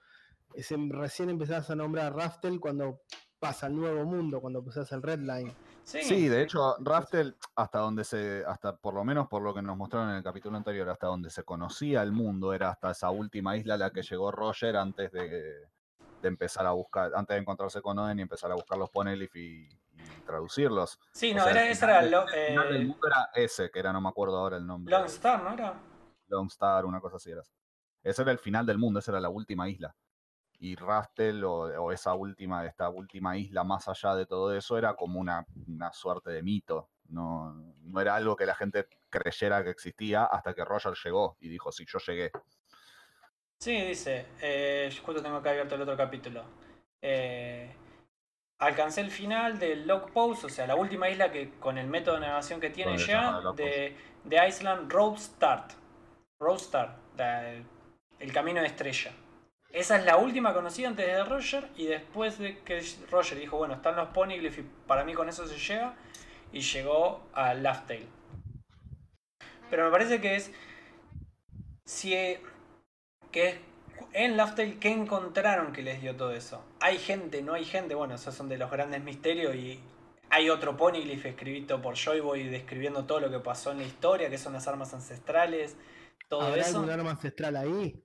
En- 0.54 0.90
recién 0.90 1.30
empezás 1.30 1.68
a 1.70 1.74
nombrar 1.74 2.06
a 2.06 2.10
Raftel 2.10 2.60
cuando 2.60 3.00
pasa 3.38 3.66
al 3.66 3.74
nuevo 3.76 4.04
mundo, 4.04 4.40
cuando 4.40 4.62
pasás 4.64 4.92
al 4.92 5.02
Red 5.02 5.20
Line. 5.20 5.54
Sí, 5.84 6.02
Sí, 6.02 6.28
de 6.28 6.42
hecho, 6.42 6.76
Raftel, 6.80 7.36
hasta 7.56 7.80
donde 7.80 8.04
se, 8.04 8.44
hasta 8.46 8.76
por 8.76 8.94
lo 8.94 9.04
menos 9.04 9.26
por 9.28 9.42
lo 9.42 9.52
que 9.52 9.62
nos 9.62 9.76
mostraron 9.76 10.10
en 10.10 10.16
el 10.16 10.22
capítulo 10.22 10.56
anterior, 10.56 10.88
hasta 10.88 11.08
donde 11.08 11.28
se 11.30 11.42
conocía 11.42 12.02
el 12.02 12.12
mundo, 12.12 12.52
era 12.54 12.70
hasta 12.70 12.92
esa 12.92 13.10
última 13.10 13.56
isla 13.56 13.74
a 13.74 13.78
la 13.78 13.90
que 13.90 14.02
llegó 14.02 14.30
Roger 14.30 14.76
antes 14.76 15.10
de, 15.10 15.28
de 15.28 16.28
empezar 16.28 16.66
a 16.66 16.70
buscar, 16.72 17.10
antes 17.14 17.34
de 17.34 17.40
encontrarse 17.40 17.82
con 17.82 17.98
Oden 17.98 18.20
y 18.20 18.22
empezar 18.22 18.50
a 18.52 18.54
buscar 18.54 18.78
los 18.78 18.90
Ponelif 18.90 19.34
y, 19.34 19.66
y 19.92 20.20
traducirlos. 20.24 21.00
sí 21.12 21.32
o 21.32 21.36
no, 21.36 21.42
sea, 21.42 21.52
era, 21.52 21.64
el 21.66 21.72
ese 21.72 21.84
era 21.84 22.02
lo- 22.02 22.28
El 22.28 22.46
final 22.46 22.68
del 22.68 22.82
eh, 22.82 22.86
mundo 22.86 23.06
era 23.08 23.28
ese, 23.34 23.70
que 23.70 23.78
era, 23.80 23.92
no 23.92 24.00
me 24.00 24.08
acuerdo 24.08 24.36
ahora 24.38 24.56
el 24.58 24.66
nombre. 24.66 24.92
Lone 24.94 25.06
Star, 25.06 25.42
¿no 25.42 25.50
era? 25.52 25.74
Lone 26.28 26.46
Star, 26.48 26.84
una 26.84 27.00
cosa 27.00 27.16
así 27.16 27.30
era. 27.32 27.42
Ese 28.04 28.22
era 28.22 28.30
el 28.30 28.38
final 28.38 28.64
del 28.64 28.78
mundo, 28.78 29.00
esa 29.00 29.10
era 29.12 29.20
la 29.20 29.28
última 29.30 29.68
isla. 29.68 29.94
Y 30.64 30.76
Raftel, 30.76 31.42
o, 31.42 31.62
o 31.62 31.90
esa 31.90 32.14
última, 32.14 32.64
esta 32.64 32.88
última 32.88 33.36
isla 33.36 33.64
más 33.64 33.88
allá 33.88 34.14
de 34.14 34.26
todo 34.26 34.56
eso, 34.56 34.78
era 34.78 34.94
como 34.94 35.18
una, 35.18 35.44
una 35.66 35.92
suerte 35.92 36.30
de 36.30 36.40
mito. 36.40 36.88
No, 37.08 37.52
no 37.80 38.00
era 38.00 38.14
algo 38.14 38.36
que 38.36 38.46
la 38.46 38.54
gente 38.54 38.86
creyera 39.10 39.64
que 39.64 39.70
existía 39.70 40.24
hasta 40.24 40.54
que 40.54 40.64
Roger 40.64 40.94
llegó 41.02 41.36
y 41.40 41.48
dijo, 41.48 41.72
sí, 41.72 41.84
yo 41.84 41.98
llegué. 41.98 42.30
Sí, 43.58 43.72
dice, 43.82 44.26
eh, 44.40 44.88
yo 44.88 45.02
justo 45.02 45.20
tengo 45.20 45.38
acá 45.38 45.50
abierto 45.50 45.74
el 45.74 45.82
otro 45.82 45.96
capítulo. 45.96 46.44
Eh, 47.02 47.74
alcancé 48.60 49.00
el 49.00 49.10
final 49.10 49.58
del 49.58 49.84
Log 49.84 50.12
Post, 50.12 50.44
o 50.44 50.48
sea, 50.48 50.68
la 50.68 50.76
última 50.76 51.10
isla 51.10 51.32
que 51.32 51.50
con 51.58 51.76
el 51.76 51.88
método 51.88 52.14
de 52.14 52.20
navegación 52.20 52.60
que 52.60 52.70
tiene 52.70 52.96
ya, 52.98 53.40
de, 53.56 53.96
de 54.22 54.48
Island 54.48 54.92
Road 54.92 55.16
Start. 55.16 55.72
Road 56.38 56.58
Start, 56.58 57.20
el 58.20 58.32
camino 58.32 58.60
de 58.60 58.68
estrella. 58.68 59.12
Esa 59.72 59.96
es 59.96 60.04
la 60.04 60.18
última 60.18 60.52
conocida 60.52 60.88
antes 60.88 61.06
de 61.06 61.24
Roger 61.24 61.68
y 61.76 61.86
después 61.86 62.38
de 62.38 62.58
que 62.58 62.84
Roger 63.10 63.38
dijo, 63.38 63.56
bueno, 63.56 63.74
están 63.74 63.96
los 63.96 64.08
Poneglyphs 64.08 64.58
y 64.58 64.66
para 64.86 65.02
mí 65.04 65.14
con 65.14 65.30
eso 65.30 65.46
se 65.46 65.58
llega 65.58 65.94
y 66.52 66.60
llegó 66.60 67.22
a 67.32 67.54
Laughtale. 67.54 68.06
Pero 69.70 69.86
me 69.86 69.90
parece 69.90 70.20
que 70.20 70.36
es 70.36 70.52
si 71.86 72.10
que 73.30 73.48
es 73.48 73.56
en 74.12 74.36
Laughtale 74.36 74.78
¿qué 74.78 74.90
encontraron 74.90 75.72
que 75.72 75.80
les 75.80 76.02
dio 76.02 76.16
todo 76.16 76.32
eso? 76.32 76.62
¿Hay 76.80 76.98
gente? 76.98 77.40
¿No 77.40 77.54
hay 77.54 77.64
gente? 77.64 77.94
Bueno, 77.94 78.16
esos 78.16 78.34
son 78.34 78.50
de 78.50 78.58
los 78.58 78.70
grandes 78.70 79.02
misterios 79.02 79.54
y 79.54 79.80
hay 80.28 80.50
otro 80.50 80.76
Poneglyph 80.76 81.24
escrito 81.24 81.80
por 81.80 81.96
Joyboy 81.96 82.48
describiendo 82.48 83.04
todo 83.04 83.20
lo 83.20 83.30
que 83.30 83.38
pasó 83.38 83.72
en 83.72 83.78
la 83.78 83.84
historia, 83.84 84.28
que 84.28 84.36
son 84.36 84.52
las 84.52 84.68
armas 84.68 84.92
ancestrales, 84.92 85.76
todo 86.28 86.42
¿Habrá 86.42 86.60
eso. 86.60 86.76
algún 86.76 86.90
arma 86.90 87.10
ancestral 87.12 87.56
ahí? 87.56 88.02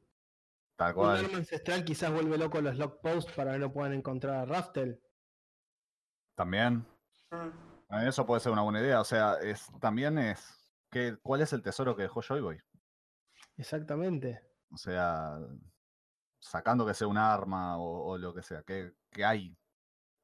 Tal 0.77 0.89
Un 0.89 0.93
cual. 0.95 1.25
arma 1.25 1.37
ancestral 1.39 1.83
quizás 1.83 2.11
vuelve 2.13 2.37
loco 2.37 2.59
a 2.59 2.61
los 2.61 2.77
log 2.77 3.01
posts 3.01 3.33
para 3.33 3.53
que 3.53 3.59
no 3.59 3.73
puedan 3.73 3.93
encontrar 3.93 4.35
a 4.35 4.45
Raftel. 4.45 5.01
También. 6.35 6.85
Mm. 7.31 7.49
A 7.89 7.99
mí 7.99 8.07
Eso 8.07 8.25
puede 8.25 8.39
ser 8.41 8.51
una 8.51 8.61
buena 8.61 8.79
idea. 8.79 9.01
O 9.01 9.05
sea, 9.05 9.35
es, 9.41 9.67
también 9.81 10.17
es. 10.19 10.71
que 10.91 11.17
¿Cuál 11.21 11.41
es 11.41 11.51
el 11.53 11.61
tesoro 11.63 11.95
que 11.95 12.03
dejó 12.03 12.21
Joy 12.21 12.41
Boy? 12.41 12.61
Exactamente. 13.57 14.41
O 14.71 14.77
sea, 14.77 15.39
sacando 16.39 16.85
que 16.85 16.93
sea 16.93 17.07
un 17.07 17.17
arma 17.17 17.77
o, 17.77 18.11
o 18.11 18.17
lo 18.17 18.33
que 18.33 18.43
sea, 18.43 18.61
¿qué, 18.63 18.93
qué 19.09 19.25
hay? 19.25 19.57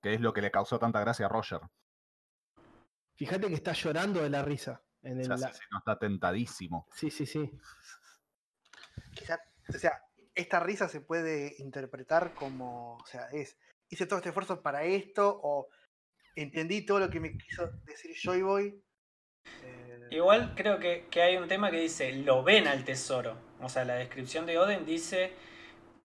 ¿Qué 0.02 0.13
es 0.13 0.22
lo 0.22 0.34
que 0.34 0.42
le 0.42 0.52
causó 0.52 0.78
tanta 0.78 1.00
gracia 1.00 1.26
a 1.26 1.30
Roger? 1.30 1.62
Fíjate 3.16 3.48
que 3.48 3.54
está 3.56 3.72
llorando 3.74 4.22
de 4.22 4.30
la 4.30 4.44
risa. 4.44 4.84
En 5.02 5.18
O 5.18 5.22
el, 5.22 5.26
sea, 5.26 5.38
la- 5.38 5.48
sí, 5.54 5.60
sí, 5.60 5.66
no 5.72 5.80
está 5.80 5.98
tentadísimo. 5.98 6.88
Sí, 6.94 7.10
sí, 7.10 7.26
sí. 7.26 7.50
quizá- 9.13 9.39
o 9.70 9.74
sea, 9.74 10.02
esta 10.36 10.60
risa 10.60 10.88
se 10.88 11.02
puede 11.02 11.56
interpretar 11.60 12.34
como, 12.34 12.98
o 12.98 13.06
sea, 13.06 13.28
es, 13.32 13.58
hice 13.89 14.06
todo 14.06 14.17
este 14.17 14.30
esfuerzo 14.30 14.62
para 14.62 14.84
esto, 14.84 15.39
o 15.43 15.67
entendí 16.36 16.86
todo 16.86 17.00
lo 17.00 17.10
que 17.10 17.19
me 17.19 17.38
quiso 17.38 17.69
decir 17.86 18.15
Joy 18.15 18.41
Boy. 18.41 18.84
eh, 19.64 20.08
Igual 20.12 20.53
creo 20.55 20.80
que, 20.80 21.08
que 21.10 21.22
hay 21.22 21.38
un 21.38 21.47
tema 21.47 21.72
que 21.72 21.80
dice, 21.80 22.12
lo 22.14 22.43
ven 22.43 22.68
al 22.68 22.84
tesoro. 22.84 23.38
O 23.62 23.70
sea, 23.70 23.86
la 23.86 23.95
descripción 23.95 24.45
de 24.45 24.58
Oden 24.58 24.86
dice, 24.86 25.34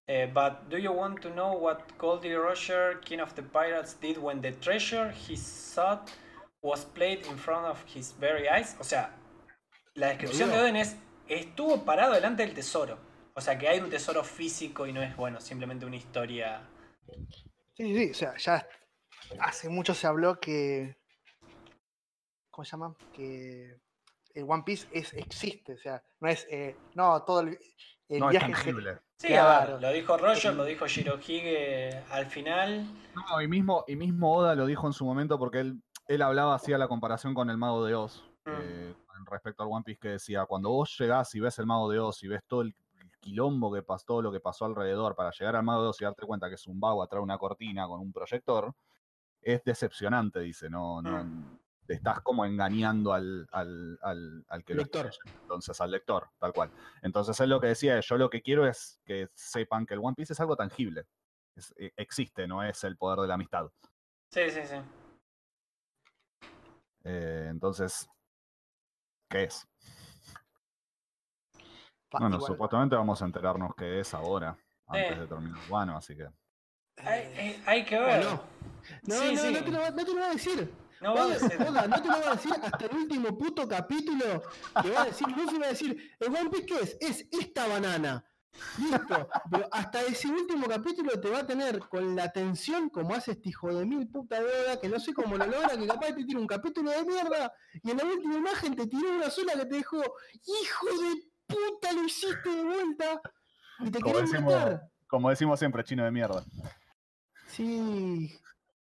eh, 0.07 0.31
but 0.33 0.69
do 0.71 0.79
you 0.79 0.93
want 0.93 1.21
to 1.21 1.31
know 1.31 1.53
what 1.59 1.81
Goldie 1.99 2.37
Roger, 2.37 3.01
King 3.01 3.21
of 3.21 3.35
the 3.35 3.43
Pirates, 3.43 3.99
did 4.01 4.19
when 4.19 4.41
the 4.41 4.53
treasure 4.53 5.13
he 5.13 5.37
sought 5.37 6.11
was 6.63 6.85
played 6.85 7.27
in 7.27 7.37
front 7.37 7.67
of 7.67 7.79
his 7.95 8.15
very 8.19 8.49
eyes? 8.49 8.77
O 8.81 8.85
sea, 8.85 9.15
la 9.95 10.09
descripción 10.09 10.51
de. 10.51 10.59
Oden 10.59 10.77
es, 10.77 10.97
estuvo 11.29 11.85
parado 11.85 12.15
delante 12.15 12.45
del 12.45 12.55
tesoro. 12.55 13.08
O 13.39 13.41
sea, 13.41 13.57
que 13.57 13.69
hay 13.69 13.79
un 13.79 13.89
tesoro 13.89 14.25
físico 14.25 14.85
y 14.85 14.93
no 14.93 15.01
es, 15.01 15.17
bueno, 15.17 15.41
simplemente 15.41 15.87
una 15.87 15.95
historia. 15.95 16.61
Sí, 17.77 17.97
sí, 17.97 18.11
o 18.11 18.15
sea, 18.15 18.37
ya 18.37 18.67
hace 19.41 19.69
mucho 19.69 19.95
se 19.95 20.09
habló 20.09 20.41
que. 20.41 20.97
¿Cómo 22.51 22.65
se 22.65 22.73
llama? 22.73 22.97
Que 23.13 23.79
el 24.35 24.45
One 24.47 24.65
Piece 24.67 24.89
es, 24.91 25.13
existe, 25.15 25.75
o 25.75 25.79
sea, 25.79 26.03
no 26.19 26.29
es. 26.29 26.49
eh, 26.51 26.77
no, 26.95 27.23
todo 27.23 27.41
el- 27.43 27.59
el 28.09 28.19
No 28.19 28.31
es 28.33 28.41
tangible. 28.41 28.99
Sí, 29.19 29.29
Claro. 29.29 29.49
a 29.49 29.67
ver, 29.75 29.83
lo 29.83 29.93
dijo 29.93 30.17
Roger, 30.19 30.55
lo 30.55 30.65
dijo 30.65 30.87
Shirohige 30.89 32.03
al 32.11 32.27
final. 32.27 32.87
No, 33.15 33.41
y 33.41 33.47
mismo, 33.47 33.85
y 33.87 33.95
mismo 33.95 34.35
Oda 34.35 34.57
lo 34.57 34.67
dijo 34.67 34.87
en 34.89 34.93
su 34.93 35.05
momento 35.05 35.39
porque 35.39 35.61
él, 35.61 35.81
él 36.09 36.23
hablaba, 36.23 36.57
hacía 36.57 36.77
la 36.79 36.89
comparación 36.89 37.35
con 37.35 37.51
el 37.51 37.57
Mago 37.57 37.85
de 37.85 37.95
Oz. 37.95 38.25
Mm. 38.47 38.51
eh, 38.51 38.95
respecto 39.31 39.63
al 39.63 39.69
One 39.71 39.83
Piece 39.85 40.01
que 40.01 40.09
decía, 40.09 40.47
cuando 40.47 40.71
vos 40.71 40.97
llegás 40.99 41.35
y 41.35 41.41
ves 41.41 41.59
el 41.61 41.67
Mago 41.67 41.89
de 41.91 41.99
Oz 42.01 42.23
y 42.25 42.29
ves 42.29 42.43
todo 42.47 42.63
el 42.63 42.75
quilombo 43.21 43.73
que 43.73 43.83
pasó, 43.83 44.05
todo 44.07 44.23
lo 44.23 44.33
que 44.33 44.41
pasó 44.41 44.65
alrededor 44.65 45.15
para 45.15 45.31
llegar 45.31 45.57
al 45.57 45.63
Mago 45.65 45.83
de 45.83 45.89
Oz 45.89 46.01
y 46.01 46.05
darte 46.05 46.27
cuenta 46.27 46.49
que 46.49 46.55
es 46.57 46.67
un 46.67 46.79
vago 46.81 47.03
atrás 47.03 47.19
de 47.21 47.25
una 47.25 47.39
cortina 47.39 47.87
con 47.87 48.01
un 48.01 48.13
proyector, 48.13 48.75
es 49.43 49.63
decepcionante, 49.65 50.41
dice, 50.41 50.69
no, 50.71 51.01
no, 51.03 51.25
Mm. 51.25 51.59
te 51.87 51.95
estás 51.95 52.21
como 52.21 52.45
engañando 52.45 53.13
al, 53.15 53.47
al, 53.51 53.99
al, 54.03 54.45
al 54.49 54.65
que 54.65 54.75
lo 54.75 54.83
Lector. 54.83 55.07
leyendo, 55.07 55.39
entonces 55.41 55.81
al 55.81 55.91
lector, 55.91 56.29
tal 56.39 56.53
cual. 56.53 56.71
Entonces 57.03 57.39
él 57.41 57.49
lo 57.51 57.61
que 57.61 57.69
decía 57.69 57.99
es, 57.99 58.07
yo 58.07 58.19
lo 58.19 58.29
que 58.29 58.43
quiero 58.43 58.67
es 58.67 59.01
que 59.05 59.29
sepan 59.35 59.87
que 59.87 59.95
el 59.95 60.01
One 60.03 60.15
Piece 60.15 60.35
es 60.35 60.41
algo 60.41 60.55
tangible, 60.57 61.07
es- 61.57 61.73
e- 61.79 61.93
existe, 61.97 62.47
no 62.47 62.63
es 62.63 62.85
el 62.85 62.97
poder 62.99 63.21
de 63.21 63.29
la 63.29 63.35
amistad. 63.35 63.71
Sí, 64.31 64.51
sí, 64.51 64.61
sí. 64.65 64.75
Eh, 67.05 67.47
entonces, 67.51 68.07
¿qué 69.29 69.45
es? 69.45 69.67
Bueno, 72.11 72.37
igual, 72.37 72.53
supuestamente 72.53 72.97
vamos 72.97 73.21
a 73.21 73.25
enterarnos 73.27 73.75
qué 73.77 74.01
es 74.01 74.15
ahora, 74.15 74.57
antes 74.87 75.17
Eh. 75.17 75.21
de 75.21 75.27
terminar 75.27 75.59
Wano, 75.69 75.97
así 75.97 76.17
que. 76.17 76.27
Hay, 77.67 77.85
que 77.85 77.99
ver. 77.99 78.25
no? 78.25 78.31
No, 79.05 79.15
Sí, 79.15 79.35
no, 79.35 79.41
sí. 79.43 79.53
no, 79.53 79.65
te 79.65 79.71
lo, 79.71 79.81
va- 79.81 79.91
no 79.91 80.05
te 80.05 80.13
lo 80.15 80.21
va 80.21 80.27
a 80.27 80.31
decir. 80.33 80.75
No 81.01 81.15
va 81.15 81.23
a 81.23 81.27
decir. 81.29 81.53
Oda, 81.69 81.87
no 81.87 82.03
te 82.03 82.09
lo 82.09 82.21
va 82.21 82.29
a 82.31 82.35
decir 82.35 82.53
hasta 82.61 82.87
el 82.87 82.97
último 82.97 83.39
puto 83.39 83.69
capítulo 83.69 84.43
que 84.83 84.91
va 84.91 85.03
a 85.03 85.05
decir, 85.05 85.29
Luffy 85.29 85.59
va 85.59 85.67
a 85.67 85.71
decir, 85.71 86.17
¿el 86.19 86.29
One 86.29 86.51
Piece 86.51 86.67
qué 86.67 86.75
es? 86.81 86.97
Es 87.01 87.29
esta 87.31 87.69
banana. 87.69 88.25
Listo. 88.79 89.29
Pero 89.51 89.69
hasta 89.71 90.03
ese 90.03 90.27
último 90.27 90.67
capítulo 90.67 91.21
te 91.21 91.31
va 91.31 91.41
a 91.41 91.47
tener 91.47 91.79
con 91.89 92.17
la 92.17 92.33
tensión 92.33 92.89
como 92.89 93.15
hace 93.15 93.33
este 93.33 93.51
hijo 93.51 93.73
de 93.73 93.87
mil 93.87 94.09
puta 94.09 94.41
de 94.41 94.47
Oda, 94.47 94.81
que 94.81 94.89
no 94.89 94.99
sé 94.99 95.15
cómo 95.15 95.37
lo 95.37 95.47
logra, 95.47 95.77
que 95.77 95.87
capaz 95.87 96.07
te 96.15 96.25
tira 96.25 96.41
un 96.41 96.47
capítulo 96.49 96.91
de 96.91 97.05
mierda 97.05 97.53
y 97.85 97.91
en 97.93 97.99
la 97.99 98.05
última 98.05 98.35
imagen 98.37 98.75
te 98.75 98.87
tiró 98.89 99.11
una 99.11 99.31
sola 99.31 99.53
que 99.53 99.67
te 99.67 99.77
dejó, 99.77 99.99
hijo 100.63 100.87
de 100.87 101.28
puta, 101.49 101.93
lo 101.93 102.05
hiciste 102.05 102.49
de 102.49 102.63
vuelta. 102.65 103.21
Y 103.81 103.91
te 103.91 104.01
Como 104.01 104.15
querés 104.15 104.31
decimos, 104.31 104.55
matar. 104.55 104.89
como 105.07 105.31
decimos 105.31 105.59
siempre, 105.59 105.85
chino 105.85 106.05
de 106.05 106.11
mierda. 106.11 106.45
Sí. 107.47 108.39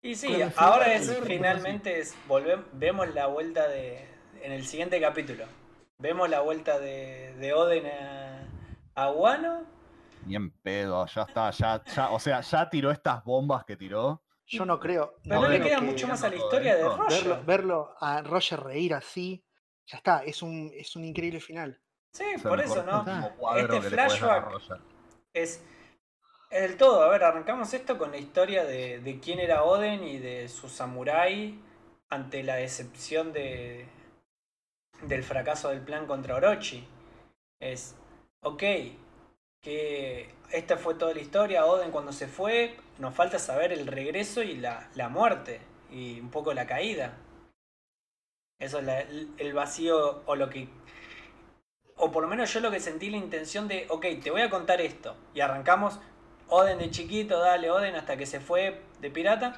Y 0.01 0.16
sí, 0.16 0.38
ahora 0.55 0.93
es 0.93 1.12
finalmente 1.26 1.99
es, 1.99 2.16
volvemos, 2.28 2.66
vemos 2.74 3.14
la 3.14 3.28
vuelta 3.28 3.68
de. 3.68 4.08
En 4.41 4.51
el 4.51 4.66
siguiente 4.66 5.01
capítulo. 5.01 5.45
Vemos 5.97 6.30
la 6.30 6.41
vuelta 6.41 6.80
de, 6.80 7.34
de 7.39 7.53
Oden 7.53 7.88
a, 7.88 8.47
a 8.93 9.12
Wano. 9.12 9.64
Ni 10.26 10.36
en 10.36 10.51
pedo, 10.51 11.05
ya 11.08 11.24
está, 11.24 11.49
ya, 11.51 11.84
ya, 11.84 12.12
o 12.12 12.20
sea, 12.20 12.41
ya 12.41 12.70
tiró 12.70 12.91
estas 12.91 13.24
bombas 13.24 13.66
que 13.66 13.76
tiró. 13.76 14.24
Yo 14.45 14.66
no 14.66 14.80
creo. 14.80 15.16
Pero 15.24 15.41
no 15.41 15.49
le 15.49 15.60
queda 15.62 15.80
que 15.80 15.86
mucho 15.86 16.08
más 16.08 16.24
a 16.24 16.30
la 16.30 16.36
historia 16.36 16.76
de. 16.76 16.84
Roger. 16.84 17.08
verlo, 17.10 17.43
verlo 17.45 17.95
a 17.99 18.22
Roger 18.22 18.60
reír 18.62 18.93
así, 18.93 19.43
ya 19.88 19.97
está, 19.97 20.24
es 20.24 20.41
un, 20.41 20.72
es 20.74 20.95
un 20.95 21.03
increíble 21.03 21.39
final. 21.39 21.82
Sí, 22.18 22.24
el 22.24 22.41
por 22.41 22.59
eso, 22.59 22.84
¿no? 22.84 23.05
Este 23.57 23.80
flashback 23.82 24.45
es 25.34 25.61
del 26.51 26.78
todo. 26.78 27.03
A 27.03 27.09
ver, 27.09 27.24
arrancamos 27.24 27.74
esto 27.74 27.97
con 27.97 28.11
la 28.11 28.18
historia 28.18 28.65
de, 28.65 28.99
de 28.99 29.20
quién 29.20 29.39
era 29.39 29.63
Oden 29.63 30.03
y 30.03 30.18
de 30.20 30.47
su 30.49 30.70
samurái 30.70 31.59
ante 32.09 32.43
la 32.43 32.55
decepción 32.55 33.34
de 33.34 33.88
del 35.03 35.24
fracaso 35.24 35.70
del 35.70 35.82
plan 35.82 36.05
contra 36.07 36.36
Orochi. 36.36 36.88
Es, 37.59 37.95
ok, 38.41 38.63
que 39.61 40.30
esta 40.51 40.78
fue 40.78 40.95
toda 40.95 41.13
la 41.13 41.22
historia, 41.22 41.65
Oden 41.65 41.91
cuando 41.91 42.11
se 42.11 42.28
fue, 42.28 42.76
nos 42.99 43.13
falta 43.13 43.39
saber 43.39 43.72
el 43.74 43.88
regreso 43.88 44.41
y 44.43 44.55
la, 44.57 44.89
la 44.95 45.09
muerte 45.09 45.61
y 45.91 46.20
un 46.20 46.30
poco 46.32 46.53
la 46.53 46.65
caída. 46.68 47.18
Eso 48.59 48.80
es 48.80 48.86
la- 48.86 49.01
el 49.01 49.30
el 49.38 49.53
vacío 49.53 50.22
o 50.26 50.36
lo 50.36 50.49
que 50.49 50.68
o 51.98 52.12
por 52.12 52.24
lo 52.24 52.30
menos 52.30 52.54
yo 52.54 52.60
lo 52.60 52.72
que 52.72 52.80
sentí 52.80 53.10
la 53.10 53.18
intención 53.18 53.68
de, 53.68 53.88
ok, 53.89 54.06
te 54.24 54.32
voy 54.32 54.41
a 54.41 54.50
contar 54.50 54.82
esto. 54.82 55.16
Y 55.34 55.41
arrancamos 55.41 56.00
Oden 56.48 56.78
de 56.78 56.91
chiquito, 56.91 57.39
dale 57.39 57.72
Oden 57.72 57.95
hasta 57.95 58.16
que 58.16 58.26
se 58.26 58.39
fue 58.39 58.82
de 59.02 59.10
pirata. 59.10 59.56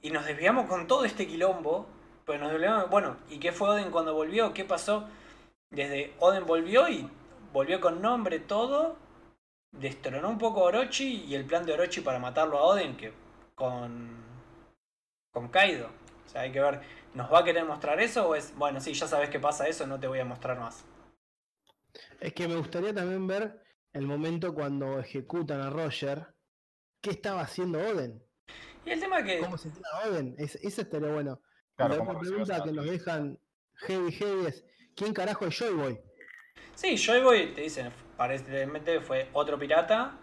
Y 0.00 0.10
nos 0.10 0.24
desviamos 0.24 0.66
con 0.66 0.86
todo 0.86 1.04
este 1.04 1.26
quilombo. 1.26 1.86
Pues 2.24 2.40
nos 2.40 2.52
desviamos, 2.52 2.88
bueno, 2.88 3.16
¿y 3.28 3.38
qué 3.38 3.52
fue 3.52 3.68
Oden 3.68 3.90
cuando 3.90 4.14
volvió? 4.14 4.54
¿Qué 4.54 4.64
pasó? 4.64 5.08
Desde 5.70 6.14
Oden 6.20 6.46
volvió 6.46 6.88
y 6.88 7.08
volvió 7.52 7.80
con 7.80 8.00
nombre, 8.00 8.38
todo. 8.38 8.96
Destronó 9.72 10.28
un 10.28 10.38
poco 10.38 10.60
a 10.60 10.64
Orochi 10.64 11.24
y 11.26 11.34
el 11.34 11.44
plan 11.44 11.66
de 11.66 11.72
Orochi 11.72 12.00
para 12.00 12.18
matarlo 12.18 12.58
a 12.58 12.62
Oden, 12.64 12.96
que 12.96 13.12
con. 13.56 14.22
con 15.32 15.48
Kaido. 15.48 15.88
O 16.26 16.28
sea, 16.28 16.42
hay 16.42 16.52
que 16.52 16.60
ver, 16.60 16.80
¿nos 17.14 17.32
va 17.32 17.40
a 17.40 17.44
querer 17.44 17.64
mostrar 17.64 18.00
eso 18.00 18.28
o 18.28 18.34
es, 18.34 18.54
bueno, 18.56 18.80
sí, 18.80 18.94
ya 18.94 19.06
sabes 19.06 19.30
que 19.30 19.40
pasa 19.40 19.66
eso, 19.66 19.86
no 19.86 19.98
te 19.98 20.06
voy 20.06 20.20
a 20.20 20.24
mostrar 20.24 20.58
más? 20.58 20.84
Es 22.20 22.32
que 22.34 22.48
me 22.48 22.56
gustaría 22.56 22.94
también 22.94 23.26
ver 23.26 23.60
el 23.92 24.06
momento 24.06 24.54
cuando 24.54 24.98
ejecutan 24.98 25.60
a 25.60 25.70
Roger. 25.70 26.26
¿Qué 27.00 27.10
estaba 27.10 27.42
haciendo 27.42 27.78
Oden? 27.80 28.22
Y 28.84 28.90
el 28.90 29.00
tema 29.00 29.22
que. 29.24 29.40
¿Cómo 29.40 29.58
se 29.58 29.70
tira 29.70 29.88
Oden? 30.06 30.34
Es, 30.38 30.54
eso 30.56 30.82
estaría 30.82 31.12
bueno. 31.12 31.40
Claro, 31.76 31.94
la 31.94 31.98
¿cómo 31.98 32.10
otra 32.10 32.20
recibió 32.20 32.44
pregunta 32.44 32.64
que 32.64 32.72
nos 32.72 32.86
dejan 32.86 33.38
heavy 33.74 34.12
heavy 34.12 34.46
es 34.46 34.64
¿quién 34.94 35.12
carajo 35.12 35.46
es 35.46 35.58
Joy 35.58 35.74
Boy? 35.74 36.00
Sí, 36.74 36.96
Joy 36.96 37.22
Boy, 37.22 37.54
te 37.54 37.62
dicen, 37.62 37.92
aparentemente 38.14 39.00
fue 39.00 39.28
otro 39.32 39.58
pirata. 39.58 40.18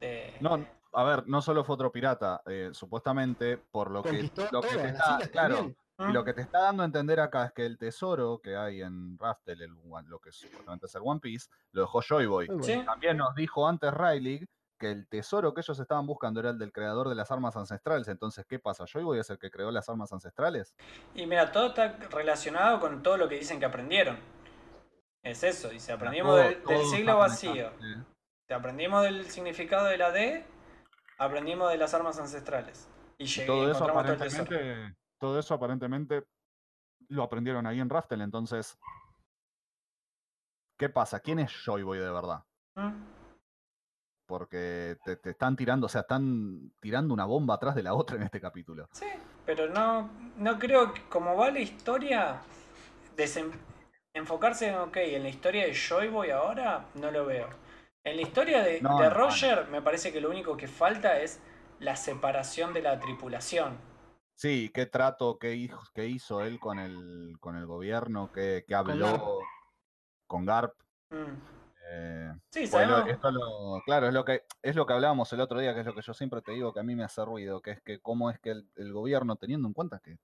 de- 0.00 0.34
No, 0.40 0.66
a 0.92 1.04
ver, 1.04 1.26
no 1.28 1.40
solo 1.42 1.64
fue 1.64 1.74
otro 1.74 1.92
pirata, 1.92 2.42
eh, 2.46 2.70
supuestamente, 2.72 3.58
por 3.58 3.90
lo 3.90 4.02
que, 4.02 4.30
lo 4.50 4.60
que 4.60 4.68
está, 4.68 5.18
claro, 5.30 5.56
también. 5.56 5.76
Y 6.00 6.12
lo 6.12 6.24
que 6.24 6.32
te 6.32 6.42
está 6.42 6.60
dando 6.60 6.84
a 6.84 6.86
entender 6.86 7.18
acá 7.18 7.46
es 7.46 7.52
que 7.52 7.66
el 7.66 7.76
tesoro 7.76 8.40
que 8.40 8.56
hay 8.56 8.82
en 8.82 9.18
Raftel, 9.18 9.62
el, 9.62 9.72
one- 9.90 10.08
lo 10.08 10.20
que 10.20 10.30
supuestamente 10.30 10.86
es 10.86 10.94
el 10.94 11.02
One 11.04 11.18
Piece, 11.20 11.48
lo 11.72 11.80
dejó 11.82 12.00
Joy 12.02 12.26
Boy. 12.26 12.48
Sí. 12.62 12.82
También 12.86 13.16
nos 13.16 13.34
dijo 13.34 13.66
antes 13.66 13.92
Riley 13.92 14.46
que 14.78 14.92
el 14.92 15.08
tesoro 15.08 15.52
que 15.54 15.60
ellos 15.60 15.76
estaban 15.80 16.06
buscando 16.06 16.38
era 16.38 16.50
el 16.50 16.58
del 16.58 16.70
creador 16.72 17.08
de 17.08 17.16
las 17.16 17.32
armas 17.32 17.56
ancestrales. 17.56 18.06
Entonces, 18.06 18.46
¿qué 18.48 18.60
pasa? 18.60 18.84
¿Joy 18.86 19.02
Boy 19.02 19.18
es 19.18 19.28
el 19.30 19.38
que 19.40 19.50
creó 19.50 19.72
las 19.72 19.88
armas 19.88 20.12
ancestrales? 20.12 20.72
Y 21.16 21.26
mira, 21.26 21.50
todo 21.50 21.68
está 21.68 21.88
relacionado 22.12 22.78
con 22.78 23.02
todo 23.02 23.16
lo 23.16 23.28
que 23.28 23.34
dicen 23.40 23.58
que 23.58 23.66
aprendieron. 23.66 24.18
Es 25.24 25.42
eso, 25.42 25.68
dice, 25.68 25.90
aprendimos 25.92 26.36
Todo- 26.62 26.78
del, 26.78 26.86
siglo 26.86 27.16
vacío. 27.18 27.72
sí. 27.80 27.94
Aprendimos 28.54 29.02
del 29.02 29.28
significado 29.30 29.86
de 29.86 29.98
la 29.98 30.10
D, 30.12 30.46
aprendimos 31.18 31.70
de 31.70 31.76
las 31.76 31.92
armas 31.92 32.18
ancestrales. 32.20 32.88
Y 33.18 33.24
Y 33.24 33.26
llegué, 33.26 33.46
todo 33.48 33.70
eso 33.70 33.84
encontramos 33.84 34.04
todo 34.04 34.12
el 34.12 34.18
tesoro. 34.20 34.94
Todo 35.18 35.38
eso 35.38 35.54
aparentemente 35.54 36.24
lo 37.08 37.22
aprendieron 37.22 37.66
ahí 37.66 37.80
en 37.80 37.90
Raftel. 37.90 38.20
Entonces, 38.20 38.78
¿qué 40.78 40.88
pasa? 40.88 41.20
¿Quién 41.20 41.38
es 41.40 41.52
Joy 41.64 41.82
Boy 41.82 41.98
de 41.98 42.10
verdad? 42.10 42.44
¿Mm? 42.76 42.92
Porque 44.26 44.98
te, 45.04 45.16
te 45.16 45.30
están 45.30 45.56
tirando, 45.56 45.86
o 45.86 45.88
sea, 45.88 46.02
están 46.02 46.70
tirando 46.80 47.14
una 47.14 47.24
bomba 47.24 47.54
atrás 47.54 47.74
de 47.74 47.82
la 47.82 47.94
otra 47.94 48.16
en 48.16 48.24
este 48.24 48.40
capítulo. 48.40 48.86
Sí, 48.92 49.06
pero 49.46 49.68
no, 49.68 50.10
no 50.36 50.58
creo 50.58 50.92
que 50.92 51.02
como 51.08 51.34
va 51.34 51.50
la 51.50 51.60
historia, 51.60 52.42
desem- 53.16 53.52
enfocarse 54.12 54.68
en, 54.68 54.74
ok, 54.76 54.96
en 54.98 55.22
la 55.22 55.28
historia 55.30 55.64
de 55.64 55.72
Joy 55.74 56.08
Boy 56.08 56.30
ahora, 56.30 56.84
no 56.94 57.10
lo 57.10 57.24
veo. 57.24 57.48
En 58.04 58.16
la 58.16 58.22
historia 58.22 58.62
de, 58.62 58.80
No, 58.82 58.98
de 58.98 59.08
no, 59.08 59.14
Roger, 59.14 59.66
me 59.68 59.80
parece 59.80 60.12
que 60.12 60.20
lo 60.20 60.28
único 60.28 60.56
que 60.56 60.68
falta 60.68 61.20
es 61.20 61.40
la 61.80 61.96
separación 61.96 62.74
de 62.74 62.82
la 62.82 63.00
tripulación. 63.00 63.76
Sí, 64.38 64.70
qué 64.72 64.86
trato, 64.86 65.36
qué, 65.36 65.68
qué 65.94 66.06
hizo 66.06 66.42
él 66.42 66.60
con 66.60 66.78
el, 66.78 67.36
con 67.40 67.56
el 67.56 67.66
gobierno, 67.66 68.30
qué, 68.32 68.64
qué 68.68 68.76
habló 68.76 69.06
Garp. 69.06 69.24
con 70.28 70.46
Garp. 70.46 70.74
Mm. 71.10 71.42
eh, 71.90 72.32
Sí, 72.52 72.68
Bueno, 72.70 72.98
esto 72.98 73.32
lo, 73.32 73.82
claro, 73.84 74.06
es 74.06 74.14
lo 74.14 74.24
que 74.24 74.44
es 74.62 74.76
lo 74.76 74.86
que 74.86 74.92
hablábamos 74.92 75.32
el 75.32 75.40
otro 75.40 75.58
día, 75.58 75.74
que 75.74 75.80
es 75.80 75.86
lo 75.86 75.92
que 75.92 76.02
yo 76.02 76.14
siempre 76.14 76.40
te 76.40 76.52
digo 76.52 76.72
que 76.72 76.78
a 76.78 76.84
mí 76.84 76.94
me 76.94 77.02
hace 77.02 77.24
ruido, 77.24 77.60
que 77.60 77.72
es 77.72 77.82
que 77.82 77.98
cómo 77.98 78.30
es 78.30 78.38
que 78.38 78.50
el, 78.50 78.70
el 78.76 78.92
gobierno, 78.92 79.34
teniendo 79.34 79.66
en 79.66 79.74
cuenta 79.74 79.98
que 79.98 80.20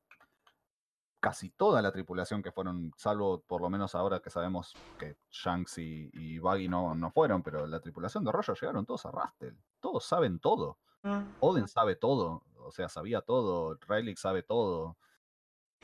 casi 1.19 1.51
toda 1.51 1.83
la 1.83 1.91
tripulación 1.91 2.41
que 2.41 2.53
fueron, 2.53 2.93
salvo 2.97 3.41
por 3.41 3.63
lo 3.63 3.69
menos 3.69 3.97
ahora 3.97 4.21
que 4.21 4.31
sabemos 4.31 4.77
que 4.97 5.17
Shanks 5.33 5.79
y, 5.79 6.09
y 6.13 6.39
Baggy 6.39 6.69
no, 6.69 6.95
no 6.95 7.11
fueron, 7.11 7.43
pero 7.43 7.67
la 7.67 7.81
tripulación 7.81 8.23
de 8.23 8.31
Roger 8.31 8.55
llegaron 8.61 8.87
todos 8.87 9.07
a 9.07 9.11
Rastel. 9.11 9.59
Todos 9.81 10.05
saben 10.05 10.39
todo. 10.39 10.79
Mm. 11.03 11.23
Oden 11.41 11.67
sabe 11.67 11.97
todo, 11.97 12.43
o 12.65 12.73
sea, 12.73 12.89
sabía 12.89 13.21
todo, 13.21 13.79
Rayleigh 13.87 14.17
sabe 14.17 14.43
todo. 14.43 14.97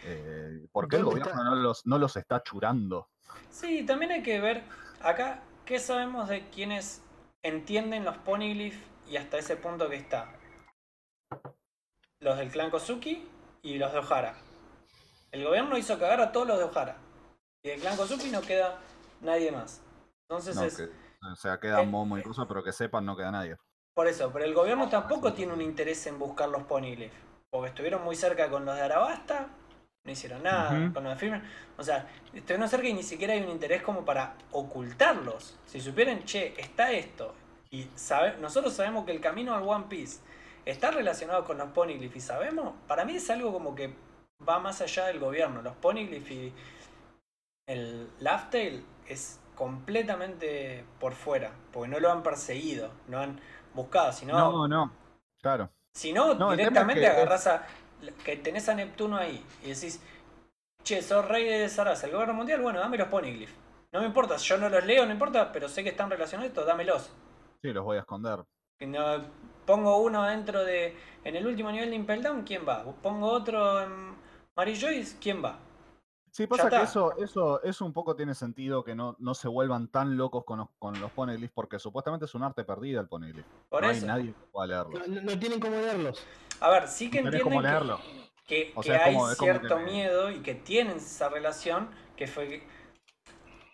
Eh, 0.03 0.66
¿Por 0.72 0.89
qué 0.89 0.97
el 0.97 1.03
¿Dónde 1.05 1.20
gobierno 1.20 1.43
está? 1.43 1.51
no 1.51 1.57
los, 1.57 1.87
no 1.87 1.99
los 1.99 2.16
está 2.16 2.43
churando? 2.43 3.09
Sí, 3.51 3.85
también 3.85 4.12
hay 4.12 4.22
que 4.22 4.41
ver 4.41 4.62
acá 5.03 5.43
qué 5.64 5.78
sabemos 5.78 6.28
de 6.28 6.49
quienes 6.51 7.03
entienden 7.43 8.05
los 8.05 8.16
poneglyphs 8.18 8.78
y 9.09 9.16
hasta 9.16 9.39
ese 9.39 9.57
punto 9.57 9.89
que 9.89 9.97
está. 9.97 10.33
Los 12.20 12.37
del 12.39 12.51
clan 12.51 12.70
Kozuki 12.70 13.28
y 13.62 13.78
los 13.78 13.93
de 13.93 13.99
Ohara. 13.99 14.35
El 15.33 15.45
gobierno 15.45 15.76
hizo 15.78 15.99
cagar 15.99 16.20
a 16.20 16.33
todos 16.33 16.47
los 16.47 16.59
de 16.59 16.64
Ohara. 16.64 16.97
Y 17.62 17.68
del 17.68 17.81
clan 17.81 17.97
Kozuki 17.97 18.31
no 18.31 18.41
queda 18.41 18.78
nadie 19.20 19.53
más. 19.53 19.83
Entonces 20.28 20.57
No, 20.57 20.64
es, 20.64 20.76
que 20.76 20.91
O 21.31 21.37
sea, 21.37 21.59
queda 21.59 21.83
Eh, 21.83 21.87
Momo 21.87 22.18
y 22.18 22.22
cosas, 22.22 22.47
pero 22.47 22.62
que 22.62 22.72
sepan 22.72 23.05
no 23.05 23.16
queda 23.16 23.31
nadie. 23.31 23.57
Por 24.01 24.09
eso, 24.09 24.32
pero 24.32 24.46
el 24.46 24.55
gobierno 24.55 24.88
tampoco 24.88 25.34
tiene 25.34 25.53
un 25.53 25.61
interés 25.61 26.07
en 26.07 26.18
buscar 26.18 26.48
los 26.48 26.62
poneglyphs. 26.62 27.14
Porque 27.51 27.68
estuvieron 27.68 28.03
muy 28.03 28.16
cerca 28.16 28.48
con 28.48 28.64
los 28.64 28.74
de 28.74 28.80
Arabasta, 28.80 29.48
no 30.07 30.11
hicieron 30.11 30.42
nada, 30.42 30.90
con 30.94 31.05
los 31.05 31.12
de 31.12 31.18
Firmen. 31.18 31.42
O 31.76 31.82
sea, 31.82 32.09
estuvieron 32.32 32.66
cerca 32.66 32.88
y 32.88 32.94
ni 32.94 33.03
siquiera 33.03 33.34
hay 33.34 33.42
un 33.42 33.51
interés 33.51 33.82
como 33.82 34.03
para 34.03 34.36
ocultarlos. 34.53 35.59
Si 35.66 35.82
supieran, 35.82 36.24
che, 36.24 36.55
está 36.57 36.92
esto. 36.92 37.34
Y 37.70 37.90
sabe, 37.94 38.38
nosotros 38.38 38.72
sabemos 38.72 39.05
que 39.05 39.12
el 39.12 39.20
camino 39.20 39.55
al 39.55 39.68
One 39.68 39.84
Piece 39.90 40.20
está 40.64 40.90
relacionado 40.90 41.44
con 41.44 41.59
los 41.59 41.68
poneglyphs 41.68 42.16
y 42.16 42.20
sabemos, 42.20 42.72
para 42.88 43.05
mí 43.05 43.16
es 43.16 43.28
algo 43.28 43.53
como 43.53 43.74
que 43.74 43.92
va 44.48 44.61
más 44.61 44.80
allá 44.80 45.09
del 45.09 45.18
gobierno. 45.18 45.61
Los 45.61 45.76
poneglyphs 45.76 46.30
y 46.30 46.55
el 47.68 48.09
Laugh 48.18 48.48
Tale 48.48 48.82
es 49.07 49.40
completamente 49.55 50.86
por 50.98 51.12
fuera, 51.12 51.53
porque 51.70 51.90
no 51.90 52.01
lo 52.01 52.11
han 52.11 52.22
perseguido, 52.22 52.90
no 53.09 53.18
han 53.18 53.38
buscado, 53.74 54.12
sino, 54.12 54.36
No, 54.38 54.68
no. 54.68 54.92
Claro. 55.40 55.70
si 55.94 56.12
no, 56.12 56.32
es 56.52 56.56
directamente 56.58 57.00
que 57.00 57.06
es- 57.06 57.12
agarrás 57.14 57.46
a 57.46 57.66
que 58.24 58.36
tenés 58.36 58.68
a 58.68 58.74
Neptuno 58.74 59.16
ahí 59.16 59.44
y 59.62 59.68
decís, 59.68 60.00
che, 60.82 61.02
sos 61.02 61.26
rey 61.26 61.44
de 61.44 61.68
Sarasa, 61.68 62.06
el 62.06 62.12
gobierno 62.12 62.34
mundial, 62.34 62.60
bueno, 62.62 62.80
dame 62.80 62.96
los 62.98 63.08
poneglyphs. 63.08 63.52
No 63.92 64.00
me 64.00 64.06
importa, 64.06 64.36
yo 64.36 64.56
no 64.58 64.68
los 64.68 64.84
leo, 64.84 65.04
no 65.04 65.12
importa, 65.12 65.50
pero 65.52 65.68
sé 65.68 65.82
que 65.82 65.90
están 65.90 66.08
relacionados 66.10 66.48
esto, 66.50 66.64
dámelos. 66.64 67.10
Sí, 67.60 67.72
los 67.72 67.84
voy 67.84 67.96
a 67.96 68.00
esconder. 68.00 68.44
No- 68.80 69.24
pongo 69.66 69.98
uno 69.98 70.24
dentro 70.24 70.64
de. 70.64 70.96
En 71.22 71.36
el 71.36 71.46
último 71.46 71.70
nivel 71.70 71.90
de 71.90 71.96
Impel 71.96 72.22
Down, 72.22 72.42
¿quién 72.44 72.66
va? 72.66 72.82
Pongo 73.02 73.28
otro 73.30 73.82
en 73.82 74.14
Mary 74.56 74.80
Joyce, 74.80 75.18
¿quién 75.20 75.44
va? 75.44 75.58
Sí, 76.33 76.47
pasa 76.47 76.70
que 76.70 76.83
eso, 76.83 77.16
eso, 77.18 77.62
eso 77.62 77.85
un 77.85 77.93
poco 77.93 78.14
tiene 78.14 78.35
sentido 78.35 78.85
que 78.85 78.95
no, 78.95 79.16
no 79.18 79.35
se 79.35 79.49
vuelvan 79.49 79.89
tan 79.89 80.16
locos 80.16 80.45
con 80.45 80.59
los, 80.61 80.68
con 80.78 81.01
los 81.01 81.11
poneglyphs, 81.11 81.53
porque 81.55 81.78
supuestamente 81.78 82.26
es 82.26 82.35
un 82.35 82.43
arte 82.45 82.64
perdida 82.64 83.01
el 83.01 83.09
poneglyph. 83.09 83.45
Por 83.68 83.83
no 83.83 83.91
eso. 83.91 84.01
hay 84.03 84.07
nadie 84.07 84.26
que 84.33 84.47
pueda 84.53 84.66
leerlo. 84.66 85.07
No, 85.22 85.39
tienen 85.39 85.59
cómo 85.61 85.76
leerlos. 85.76 86.24
A 86.61 86.70
ver, 86.70 86.87
sí 86.89 87.11
que 87.11 87.22
No 87.22 87.31
tenés 87.31 87.43
cómo 87.43 87.61
entienden 87.62 87.97
que- 87.97 88.31
que, 88.47 88.72
O 88.76 88.83
sea, 88.83 89.05
hay 89.05 89.14
como- 89.14 89.31
es 89.31 89.37
como 89.39 89.53
cierto 89.53 89.76
que- 89.78 89.83
miedo 89.85 90.31
y 90.31 90.41
que 90.41 90.55
tienen 90.55 90.97
esa 90.99 91.28
relación 91.28 91.89
que 92.16 92.26
fue 92.26 92.62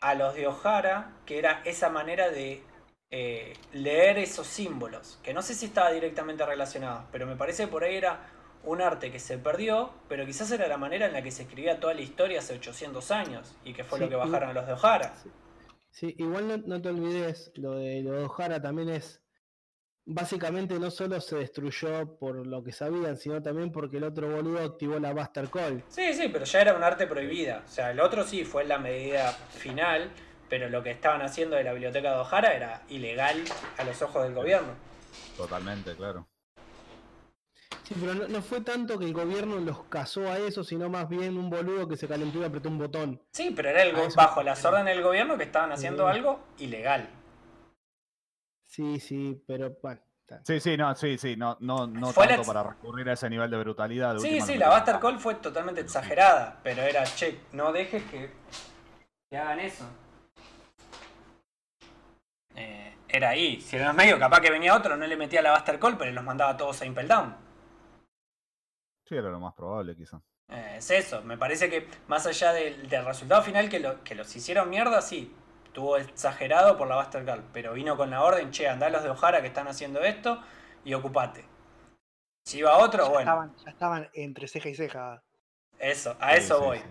a 0.00 0.14
los 0.14 0.34
de 0.34 0.46
O'Hara, 0.46 1.12
que 1.26 1.38
era 1.38 1.62
esa 1.64 1.88
manera 1.90 2.30
de 2.30 2.62
eh, 3.10 3.52
leer 3.72 4.18
esos 4.18 4.46
símbolos, 4.48 5.18
que 5.22 5.32
no 5.32 5.40
sé 5.40 5.54
si 5.54 5.66
estaba 5.66 5.90
directamente 5.92 6.44
relacionado, 6.44 7.04
pero 7.12 7.24
me 7.24 7.36
parece 7.36 7.64
que 7.64 7.68
por 7.70 7.84
ahí 7.84 7.94
era 7.96 8.20
un 8.66 8.82
arte 8.82 9.10
que 9.10 9.18
se 9.18 9.38
perdió, 9.38 9.90
pero 10.08 10.26
quizás 10.26 10.50
era 10.50 10.66
la 10.68 10.76
manera 10.76 11.06
en 11.06 11.12
la 11.12 11.22
que 11.22 11.30
se 11.30 11.42
escribía 11.42 11.80
toda 11.80 11.94
la 11.94 12.02
historia 12.02 12.40
hace 12.40 12.54
800 12.54 13.10
años 13.10 13.54
y 13.64 13.72
que 13.72 13.84
fue 13.84 13.98
lo 13.98 14.08
que 14.08 14.14
y- 14.14 14.18
bajaron 14.18 14.52
los 14.54 14.66
de 14.66 14.72
O'Hara. 14.74 15.14
Sí, 15.90 16.14
igual 16.18 16.46
no, 16.48 16.56
no 16.58 16.82
te 16.82 16.90
olvides, 16.90 17.50
lo 17.54 17.76
de, 17.76 18.02
lo 18.02 18.12
de 18.12 18.24
O'Hara 18.24 18.60
también 18.60 18.90
es. 18.90 19.22
Básicamente 20.08 20.78
no 20.78 20.90
solo 20.90 21.20
se 21.20 21.36
destruyó 21.36 22.16
por 22.18 22.46
lo 22.46 22.62
que 22.62 22.70
sabían, 22.70 23.16
sino 23.16 23.42
también 23.42 23.72
porque 23.72 23.96
el 23.96 24.04
otro 24.04 24.28
boludo 24.30 24.60
activó 24.64 25.00
la 25.00 25.12
Buster 25.12 25.48
Call. 25.48 25.82
Sí, 25.88 26.12
sí, 26.14 26.28
pero 26.28 26.44
ya 26.44 26.60
era 26.60 26.74
un 26.74 26.84
arte 26.84 27.06
prohibida. 27.08 27.62
O 27.64 27.68
sea, 27.68 27.90
el 27.90 27.98
otro 27.98 28.22
sí 28.24 28.44
fue 28.44 28.64
la 28.64 28.78
medida 28.78 29.32
final, 29.32 30.10
pero 30.48 30.68
lo 30.68 30.82
que 30.82 30.92
estaban 30.92 31.22
haciendo 31.22 31.56
de 31.56 31.64
la 31.64 31.72
biblioteca 31.72 32.12
de 32.12 32.18
O'Hara 32.18 32.52
era 32.54 32.82
ilegal 32.88 33.42
a 33.78 33.84
los 33.84 34.00
ojos 34.02 34.22
del 34.22 34.34
gobierno. 34.34 34.74
Totalmente, 35.36 35.94
claro. 35.96 36.28
Sí, 37.86 37.94
pero 38.00 38.14
no, 38.14 38.26
no 38.26 38.42
fue 38.42 38.62
tanto 38.62 38.98
que 38.98 39.04
el 39.04 39.12
gobierno 39.12 39.58
los 39.60 39.84
casó 39.84 40.28
a 40.28 40.38
eso, 40.38 40.64
sino 40.64 40.88
más 40.88 41.08
bien 41.08 41.36
un 41.36 41.48
boludo 41.48 41.86
que 41.86 41.96
se 41.96 42.08
calentó 42.08 42.40
y 42.40 42.44
apretó 42.44 42.68
un 42.68 42.78
botón. 42.78 43.22
Sí, 43.32 43.52
pero 43.54 43.68
era 43.68 43.82
el 43.84 43.94
bajo 44.16 44.42
las 44.42 44.64
órdenes 44.64 44.94
del 44.96 45.04
gobierno 45.04 45.36
que 45.38 45.44
estaban 45.44 45.70
haciendo 45.70 46.04
Sí. 46.10 46.16
algo 46.16 46.40
ilegal. 46.58 47.08
Sí, 48.64 48.98
sí, 48.98 49.40
pero 49.46 49.76
bueno. 49.80 50.00
Sí, 50.42 50.58
sí, 50.58 50.76
no, 50.76 50.92
sí, 50.96 51.16
sí, 51.16 51.36
no, 51.36 51.56
no, 51.60 51.86
no 51.86 52.12
Fue 52.12 52.26
tanto 52.26 52.42
para 52.42 52.64
recurrir 52.64 53.08
a 53.08 53.12
ese 53.12 53.30
nivel 53.30 53.48
de 53.48 53.58
brutalidad. 53.58 54.14
de 54.14 54.20
Sí, 54.20 54.40
sí, 54.40 54.54
no 54.54 54.58
la 54.58 54.70
te- 54.70 54.74
Buster 54.92 54.98
Call 54.98 55.20
fue 55.20 55.36
totalmente 55.36 55.80
exagerada, 55.82 56.58
pero 56.64 56.82
era, 56.82 57.04
che, 57.04 57.38
no 57.52 57.70
dejes 57.72 58.02
que, 58.10 58.32
que 59.30 59.36
hagan 59.36 59.60
eso. 59.60 59.84
Eh, 62.56 62.96
era 63.08 63.28
ahí, 63.30 63.60
si 63.60 63.76
era 63.76 63.84
en 63.84 63.88
los 63.90 63.96
medios, 63.96 64.18
capaz 64.18 64.40
que 64.40 64.50
venía 64.50 64.74
otro, 64.74 64.96
no 64.96 65.06
le 65.06 65.16
metía 65.16 65.40
la 65.42 65.52
Buster 65.52 65.78
Call, 65.78 65.96
pero 65.96 66.10
los 66.10 66.24
mandaba 66.24 66.50
a 66.50 66.56
todos 66.56 66.82
a 66.82 66.86
Impel 66.86 67.06
Down. 67.06 67.45
Sí, 69.08 69.14
era 69.16 69.30
lo 69.30 69.40
más 69.40 69.54
probable, 69.54 69.96
quizá. 69.96 70.20
Eh, 70.48 70.74
es 70.78 70.90
eso, 70.90 71.22
me 71.22 71.36
parece 71.38 71.68
que 71.70 71.88
más 72.08 72.26
allá 72.26 72.52
del, 72.52 72.88
del 72.88 73.04
resultado 73.04 73.42
final 73.42 73.68
que, 73.68 73.80
lo- 73.80 74.02
que 74.04 74.14
los 74.14 74.34
hicieron 74.36 74.70
mierda, 74.70 75.02
sí, 75.02 75.34
estuvo 75.66 75.96
exagerado 75.96 76.76
por 76.76 76.86
la 76.88 76.96
Buster 76.96 77.24
Call, 77.24 77.44
pero 77.52 77.72
vino 77.74 77.96
con 77.96 78.10
la 78.10 78.22
orden, 78.22 78.50
che, 78.50 78.68
andá 78.68 78.86
a 78.86 78.90
los 78.90 79.02
de 79.02 79.10
O'Hara 79.10 79.40
que 79.40 79.48
están 79.48 79.68
haciendo 79.68 80.00
esto 80.02 80.40
y 80.84 80.94
ocupate. 80.94 81.44
Si 82.44 82.58
iba 82.58 82.78
otro, 82.78 83.08
ya, 83.08 83.12
bueno, 83.12 83.36
estaban, 83.36 83.54
ya 83.56 83.70
estaban 83.70 84.10
entre 84.12 84.48
ceja 84.48 84.68
y 84.68 84.74
ceja. 84.74 85.22
eso, 85.78 86.16
a 86.20 86.34
Sí, 86.34 86.36
eso 86.36 86.60
sí, 86.60 86.64
voy. 86.64 86.80
sí. 86.82 86.88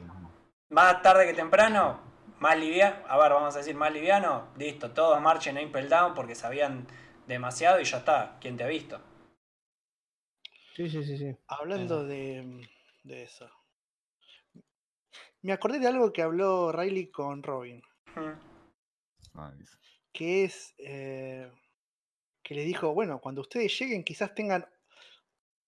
Más 0.70 1.02
tarde 1.02 1.28
que 1.28 1.34
temprano, 1.34 2.00
más 2.40 2.58
liviano, 2.58 2.98
a 3.10 3.18
ver, 3.18 3.32
vamos 3.34 3.56
a 3.56 3.60
decir 3.60 3.76
más 3.76 3.92
liviano, 3.94 4.50
listo, 4.58 4.92
todos 4.92 5.22
marchen 5.22 5.58
a 5.58 5.62
Impel 5.62 5.90
Down 5.90 6.14
porque 6.16 6.36
sabían 6.36 6.88
demasiado 7.28 7.80
y 7.80 7.86
ya 7.86 8.00
está, 8.00 8.38
¿quién 8.42 8.58
te 8.58 8.64
ha 8.64 8.68
visto? 8.68 9.02
Sí, 10.76 10.90
sí, 10.90 11.04
sí, 11.06 11.18
sí. 11.18 11.38
Hablando 11.48 12.06
de, 12.06 12.68
de 13.04 13.24
eso. 13.24 13.50
Me 15.42 15.54
acordé 15.54 15.80
de 15.80 15.88
algo 15.88 16.12
que 16.12 16.22
habló 16.22 16.72
Riley 16.72 17.12
con 17.12 17.42
Robin. 17.44 17.82
Mm. 18.16 18.32
Ah, 19.36 19.54
que 20.12 20.44
es 20.46 20.74
eh, 20.78 21.52
que 22.44 22.56
le 22.56 22.64
dijo, 22.64 22.94
bueno, 22.94 23.20
cuando 23.20 23.42
ustedes 23.42 23.78
lleguen 23.80 24.04
quizás 24.04 24.34
tengan 24.34 24.66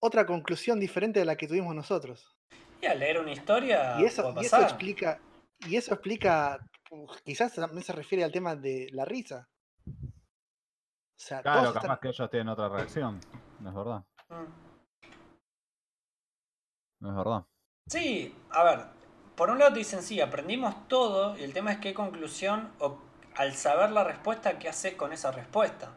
otra 0.00 0.24
conclusión 0.26 0.80
diferente 0.80 1.20
de 1.20 1.26
la 1.26 1.36
que 1.36 1.46
tuvimos 1.48 1.74
nosotros. 1.74 2.34
Y 2.80 2.86
al 2.86 2.98
leer 2.98 3.18
una 3.18 3.32
historia 3.32 3.96
y 4.00 4.04
eso, 4.04 4.22
puede 4.22 4.42
y 4.42 4.46
eso 4.46 4.56
pasar. 4.56 4.70
explica, 4.70 5.20
y 5.60 5.76
eso 5.76 5.94
explica, 5.94 6.58
uf, 6.90 7.20
quizás 7.22 7.54
también 7.54 7.82
se 7.82 7.92
refiere 7.92 8.24
al 8.24 8.32
tema 8.32 8.56
de 8.56 8.88
la 8.92 9.04
risa. 9.04 9.48
O 9.86 11.20
sea, 11.20 11.42
Claro, 11.42 11.72
capaz 11.72 11.80
están- 11.80 11.98
que 12.00 12.08
ellos 12.08 12.30
tienen 12.30 12.48
otra 12.48 12.68
reacción. 12.68 13.20
No 13.60 13.68
es 13.70 13.74
verdad. 13.74 14.04
Mm. 14.28 14.67
No 17.00 17.10
es 17.10 17.16
verdad. 17.16 17.44
Sí, 17.88 18.34
a 18.50 18.62
ver, 18.62 18.80
por 19.36 19.50
un 19.50 19.58
lado 19.58 19.72
te 19.72 19.80
dicen, 19.80 20.02
sí, 20.02 20.20
aprendimos 20.20 20.86
todo, 20.88 21.36
y 21.36 21.42
el 21.42 21.52
tema 21.52 21.72
es 21.72 21.78
qué 21.78 21.92
conclusión, 21.92 22.72
o 22.78 22.98
al 23.34 23.54
saber 23.56 23.90
la 23.90 24.04
respuesta, 24.04 24.58
¿qué 24.60 24.68
haces 24.68 24.94
con 24.94 25.12
esa 25.12 25.32
respuesta? 25.32 25.92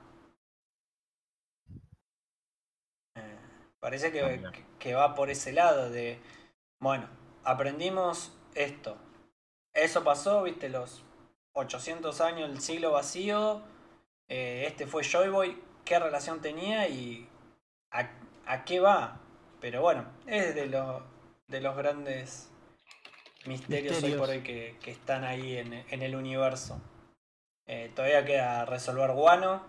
Eh, 3.16 3.38
parece 3.80 4.12
que, 4.12 4.22
También. 4.22 4.52
que- 4.52 4.66
que 4.80 4.94
va 4.96 5.16
por 5.16 5.30
ese 5.30 5.52
lado 5.54 5.90
de, 5.90 6.20
bueno, 6.80 7.08
aprendimos 7.44 8.34
esto. 8.56 8.98
Eso 9.74 10.04
pasó, 10.04 10.44
viste, 10.44 10.70
los 10.70 11.04
800 11.54 12.22
años, 12.22 12.50
el 12.50 12.62
siglo 12.62 12.92
vacío, 12.94 13.62
eh, 14.30 14.66
este 14.68 14.88
fue 14.88 15.04
Joy 15.04 15.30
Boy, 15.30 15.64
qué 15.86 16.00
relación 16.00 16.42
tenía 16.42 16.90
y 16.90 17.30
a, 17.92 18.12
a 18.48 18.66
qué 18.66 18.82
va. 18.82 19.21
Pero 19.62 19.82
bueno, 19.82 20.06
es 20.26 20.56
de, 20.56 20.66
lo- 20.66 21.04
de 21.48 21.62
los 21.62 21.76
grandes 21.78 22.52
misterios, 23.46 24.04
hoy 24.04 24.14
por 24.16 24.30
hoy 24.30 24.42
que, 24.42 24.78
que 24.82 24.92
están 24.92 25.24
ahí 25.24 25.58
en, 25.58 25.74
en 25.74 26.02
el 26.02 26.16
universo. 26.16 26.82
Eh, 27.68 27.92
todavía 27.96 28.26
queda 28.26 28.66
resolver 28.66 29.12
Guano. 29.12 29.64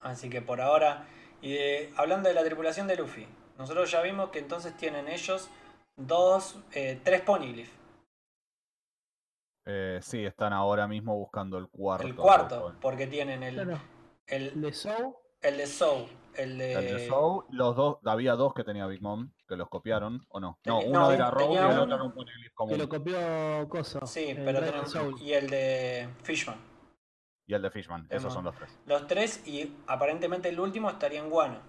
Así 0.00 0.28
que 0.30 0.42
por 0.42 0.60
ahora. 0.60 1.06
Y 1.42 1.52
de- 1.52 1.92
hablando 1.96 2.28
de 2.28 2.34
la 2.34 2.42
tripulación 2.44 2.86
de 2.86 2.96
Luffy, 2.96 3.28
nosotros 3.58 3.90
ya 3.90 4.00
vimos 4.00 4.30
que 4.30 4.38
entonces 4.38 4.76
tienen 4.76 5.08
ellos 5.08 5.50
dos, 5.96 6.58
eh, 6.72 6.98
tres 7.04 7.20
poneglyphs. 7.20 7.70
Eh, 9.66 9.98
sí, 10.02 10.24
están 10.24 10.52
ahora 10.52 10.86
mismo 10.86 11.16
buscando 11.16 11.56
el 11.58 11.68
cuarto. 11.68 12.06
El 12.06 12.14
cuarto, 12.14 12.74
porque 12.80 13.06
tienen 13.06 13.42
el, 13.42 13.54
Claro. 13.54 13.80
el, 14.26 14.60
Le 14.60 14.72
Sou, 14.74 15.16
el 15.40 15.56
de 15.56 15.66
Soul, 15.66 16.06
el 16.36 16.58
de. 16.58 16.72
El 16.74 16.86
de 16.98 17.06
Soul, 17.08 17.44
los 17.50 17.74
dos, 17.76 17.98
había 18.04 18.34
dos 18.34 18.54
que 18.54 18.64
tenía 18.64 18.86
Big 18.86 19.00
Mom, 19.02 19.30
que 19.48 19.56
los 19.56 19.68
copiaron, 19.68 20.24
¿o 20.28 20.40
no? 20.40 20.58
No, 20.64 20.80
uno 20.80 21.00
no, 21.00 21.10
era 21.12 21.30
Rogue 21.30 21.54
y 21.54 21.56
el 21.56 21.78
otro 21.78 21.94
era 21.94 22.04
un 22.04 22.12
poneglyph 22.12 22.48
que 22.48 22.54
común. 22.54 22.78
lo 22.78 22.88
copió 22.88 23.68
Coso. 23.68 24.06
Sí, 24.06 24.30
el 24.30 24.44
pero 24.44 24.60
tenemos. 24.60 24.90
Soul. 24.90 25.20
Y 25.20 25.32
el 25.32 25.48
de 25.48 26.08
Fishman. 26.22 26.56
Y 27.46 27.54
el 27.54 27.62
de 27.62 27.70
Fishman, 27.70 28.06
esos 28.10 28.32
son 28.32 28.44
los 28.44 28.54
tres. 28.56 28.78
Los 28.86 29.06
tres, 29.06 29.46
y 29.46 29.76
aparentemente 29.86 30.48
el 30.48 30.58
último 30.58 30.88
estaría 30.88 31.20
en 31.20 31.28
Guano. 31.28 31.60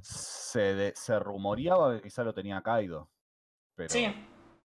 Se, 0.00 0.74
de- 0.74 0.94
se 0.96 1.18
rumoreaba 1.18 1.94
que 1.96 2.02
quizá 2.02 2.24
lo 2.24 2.32
tenía 2.34 2.62
Kaido. 2.62 3.08
Pero 3.74 3.90
Sí. 3.90 4.12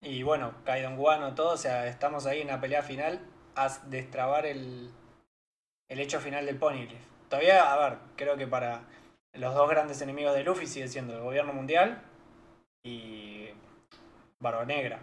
Y 0.01 0.22
bueno, 0.22 0.53
Kaido 0.64 0.89
en 0.89 0.97
Guano, 0.97 1.35
todo, 1.35 1.55
o 1.55 1.57
sea, 1.57 1.87
estamos 1.87 2.26
ahí 2.26 2.41
en 2.41 2.49
la 2.49 2.61
pelea 2.61 2.83
final 2.83 3.20
a 3.55 3.68
destrabar 3.87 4.47
el, 4.47 4.91
el 5.89 6.01
hecho 6.01 6.18
final 6.20 6.45
del 6.47 6.59
Poneglyph. 6.59 7.01
Todavía, 7.33 7.72
a 7.72 7.89
ver, 7.89 7.99
creo 8.14 8.37
que 8.37 8.47
para 8.47 8.83
los 9.33 9.55
dos 9.55 9.66
grandes 9.66 10.03
enemigos 10.03 10.35
de 10.35 10.45
Luffy 10.45 10.66
sigue 10.66 10.87
siendo 10.87 11.14
el 11.16 11.22
gobierno 11.22 11.55
mundial 11.55 12.03
y 12.85 13.47
Barba 14.39 14.66
Negra. 14.66 15.01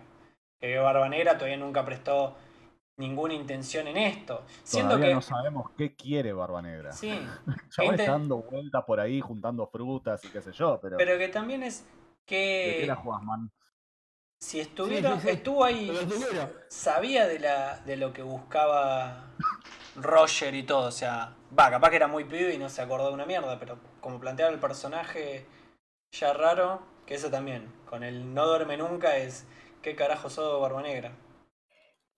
Que 0.61 0.77
Barba 0.77 1.09
Negra 1.09 1.39
todavía 1.39 1.57
nunca 1.57 1.83
prestó 1.83 2.37
ninguna 2.97 3.33
intención 3.33 3.87
en 3.87 3.97
esto. 3.97 4.45
Siendo 4.61 4.89
Todavía 4.89 5.07
que. 5.09 5.15
no 5.15 5.21
sabemos 5.23 5.71
qué 5.75 5.95
quiere 5.95 6.31
Barba 6.31 6.61
Negra. 6.61 6.91
Sí, 6.91 7.09
Ya 7.75 7.83
va 7.83 7.93
Inte- 7.93 8.05
dando 8.05 8.43
vueltas 8.43 8.83
por 8.85 8.99
ahí, 8.99 9.21
juntando 9.21 9.65
frutas 9.65 10.23
y 10.23 10.27
qué 10.27 10.43
sé 10.43 10.51
yo, 10.51 10.79
pero, 10.79 10.97
pero 10.97 11.17
que 11.17 11.29
también 11.29 11.63
es 11.63 11.83
¿de 11.83 11.89
qué 12.27 12.77
que 12.81 12.85
la 12.85 12.95
jugás, 12.95 13.23
man? 13.23 13.49
si 14.39 14.63
sí, 14.63 14.71
sí. 14.75 15.29
estuvo 15.29 15.63
ahí, 15.65 15.91
sabía 16.67 17.25
de 17.27 17.39
la 17.39 17.79
de 17.79 17.97
lo 17.97 18.13
que 18.13 18.21
buscaba 18.21 19.23
Roger 19.95 20.53
y 20.53 20.61
todo, 20.61 20.89
o 20.89 20.91
sea, 20.91 21.33
va, 21.57 21.69
capaz 21.69 21.89
que 21.89 21.95
era 21.97 22.07
muy 22.07 22.23
pibe 22.25 22.53
y 22.53 22.57
no 22.57 22.69
se 22.69 22.81
acordó 22.81 23.07
de 23.07 23.13
una 23.13 23.25
mierda, 23.25 23.59
pero 23.59 23.77
como 24.01 24.19
planteaba 24.19 24.51
el 24.51 24.59
personaje 24.59 25.45
ya 26.11 26.33
raro, 26.33 26.81
que 27.05 27.15
eso 27.15 27.29
también, 27.29 27.71
con 27.85 28.03
el 28.03 28.33
no 28.33 28.45
duerme 28.47 28.77
nunca 28.77 29.17
es 29.17 29.45
qué 29.81 29.95
carajo 29.95 30.29
sos 30.29 30.61
Barba 30.61 30.81
Negra. 30.81 31.11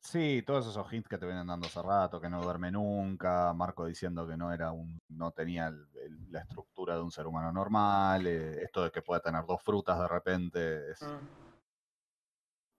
Sí, 0.04 0.42
todos 0.48 0.68
esos 0.68 0.92
hints 0.92 1.08
que 1.08 1.20
te 1.20 1.28
vienen 1.28 1.46
dando 1.46 1.68
hace 1.68 1.80
rato, 1.82 2.20
que 2.20 2.28
no 2.30 2.42
duerme 2.42 2.72
nunca, 2.72 3.54
Marco 3.54 3.86
diciendo 3.86 4.28
que 4.28 4.36
no 4.36 4.52
era 4.52 4.72
un, 4.72 4.98
no 5.10 5.30
tenía 5.32 5.68
el- 5.68 5.88
el- 6.04 6.32
la 6.32 6.40
estructura 6.40 6.96
de 6.96 7.02
un 7.02 7.12
ser 7.12 7.28
humano 7.28 7.52
normal, 7.52 8.26
eh, 8.26 8.64
esto 8.64 8.84
de 8.84 8.92
que 8.92 9.04
pueda 9.04 9.22
tener 9.22 9.46
dos 9.46 9.62
frutas 9.62 10.00
de 10.00 10.08
repente, 10.08 10.92
es, 10.92 11.02
Mm. 11.04 11.28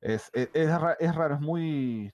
es, 0.00 0.30
es, 0.32 0.50
es 0.52 1.14
raro, 1.14 1.34
es 1.36 1.40
muy, 1.40 2.12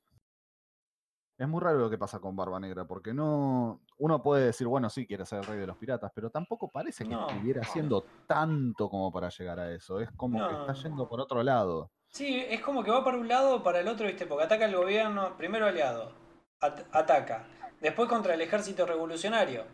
es 1.38 1.48
muy 1.48 1.60
raro 1.60 1.78
lo 1.78 1.88
que 1.88 1.96
pasa 1.98 2.18
con 2.18 2.34
Barba 2.34 2.58
Negra, 2.58 2.84
porque 2.84 3.14
no, 3.14 3.80
uno 3.98 4.22
puede 4.22 4.46
decir, 4.46 4.66
bueno, 4.66 4.90
sí, 4.90 5.06
quiere 5.06 5.24
ser 5.24 5.38
el 5.38 5.46
rey 5.46 5.58
de 5.58 5.68
los 5.68 5.76
piratas, 5.76 6.10
pero 6.14 6.30
tampoco 6.30 6.68
parece 6.68 7.04
que 7.04 7.10
No. 7.10 7.28
estuviera 7.28 7.62
haciendo 7.62 8.04
tanto 8.26 8.90
como 8.90 9.12
para 9.12 9.28
llegar 9.28 9.60
a 9.60 9.72
eso, 9.72 10.00
es 10.00 10.10
como 10.16 10.46
que 10.48 10.54
está 10.54 10.72
yendo 10.74 11.08
por 11.08 11.20
otro 11.20 11.42
lado. 11.44 11.90
Sí, 12.08 12.44
es 12.48 12.60
como 12.60 12.82
que 12.82 12.90
va 12.90 13.04
para 13.04 13.18
un 13.18 13.28
lado 13.28 13.56
o 13.56 13.62
para 13.62 13.80
el 13.80 13.86
otro, 13.88 14.06
¿viste? 14.06 14.26
Porque 14.26 14.44
ataca 14.44 14.64
al 14.64 14.74
gobierno, 14.74 15.36
primero 15.36 15.66
aliado, 15.66 16.12
at- 16.60 16.86
ataca, 16.90 17.46
después 17.80 18.08
contra 18.08 18.34
el 18.34 18.40
ejército 18.40 18.84
revolucionario. 18.84 19.64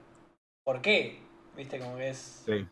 ¿Por 0.64 0.82
qué? 0.82 1.22
¿Viste? 1.56 1.78
Como 1.78 1.96
que 1.96 2.10
es... 2.10 2.42
Sí. 2.44 2.66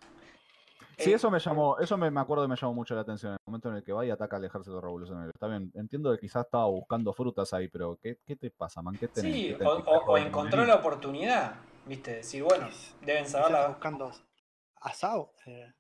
Sí, 0.99 1.11
Eh, 1.11 1.15
eso 1.15 1.31
me 1.31 1.39
llamó, 1.41 1.79
eso 1.79 1.97
me, 1.97 2.11
me 2.11 2.21
acuerdo 2.21 2.45
que 2.45 2.49
me 2.49 2.57
llamó 2.57 2.75
mucho 2.75 2.95
la 2.95 3.01
atención 3.03 3.33
en 3.33 3.35
el 3.35 3.51
momento 3.51 3.69
en 3.71 3.77
el 3.77 3.83
que 3.85 3.93
va 3.93 4.07
y 4.07 4.11
ataca 4.11 4.37
al 4.37 4.45
ejército 4.45 4.81
revolucionario. 4.81 5.31
Está 5.35 5.47
bien, 5.49 5.71
entiendo 5.75 6.13
que 6.13 6.19
quizás 6.19 6.45
estaba 6.45 6.67
buscando 6.67 7.13
frutas 7.13 7.53
ahí, 7.53 7.69
pero 7.69 7.99
¿qué, 8.03 8.19
qué 8.25 8.37
te 8.37 8.51
pasa, 8.51 8.83
man? 8.83 8.97
¿Qué 8.99 9.09
tenés? 9.09 9.33
Sí, 9.33 9.57
¿Qué 9.59 9.65
o, 9.65 9.69
tenés? 9.71 9.85
o- 9.87 10.13
o 10.13 10.19
encontró 10.19 10.65
la 10.65 10.77
oportunidad, 10.77 11.55
¿viste? 11.87 12.17
Decir, 12.17 12.43
bueno, 12.43 12.69
deben 13.05 13.27
saberla. 13.27 13.69
buscando 13.69 14.13
a 14.81 14.93
Sao. 14.95 15.33
eh, 15.47 15.73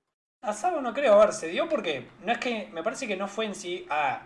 A 0.42 0.52
Sabo 0.52 0.80
no 0.80 0.92
creo, 0.92 1.14
a 1.14 1.18
ver, 1.26 1.32
se 1.32 1.48
dio 1.48 1.68
porque 1.68 2.08
no 2.24 2.32
es 2.32 2.38
que, 2.38 2.68
me 2.72 2.82
parece 2.82 3.06
que 3.06 3.16
no 3.16 3.28
fue 3.28 3.46
en 3.46 3.54
sí, 3.54 3.86
ah, 3.90 4.22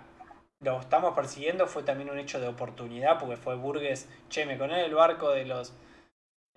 lo 0.60 0.80
estamos 0.80 1.14
persiguiendo, 1.14 1.66
fue 1.66 1.82
también 1.82 2.10
un 2.10 2.18
hecho 2.18 2.40
de 2.40 2.48
oportunidad, 2.48 3.18
porque 3.18 3.36
fue 3.36 3.54
Burgues, 3.56 4.08
che, 4.30 4.46
me 4.46 4.56
conecté 4.58 4.86
el 4.86 4.94
barco 4.94 5.30
de 5.30 5.44
los, 5.44 5.74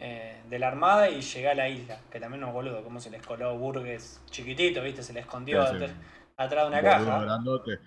eh, 0.01 0.41
de 0.47 0.59
la 0.59 0.69
armada 0.69 1.09
y 1.09 1.21
llegué 1.21 1.49
a 1.49 1.53
la 1.55 1.67
isla, 1.69 1.99
que 2.09 2.19
también 2.19 2.39
no 2.41 2.47
es 2.47 2.53
boludo, 2.53 2.83
cómo 2.83 2.99
se 3.01 3.09
les 3.09 3.21
coló 3.21 3.57
Burgues 3.57 4.21
chiquitito, 4.29 4.81
viste, 4.81 5.03
se 5.03 5.11
le 5.13 5.19
escondió 5.19 5.65
Sí, 5.67 5.77
sí. 5.77 5.83
at- 5.83 5.91
atrás 6.37 6.63
de 6.63 6.67
una 6.69 6.81
Boludo 6.81 7.05
caja. 7.05 7.21
grandote. 7.21 7.79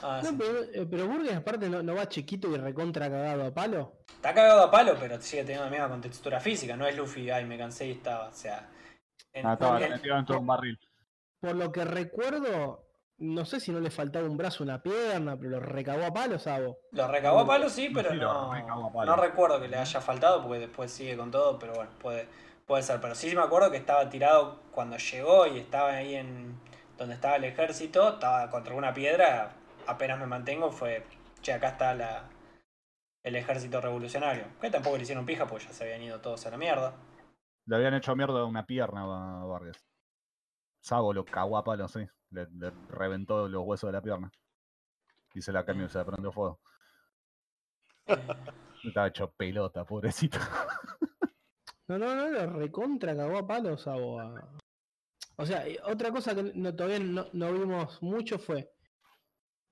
Ah, 0.00 0.20
No, 0.22 0.30
sí. 0.30 0.36
pero, 0.38 0.62
eh, 0.62 0.86
pero 0.90 1.06
Burgess 1.08 1.36
aparte 1.36 1.68
no, 1.68 1.82
no 1.82 1.94
va 1.96 2.08
chiquito 2.08 2.48
y 2.54 2.56
recontra 2.58 3.10
cagado 3.10 3.44
a 3.46 3.52
palo. 3.52 3.98
Está 4.08 4.32
cagado 4.32 4.62
a 4.62 4.70
palo, 4.70 4.96
pero 4.98 5.20
sigue 5.20 5.42
teniendo 5.42 5.64
la 5.64 5.70
misma 5.70 5.88
contextura 5.88 6.38
física, 6.40 6.76
no 6.76 6.86
es 6.86 6.96
Luffy, 6.96 7.28
ay, 7.30 7.44
me 7.44 7.58
cansé 7.58 7.88
y 7.88 7.90
estaba, 7.92 8.28
o 8.28 8.32
sea... 8.32 8.70
en- 9.32 9.46
Ah, 9.46 9.54
estaba 9.54 9.80
en- 9.80 9.90
metido 9.90 10.14
dentro 10.16 10.34
de 10.36 10.40
un 10.40 10.46
barril. 10.46 10.78
Por 11.40 11.56
lo 11.56 11.72
que 11.72 11.84
recuerdo, 11.84 12.86
no 13.22 13.44
sé 13.44 13.60
si 13.60 13.70
no 13.70 13.78
le 13.78 13.90
faltaba 13.90 14.28
un 14.28 14.36
brazo, 14.36 14.64
una 14.64 14.82
pierna, 14.82 15.36
pero 15.36 15.50
lo 15.50 15.60
recagó 15.60 16.04
a 16.04 16.12
palo, 16.12 16.40
Sabo. 16.40 16.78
Lo 16.90 17.06
recagó 17.06 17.38
a 17.38 17.46
palo, 17.46 17.68
sí, 17.68 17.88
pero 17.94 18.10
Sí, 18.10 18.16
no, 18.16 18.52
no 19.04 19.16
recuerdo 19.16 19.60
que 19.60 19.68
le 19.68 19.76
haya 19.76 20.00
faltado 20.00 20.42
porque 20.42 20.58
después 20.58 20.90
sigue 20.90 21.16
con 21.16 21.30
todo, 21.30 21.56
pero 21.56 21.72
bueno, 21.74 21.90
puede, 22.00 22.26
puede 22.66 22.82
ser. 22.82 23.00
Pero 23.00 23.14
sí 23.14 23.32
me 23.34 23.42
acuerdo 23.42 23.70
que 23.70 23.76
estaba 23.76 24.08
tirado 24.08 24.60
cuando 24.72 24.96
llegó 24.96 25.46
y 25.46 25.60
estaba 25.60 25.92
ahí 25.92 26.16
en 26.16 26.58
donde 26.98 27.14
estaba 27.14 27.36
el 27.36 27.44
ejército, 27.44 28.14
estaba 28.14 28.50
contra 28.50 28.74
una 28.74 28.92
piedra, 28.92 29.52
apenas 29.86 30.18
me 30.18 30.26
mantengo, 30.26 30.72
fue, 30.72 31.04
che, 31.42 31.52
acá 31.52 31.68
está 31.68 31.94
la, 31.94 32.24
el 33.22 33.36
ejército 33.36 33.80
revolucionario. 33.80 34.46
Que 34.60 34.68
tampoco 34.68 34.96
le 34.96 35.04
hicieron 35.04 35.24
pija 35.24 35.46
porque 35.46 35.66
ya 35.66 35.72
se 35.72 35.84
habían 35.84 36.02
ido 36.02 36.20
todos 36.20 36.44
a 36.46 36.50
la 36.50 36.56
mierda. 36.56 36.94
Le 37.66 37.76
habían 37.76 37.94
hecho 37.94 38.16
mierda 38.16 38.44
una 38.44 38.66
pierna 38.66 39.02
a 39.02 39.44
Vargas. 39.44 39.86
Sabo 40.80 41.12
lo 41.12 41.24
cagó 41.24 41.56
a 41.56 41.62
palo, 41.62 41.86
sí. 41.86 42.04
Le, 42.32 42.46
le 42.58 42.70
reventó 42.88 43.46
los 43.48 43.62
huesos 43.64 43.88
de 43.88 43.92
la 43.92 44.02
pierna. 44.02 44.30
Y 45.34 45.40
se 45.42 45.52
la 45.52 45.64
cambió 45.64 45.88
se 45.88 45.98
la 45.98 46.04
prendió 46.04 46.32
fuego. 46.32 46.60
Estaba 48.84 49.06
hecho 49.08 49.30
pelota, 49.32 49.84
pobrecito. 49.84 50.38
No, 51.88 51.98
no, 51.98 52.14
no, 52.14 52.30
lo 52.30 52.52
recontra 52.58 53.14
cagó 53.14 53.36
a 53.38 53.46
palo, 53.46 53.76
Sabo. 53.76 54.18
a- 54.18 54.48
O 55.36 55.44
sea, 55.44 55.64
otra 55.84 56.10
cosa 56.10 56.34
que 56.34 56.44
no, 56.54 56.74
todavía 56.74 57.00
no, 57.00 57.26
no 57.32 57.52
vimos 57.52 58.00
mucho 58.02 58.38
fue. 58.38 58.72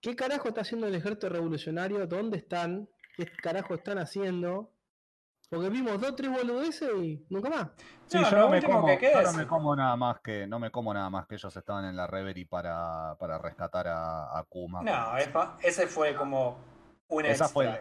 ¿Qué 0.02 0.14
carajo 0.16 0.48
está 0.48 0.60
haciendo 0.62 0.86
el 0.88 0.94
ejército 0.96 1.28
revolucionario? 1.30 2.06
¿Dónde 2.06 2.36
están? 2.38 2.88
¿Qué 3.16 3.24
carajo 3.26 3.74
están 3.74 3.98
haciendo? 3.98 4.70
Porque 5.50 5.68
vimos 5.68 6.00
dos, 6.00 6.14
tres 6.16 6.30
boludeces 6.30 6.90
y 7.02 7.26
nunca 7.28 7.50
más. 7.50 7.68
Sí, 8.06 8.18
No, 8.18 8.30
yo, 8.30 8.36
lo 8.36 8.44
no 8.44 8.50
me, 8.50 8.56
último 8.56 8.74
como, 8.74 8.86
que 8.86 8.98
queda 8.98 9.12
yo 9.14 9.22
no 9.22 9.30
es- 9.30 9.36
me 9.38 9.46
como 9.46 9.76
nada 9.76 9.96
más 9.96 10.20
que 10.20 10.46
no 10.46 10.58
me 10.58 10.70
como 10.70 10.94
nada 10.94 11.10
más 11.10 11.26
que 11.26 11.34
ellos 11.34 11.56
estaban 11.56 11.84
en 11.84 11.96
la 11.96 12.06
Reverie 12.06 12.46
para, 12.46 13.16
para 13.18 13.38
rescatar 13.38 13.88
a, 13.88 14.38
a 14.38 14.44
Kuma. 14.44 14.82
no, 14.84 14.92
ma- 15.34 15.56
ese 15.62 15.86
fue 15.86 16.14
como 16.14 16.56
un 17.08 17.24
esa 17.24 17.48
fue 17.48 17.64
la, 17.66 17.80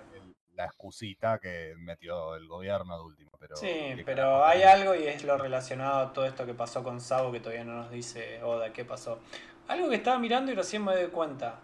la 0.56 0.66
excusita 0.66 1.40
que 1.40 1.74
metió 1.78 2.36
el 2.36 2.48
gobierno 2.48 2.98
de 2.98 3.04
último. 3.04 3.32
Pero 3.40 3.56
Sí, 3.60 3.68
¿qué 3.96 4.04
pero 4.06 4.46
hay 4.46 4.64
algo 4.64 4.96
y 4.96 5.08
es 5.08 5.24
lo 5.24 5.38
relacionado 5.38 6.00
a 6.00 6.14
todo 6.14 6.26
esto 6.26 6.46
que 6.46 6.54
pasó 6.54 6.84
con 6.84 7.02
Sabo 7.02 7.32
que 7.32 7.40
todavía 7.40 7.64
no 7.66 7.76
nos 7.76 7.92
dice 7.92 8.42
Oda 8.44 8.72
qué 8.74 8.86
pasó. 8.86 9.20
Algo 9.68 9.90
que 9.90 9.96
estaba 9.96 10.18
mirando 10.20 10.52
y 10.52 10.56
recién 10.56 10.84
me 10.84 10.96
doy 10.96 11.08
cuenta. 11.10 11.60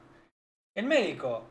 El 0.75 0.87
médico 0.87 1.43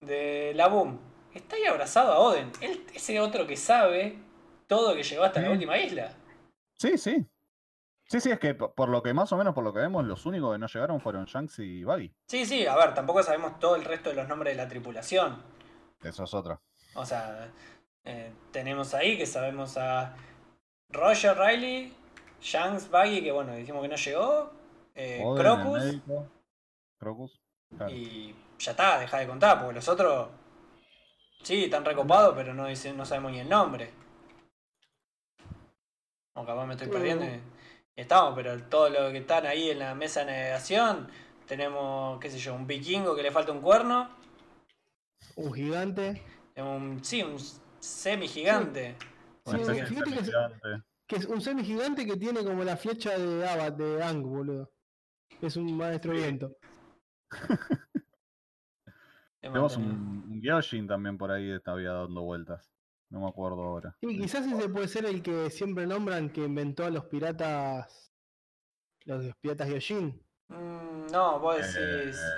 de 0.00 0.52
la 0.54 0.68
Boom 0.68 0.98
está 1.34 1.56
ahí 1.56 1.64
abrazado 1.64 2.12
a 2.12 2.18
Oden. 2.18 2.50
Él, 2.60 2.84
ese 2.94 3.20
otro 3.20 3.46
que 3.46 3.56
sabe 3.56 4.18
todo 4.66 4.94
que 4.94 5.02
llegó 5.02 5.24
hasta 5.24 5.40
la 5.40 5.50
última 5.50 5.76
isla. 5.78 6.12
Sí, 6.78 6.96
sí. 6.98 7.26
Sí, 8.06 8.20
sí, 8.20 8.30
es 8.30 8.38
que 8.38 8.54
po- 8.54 8.74
por 8.74 8.88
lo 8.90 9.02
que 9.02 9.14
más 9.14 9.32
o 9.32 9.36
menos 9.36 9.54
por 9.54 9.64
lo 9.64 9.72
que 9.72 9.80
vemos, 9.80 10.04
los 10.04 10.26
únicos 10.26 10.52
que 10.52 10.58
no 10.58 10.66
llegaron 10.66 11.00
fueron 11.00 11.24
Shanks 11.24 11.58
y 11.60 11.84
Buggy. 11.84 12.12
Sí, 12.26 12.44
sí, 12.44 12.66
a 12.66 12.76
ver, 12.76 12.92
tampoco 12.94 13.22
sabemos 13.22 13.58
todo 13.58 13.76
el 13.76 13.84
resto 13.84 14.10
de 14.10 14.16
los 14.16 14.28
nombres 14.28 14.56
de 14.56 14.62
la 14.62 14.68
tripulación. 14.68 15.42
Eso 16.02 16.24
es 16.24 16.34
otra. 16.34 16.60
O 16.94 17.06
sea, 17.06 17.48
eh, 18.04 18.32
tenemos 18.50 18.92
ahí 18.92 19.16
que 19.16 19.24
sabemos 19.24 19.78
a 19.78 20.14
Roger 20.90 21.38
Riley, 21.38 21.94
Shanks, 22.40 22.90
Buggy, 22.90 23.22
que 23.22 23.32
bueno, 23.32 23.54
dijimos 23.54 23.80
que 23.82 23.88
no 23.88 23.96
llegó, 23.96 24.52
eh, 24.94 25.22
Crocus. 25.36 25.78
médico, 25.84 26.26
Crocus. 26.98 27.40
claro. 27.76 27.92
Y 27.92 28.34
ya 28.58 28.72
está, 28.72 28.98
deja 28.98 29.18
de 29.18 29.26
contar, 29.26 29.58
porque 29.58 29.74
los 29.76 29.88
otros. 29.88 30.28
Sí, 31.42 31.64
están 31.64 31.84
recopados, 31.84 32.34
pero 32.36 32.54
no 32.54 32.66
dicen, 32.66 32.96
no 32.96 33.04
sabemos 33.04 33.32
ni 33.32 33.40
el 33.40 33.48
nombre. 33.48 33.90
O 36.34 36.44
capaz 36.46 36.66
me 36.66 36.74
estoy 36.74 36.88
perdiendo. 36.88 37.24
y- 37.24 37.40
y 37.94 38.00
estamos, 38.00 38.34
pero 38.34 38.58
todo 38.64 38.88
lo 38.88 39.10
que 39.12 39.18
están 39.18 39.44
ahí 39.46 39.70
en 39.70 39.78
la 39.80 39.94
mesa 39.94 40.20
de 40.20 40.26
navegación. 40.32 41.08
Tenemos, 41.46 42.18
qué 42.20 42.30
sé 42.30 42.38
yo, 42.38 42.54
un 42.54 42.66
vikingo 42.66 43.14
que 43.14 43.22
le 43.22 43.30
falta 43.30 43.52
un 43.52 43.60
cuerno. 43.60 44.08
Un 45.36 45.52
gigante. 45.52 46.22
Un, 46.56 47.04
sí, 47.04 47.22
un 47.22 47.36
semi 47.80 48.28
gigante. 48.28 48.96
Sí, 49.44 49.56
especie 49.56 49.74
de 49.82 49.86
fíjate 49.86 50.10
que 50.10 50.16
es- 50.20 50.26
semigigante. 50.26 50.82
Que 51.06 51.16
es 51.16 51.26
un 51.26 51.40
semi 51.42 51.64
gigante 51.64 52.06
que 52.06 52.16
tiene 52.16 52.42
como 52.44 52.64
la 52.64 52.76
flecha 52.76 53.18
de 53.18 53.46
Abad, 53.46 53.72
de 53.72 54.02
Ang, 54.02 54.22
boludo. 54.22 54.70
Es 55.42 55.56
un 55.56 55.76
maestro 55.76 56.12
viento. 56.12 56.56
Tenemos 59.42 59.76
un, 59.76 59.84
un 60.30 60.40
Gyojin 60.40 60.86
también 60.86 61.18
por 61.18 61.30
ahí 61.32 61.58
había 61.66 61.92
dando 61.92 62.22
vueltas. 62.22 62.72
No 63.10 63.20
me 63.20 63.28
acuerdo 63.28 63.62
ahora. 63.62 63.94
Y 64.00 64.18
quizás 64.18 64.46
ese 64.46 64.68
puede 64.70 64.88
ser 64.88 65.04
el 65.04 65.22
que 65.22 65.50
siempre 65.50 65.86
nombran 65.86 66.30
que 66.30 66.44
inventó 66.44 66.84
a 66.86 66.90
los 66.90 67.04
piratas. 67.04 68.14
Los 69.04 69.34
piratas 69.36 69.68
Yoshin. 69.68 70.18
Mm, 70.48 71.08
no, 71.12 71.40
vos 71.40 71.56
decís. 71.56 71.76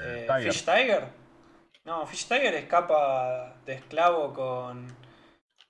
Eh, 0.02 0.24
eh, 0.24 0.26
Tiger. 0.26 0.52
Fish 0.52 0.64
Tiger. 0.64 1.08
No, 1.84 2.06
Fish 2.06 2.26
Tiger 2.26 2.54
escapa 2.54 3.54
de 3.66 3.74
esclavo 3.74 4.32
con. 4.32 4.86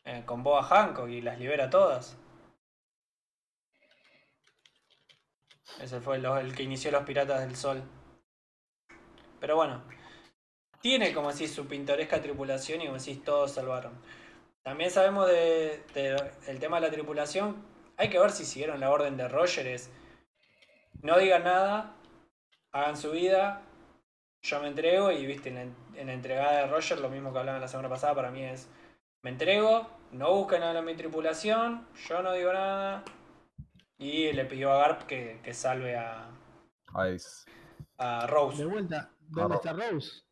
eh, 0.05 0.22
con 0.24 0.43
Boa 0.43 0.62
Hancock 0.62 1.09
y 1.09 1.20
las 1.20 1.39
libera 1.39 1.68
todas. 1.68 2.16
Ese 5.80 6.01
fue 6.01 6.16
el 6.16 6.55
que 6.55 6.62
inició 6.62 6.91
los 6.93 7.03
Piratas 7.03 7.41
del 7.41 7.57
Sol. 7.57 7.82
Pero 9.41 9.57
bueno. 9.57 9.82
Tiene, 10.85 11.14
como 11.14 11.32
decís, 11.32 11.55
su 11.55 11.66
pintoresca 11.66 12.20
tripulación 12.20 12.82
y 12.82 12.87
como 12.87 12.99
decís, 12.99 13.24
todos 13.24 13.53
salvaron. 13.53 13.95
También 14.62 14.91
sabemos 14.91 15.26
de, 15.28 15.82
de- 15.95 16.30
el 16.47 16.59
tema 16.61 16.76
de 16.78 16.89
la 16.89 16.93
tripulación. 16.93 17.57
Hay 17.97 18.11
que 18.11 18.18
ver 18.20 18.30
si 18.32 18.45
siguieron 18.45 18.80
la 18.80 18.91
orden 18.91 19.16
de 19.16 19.26
Roger. 19.28 19.66
Es 19.66 19.91
no 21.03 21.18
digan 21.18 21.45
nada, 21.45 21.95
hagan 22.72 22.97
su 22.97 23.12
vida, 23.12 23.62
yo 24.43 24.61
me 24.61 24.68
entrego 24.68 25.11
y 25.12 25.26
viste, 25.26 25.51
en 25.51 25.55
la, 25.57 25.62
en 26.01 26.07
la 26.09 26.12
entregada 26.12 26.53
de 26.61 26.66
Roger, 26.66 26.99
lo 27.01 27.09
mismo 27.09 27.32
que 27.32 27.39
hablaban 27.39 27.61
la 27.62 27.68
semana 27.68 27.89
pasada, 27.89 28.14
para 28.14 28.30
mí 28.30 28.43
es 28.45 28.68
me 29.22 29.30
entrego, 29.30 29.89
no 30.12 30.35
buscan 30.35 30.62
a 30.62 30.82
mi 30.82 30.95
tripulación, 30.95 31.87
yo 32.09 32.22
no 32.22 32.32
digo 32.35 32.53
nada. 32.53 33.05
Y 33.99 34.32
le 34.32 34.45
pidió 34.45 34.72
a 34.72 34.78
Garp 34.78 35.03
que, 35.05 35.41
que 35.43 35.55
salve 35.55 35.97
a, 35.97 36.28
a 37.99 38.26
De 38.26 38.26
Rose. 38.26 38.64
vuelta, 38.64 39.11
¿dónde 39.20 39.57
está 39.57 39.72
Rose? 39.72 40.24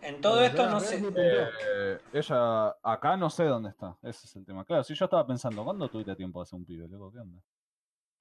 En 0.00 0.20
todo 0.20 0.42
esto 0.42 0.68
no 0.68 0.80
sé. 0.80 1.02
Eh, 1.16 1.98
ella, 2.12 2.68
acá 2.82 3.16
no 3.16 3.28
sé 3.30 3.44
dónde 3.44 3.70
está. 3.70 3.96
Ese 4.02 4.26
es 4.26 4.36
el 4.36 4.44
tema. 4.46 4.64
Claro, 4.64 4.84
si 4.84 4.94
yo 4.94 5.04
estaba 5.04 5.26
pensando, 5.26 5.64
¿cuándo 5.64 5.88
tuviste 5.88 6.14
tiempo 6.16 6.38
de 6.40 6.42
hacer 6.44 6.56
un 6.58 6.64
pibe, 6.64 6.88
loco? 6.88 7.12
¿Qué 7.12 7.18
onda? 7.18 7.40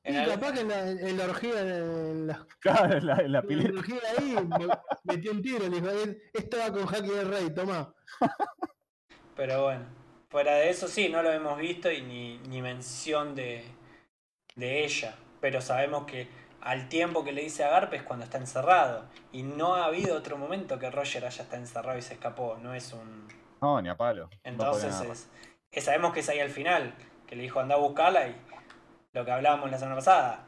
En 0.04 0.16
Y 0.16 0.18
el- 0.18 0.30
capaz 0.30 0.54
que 0.54 0.62
en 0.62 0.68
la, 0.70 0.90
en 0.90 1.18
la 1.18 1.26
orgía, 1.26 1.60
en 1.62 2.28
la, 2.28 2.48
Claro, 2.60 2.98
en 2.98 3.06
la, 3.06 3.16
en 3.18 3.32
la 3.32 3.40
en 3.48 3.74
la 3.74 3.80
orgía 3.80 4.00
ahí, 4.18 4.36
me- 4.48 4.68
metió 5.04 5.32
un 5.32 5.42
tiro, 5.42 5.68
le 5.68 5.82
dijo, 5.82 5.90
"Eh, 5.90 6.22
esto 6.34 6.58
va 6.58 6.72
con 6.72 6.84
Haki 6.88 7.10
del 7.10 7.28
Rey, 7.28 7.54
toma. 7.54 7.94
Pero 9.36 9.64
bueno, 9.64 9.86
fuera 10.30 10.56
de 10.56 10.70
eso 10.70 10.88
sí, 10.88 11.10
no 11.10 11.22
lo 11.22 11.32
hemos 11.32 11.58
visto 11.60 11.92
y 11.92 12.02
ni, 12.02 12.40
ni 12.40 12.62
mención 12.62 13.36
de, 13.36 13.64
de 14.56 14.84
ella. 14.86 15.16
Pero 15.40 15.62
sabemos 15.62 16.06
que 16.06 16.28
al 16.68 16.90
tiempo 16.90 17.24
que 17.24 17.32
le 17.32 17.42
dice 17.44 17.64
a 17.64 17.70
Garp 17.70 17.94
es 17.94 18.04
cuando 18.04 18.26
está 18.26 18.38
encerrado. 18.38 19.06
Y 19.32 19.44
no 19.44 19.76
ha 19.76 19.86
habido 19.86 20.18
otro 20.18 20.38
momento 20.38 20.78
que 20.78 20.92
Roger 20.92 21.26
haya 21.26 21.44
estado 21.44 21.62
encerrado 21.62 21.98
y 21.98 22.02
se 22.02 22.16
escapó. 22.16 22.58
No 22.62 22.74
es 22.74 22.92
un. 22.92 23.26
No, 23.62 23.82
ni 23.82 23.88
a 23.88 23.96
palo. 23.96 24.30
Entonces 24.44 25.30
es- 25.72 25.84
sabemos 25.84 26.12
que 26.14 26.20
es 26.20 26.28
ahí 26.28 26.42
al 26.42 26.50
final. 26.50 26.94
Que 27.26 27.38
le 27.38 27.44
dijo 27.44 27.62
anda 27.62 27.76
a 27.76 27.78
buscarla 27.78 28.28
y 28.28 28.36
lo 29.14 29.24
que 29.24 29.32
hablábamos 29.32 29.72
la 29.72 29.78
semana 29.78 29.96
pasada. 29.96 30.44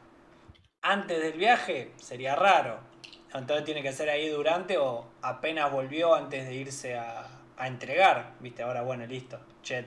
Antes 0.82 1.22
del 1.22 1.34
viaje 1.38 1.94
sería 1.96 2.36
raro. 2.36 2.80
Entonces 3.34 3.64
tiene 3.64 3.82
que 3.82 3.94
ser 3.94 4.10
ahí 4.10 4.28
durante 4.28 4.78
o 4.78 5.06
apenas 5.22 5.72
volvió 5.72 6.16
antes 6.16 6.46
de 6.48 6.54
irse 6.54 6.98
a, 6.98 7.28
a 7.58 7.68
entregar. 7.68 8.34
Viste, 8.42 8.64
ahora 8.64 8.82
bueno, 8.82 9.06
listo. 9.06 9.40
Che, 9.64 9.86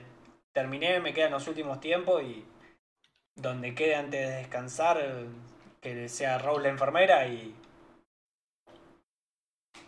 terminé, 0.51 0.99
me 0.99 1.13
quedan 1.13 1.31
los 1.31 1.47
últimos 1.47 1.79
tiempos 1.79 2.23
y 2.23 2.43
donde 3.35 3.75
quede 3.75 3.95
antes 3.95 4.29
de 4.29 4.35
descansar, 4.37 4.97
que 5.83 6.09
sea 6.09 6.39
Rose 6.39 6.63
la 6.63 6.69
enfermera 6.69 7.27
y. 7.27 7.55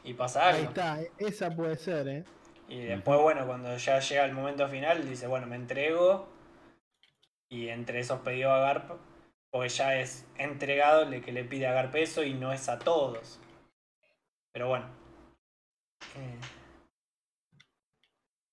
Y 0.04 0.14
pasa 0.14 0.48
Ahí 0.50 0.62
algo. 0.62 0.64
está, 0.64 1.02
eh, 1.02 1.14
esa 1.18 1.56
puede 1.56 1.78
ser, 1.78 2.08
¿eh? 2.08 2.26
Y 2.68 2.82
después, 2.86 3.20
bueno, 3.22 3.46
cuando 3.48 3.76
ya 3.78 4.00
llega 4.00 4.26
el 4.26 4.34
momento 4.34 4.68
final, 4.68 5.08
dice, 5.08 5.28
bueno, 5.28 5.48
me 5.48 5.56
entrego. 5.56 6.30
Y 7.50 7.70
entre 7.70 8.00
esos 8.00 8.22
pedidos 8.22 8.54
a 8.54 8.60
Garp, 8.60 8.92
porque 9.52 9.70
ya 9.70 9.96
es 10.00 10.28
entregado 10.38 11.04
el 11.04 11.24
que 11.24 11.32
le 11.32 11.44
pide 11.46 11.68
a 11.68 11.74
Garp 11.74 11.96
eso 11.96 12.24
y 12.24 12.34
no 12.34 12.52
es 12.54 12.70
a 12.70 12.80
todos. 12.80 13.40
Pero 14.54 14.70
bueno. 14.70 14.88
Eh, 16.16 16.40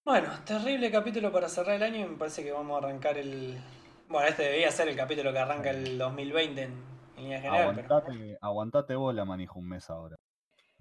Bueno, 0.04 0.28
terrible 0.44 0.90
capítulo 0.90 1.32
para 1.32 1.48
cerrar 1.48 1.76
el 1.76 1.82
año 1.82 2.00
y 2.00 2.08
me 2.08 2.16
parece 2.16 2.42
que 2.44 2.52
vamos 2.52 2.74
a 2.82 2.86
arrancar 2.86 3.18
el... 3.18 3.60
Bueno, 4.08 4.28
este 4.28 4.42
debería 4.44 4.70
ser 4.70 4.88
el 4.88 4.96
capítulo 4.96 5.32
que 5.32 5.38
arranca 5.38 5.70
el 5.70 5.96
2020 5.98 6.62
en, 6.62 6.91
en 7.22 7.30
línea 7.30 7.40
general, 7.40 7.74
pero... 7.74 7.94
Aguantate, 7.94 8.38
aguantate 8.40 8.94
vos 8.94 9.14
la 9.14 9.24
manija 9.24 9.52
un 9.56 9.68
mes 9.68 9.88
ahora. 9.90 10.16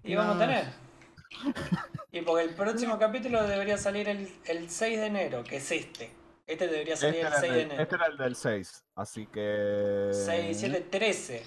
Y 0.02 0.14
vamos 0.14 0.36
a 0.36 0.38
tener. 0.38 0.64
Y 2.14 2.20
porque 2.20 2.44
el 2.44 2.54
próximo 2.54 2.98
capítulo 2.98 3.42
debería 3.44 3.78
salir 3.78 4.06
el, 4.06 4.28
el 4.44 4.68
6 4.68 5.00
de 5.00 5.06
enero, 5.06 5.42
que 5.44 5.56
es 5.56 5.72
este. 5.72 6.12
Este 6.46 6.68
debería 6.68 6.92
Este 6.92 7.06
salir 7.06 7.20
era, 7.20 7.28
el 7.28 7.34
el 7.34 7.40
6 7.40 7.52
de 7.52 7.56
del, 7.58 7.66
enero. 7.66 7.82
este 7.82 7.94
era 7.94 8.06
el 8.06 8.16
del 8.18 8.36
6, 8.36 8.84
así 8.96 9.26
que... 9.26 10.08
6, 10.12 10.44
17, 10.60 10.80
13. 10.90 11.42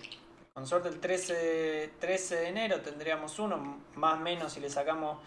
Con 0.53 0.65
suerte 0.65 0.89
el 0.89 0.99
13 0.99 1.33
de, 1.35 1.87
13 1.99 2.35
de 2.37 2.47
enero 2.47 2.81
tendríamos 2.81 3.37
uno, 3.37 3.83
más 3.93 4.15
o 4.15 4.21
menos 4.21 4.53
si 4.53 4.59
le 4.59 4.69
sacamos, 4.71 5.19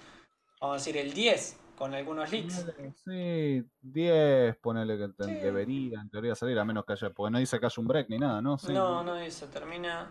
vamos 0.61 0.75
a 0.75 0.79
decir, 0.79 0.97
el 0.97 1.13
10 1.13 1.57
con 1.79 1.95
algunos 1.95 2.31
leaks. 2.33 2.67
Sí, 3.05 3.65
10, 3.81 4.57
ponele 4.57 4.99
que 4.99 5.25
Sí. 5.25 5.35
debería 5.37 6.01
en 6.01 6.11
teoría 6.11 6.35
salir, 6.35 6.59
a 6.59 6.65
menos 6.65 6.85
que 6.85 6.95
haya, 6.95 7.11
porque 7.11 7.31
no 7.31 7.39
dice 7.39 7.61
que 7.61 7.67
haya 7.67 7.81
un 7.81 7.87
break 7.87 8.09
ni 8.11 8.19
nada, 8.19 8.43
¿no? 8.43 8.59
Sí. 8.59 8.73
No, 8.73 9.05
no 9.05 9.15
dice, 9.15 9.47
termina 9.47 10.11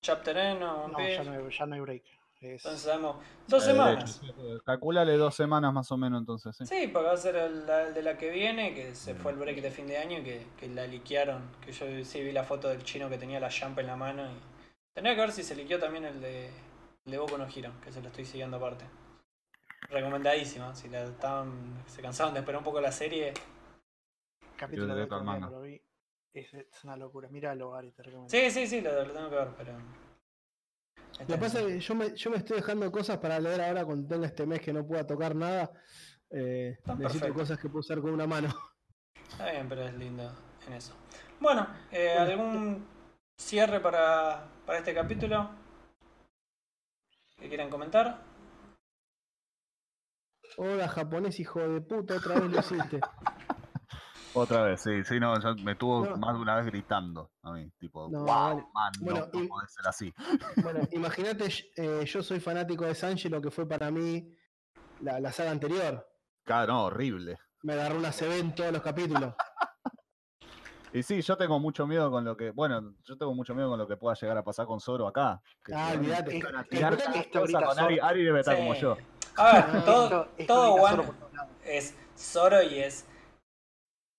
Chapter 0.00 0.36
N 0.36 0.64
o 0.64 0.88
No, 0.88 0.98
ya 1.08 1.22
no, 1.22 1.32
hay, 1.32 1.50
ya 1.56 1.66
no 1.66 1.74
hay 1.74 1.80
break. 1.80 2.02
Es- 2.40 2.64
Entonces 2.64 2.80
sabemos, 2.80 3.16
dos 3.46 3.62
Eh, 3.62 3.66
semanas. 3.66 4.20
Calculale 4.64 5.16
dos 5.16 5.34
semanas 5.34 5.72
más 5.72 5.92
o 5.92 5.96
menos 5.96 6.18
entonces, 6.20 6.56
sí. 6.56 6.66
Sí, 6.66 6.88
porque 6.88 7.06
va 7.08 7.14
a 7.14 7.16
ser 7.16 7.36
el, 7.36 7.66
de 7.66 8.02
la 8.02 8.16
que 8.18 8.30
viene, 8.30 8.74
que 8.74 8.94
se 8.96 9.14
fue 9.14 9.30
el 9.32 9.38
break 9.38 9.60
de 9.60 9.70
fin 9.70 9.86
de 9.86 9.98
año 9.98 10.18
y 10.18 10.22
que, 10.24 10.46
que 10.58 10.68
la 10.68 10.86
liquearon. 10.88 11.42
Que 11.64 11.70
yo 11.70 11.86
sí 12.04 12.20
vi 12.22 12.32
la 12.32 12.42
foto 12.42 12.68
del 12.68 12.82
chino 12.82 13.08
que 13.08 13.18
tenía 13.18 13.38
la 13.38 13.48
jump 13.50 13.78
en 13.78 13.86
la 13.86 13.96
mano 13.96 14.24
y. 14.24 14.34
Tendría 14.94 15.14
que 15.14 15.20
ver 15.20 15.32
si 15.32 15.42
se 15.44 15.54
liqueó 15.54 15.78
también 15.78 16.04
el 16.04 16.20
de, 16.20 16.48
el 17.06 17.12
de 17.12 17.18
Boku 17.18 17.38
no 17.38 17.46
Hero, 17.46 17.72
que 17.84 17.92
se 17.92 18.00
lo 18.02 18.08
estoy 18.08 18.24
siguiendo 18.24 18.56
aparte. 18.56 18.84
Recomendadísima, 19.92 20.74
si 20.74 20.88
la 20.88 21.04
estaban, 21.04 21.84
se 21.86 22.00
cansaron 22.00 22.32
de 22.32 22.40
esperar 22.40 22.58
un 22.60 22.64
poco 22.64 22.80
la 22.80 22.90
serie. 22.90 23.34
capítulo 24.56 24.94
de 24.94 25.06
lo 25.06 25.60
vi. 25.60 25.82
Es, 26.32 26.54
es 26.54 26.84
una 26.84 26.96
locura. 26.96 27.28
Míralo, 27.28 27.74
Ari, 27.74 27.92
te 27.92 28.02
recomiendo. 28.02 28.30
Sí, 28.30 28.50
sí, 28.50 28.66
sí, 28.66 28.80
lo, 28.80 29.04
lo 29.04 29.12
tengo 29.12 29.28
que 29.28 29.36
ver, 29.36 29.48
pero. 29.54 29.78
Lo 31.20 31.26
que 31.26 31.36
pasa 31.36 31.60
es 31.60 31.66
que 31.66 31.80
yo 31.80 31.94
me, 31.94 32.16
yo 32.16 32.30
me 32.30 32.38
estoy 32.38 32.56
dejando 32.56 32.90
cosas 32.90 33.18
para 33.18 33.38
leer 33.38 33.60
ahora 33.60 33.84
cuando 33.84 34.08
tenga 34.08 34.26
este 34.26 34.46
mes 34.46 34.62
que 34.62 34.72
no 34.72 34.86
pueda 34.86 35.06
tocar 35.06 35.34
nada. 35.36 35.70
Eh, 36.30 36.78
necesito 36.78 36.96
perfecto. 36.96 37.34
cosas 37.34 37.58
que 37.58 37.68
puedo 37.68 37.80
usar 37.80 38.00
con 38.00 38.14
una 38.14 38.26
mano. 38.26 38.48
Está 39.28 39.50
bien, 39.50 39.68
pero 39.68 39.82
es 39.82 39.94
lindo 39.94 40.32
en 40.66 40.72
eso. 40.72 40.94
Bueno, 41.38 41.68
eh, 41.90 42.14
Bueno. 42.16 42.30
¿algún 42.32 42.86
cierre 43.36 43.80
para, 43.80 44.48
para 44.64 44.78
este 44.78 44.94
capítulo? 44.94 45.50
¿Que 47.38 47.48
quieran 47.48 47.68
comentar? 47.68 48.31
Hola, 50.56 50.88
japonés, 50.88 51.38
hijo 51.40 51.60
de 51.60 51.80
puta, 51.80 52.16
otra 52.16 52.38
vez 52.40 52.50
lo 52.50 52.58
hiciste. 52.60 53.00
Otra 54.34 54.62
vez, 54.62 54.80
sí, 54.80 55.04
sí, 55.04 55.20
no, 55.20 55.38
ya 55.38 55.52
me 55.62 55.74
tuvo 55.76 56.06
No. 56.06 56.16
más 56.16 56.34
de 56.34 56.40
una 56.40 56.56
vez 56.56 56.64
gritando 56.64 57.32
a 57.42 57.52
mí, 57.52 57.70
tipo, 57.78 58.08
No, 58.08 58.20
wow, 58.20 58.26
vale. 58.26 58.64
man, 58.72 58.92
Bueno, 59.02 59.20
no, 59.30 59.30
puede 59.30 59.68
ser 59.68 59.86
así. 59.86 60.14
Bueno, 60.62 60.80
imagínate, 60.92 61.48
eh, 61.76 62.02
yo 62.06 62.22
soy 62.22 62.40
fanático 62.40 62.86
de 62.86 62.94
Sanji, 62.94 63.28
lo 63.28 63.42
que 63.42 63.50
fue 63.50 63.68
para 63.68 63.90
mí 63.90 64.34
la, 65.00 65.20
la 65.20 65.32
saga 65.32 65.50
anterior. 65.50 66.06
Claro, 66.44 66.72
no, 66.72 66.84
horrible. 66.84 67.38
Me 67.62 67.74
agarró 67.74 67.98
una 67.98 68.10
CB 68.10 68.38
en 68.40 68.54
todos 68.54 68.72
los 68.72 68.80
capítulos. 68.82 69.34
Y 70.94 71.02
sí, 71.02 71.22
yo 71.22 71.38
tengo 71.38 71.58
mucho 71.58 71.86
miedo 71.86 72.10
con 72.10 72.22
lo 72.22 72.36
que, 72.36 72.50
bueno, 72.50 72.94
yo 73.04 73.16
tengo 73.16 73.34
mucho 73.34 73.54
miedo 73.54 73.70
con 73.70 73.78
lo 73.78 73.88
que 73.88 73.96
pueda 73.96 74.14
llegar 74.14 74.36
a 74.36 74.44
pasar 74.44 74.66
con 74.66 74.78
Zoro 74.78 75.08
acá. 75.08 75.40
que 75.64 75.72
Ah, 75.74 75.92
olvídate. 75.94 76.42
Ari. 77.78 77.98
Ari 77.98 78.22
debe 78.24 78.40
estar 78.40 78.56
Sí. 78.56 78.60
como 78.60 78.74
yo. 78.74 78.98
A 79.36 79.52
ver, 79.52 79.74
No, 79.74 79.84
todo, 79.84 80.28
todo 80.46 80.72
One 80.74 81.04
es 81.64 81.94
Zoro 82.16 82.62
y 82.62 82.80
es. 82.80 83.06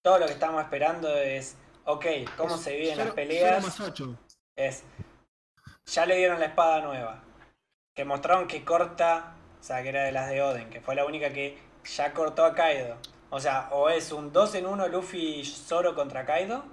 Todo 0.04 0.20
lo 0.20 0.26
que 0.26 0.34
estamos 0.34 0.62
esperando 0.62 1.08
es. 1.16 1.56
Ok, 1.86 2.06
cómo 2.38 2.56
Es 2.56 2.62
se 2.62 2.76
viven 2.78 2.96
Zoro- 2.96 3.06
las 3.06 3.14
peleas. 3.14 3.50
Zoro 3.64 3.68
más 3.68 3.80
8. 3.80 4.18
Es. 4.56 4.84
Ya 5.86 6.06
le 6.06 6.16
dieron 6.18 6.40
la 6.40 6.48
espada 6.48 6.82
nueva. 6.82 7.24
Que 7.94 8.06
mostraron 8.06 8.48
que 8.48 8.64
corta. 8.66 9.36
O 9.60 9.64
sea, 9.64 9.82
que 9.84 9.90
era 9.90 10.04
de 10.04 10.12
las 10.12 10.30
de 10.30 10.42
Oden. 10.42 10.70
Que 10.70 10.82
fue 10.82 10.96
la 10.96 11.06
única 11.06 11.32
que 11.32 11.58
ya 11.86 12.14
cortó 12.14 12.44
a 12.46 12.54
Kaido. 12.56 12.98
O 13.30 13.40
sea, 13.40 13.70
o 13.72 13.90
es 13.90 14.12
un 14.12 14.32
2 14.32 14.56
en 14.56 14.66
1 14.66 14.88
Luffy 14.90 15.40
y 15.42 15.46
Zoro 15.46 15.96
contra 15.96 16.26
Kaido. 16.26 16.64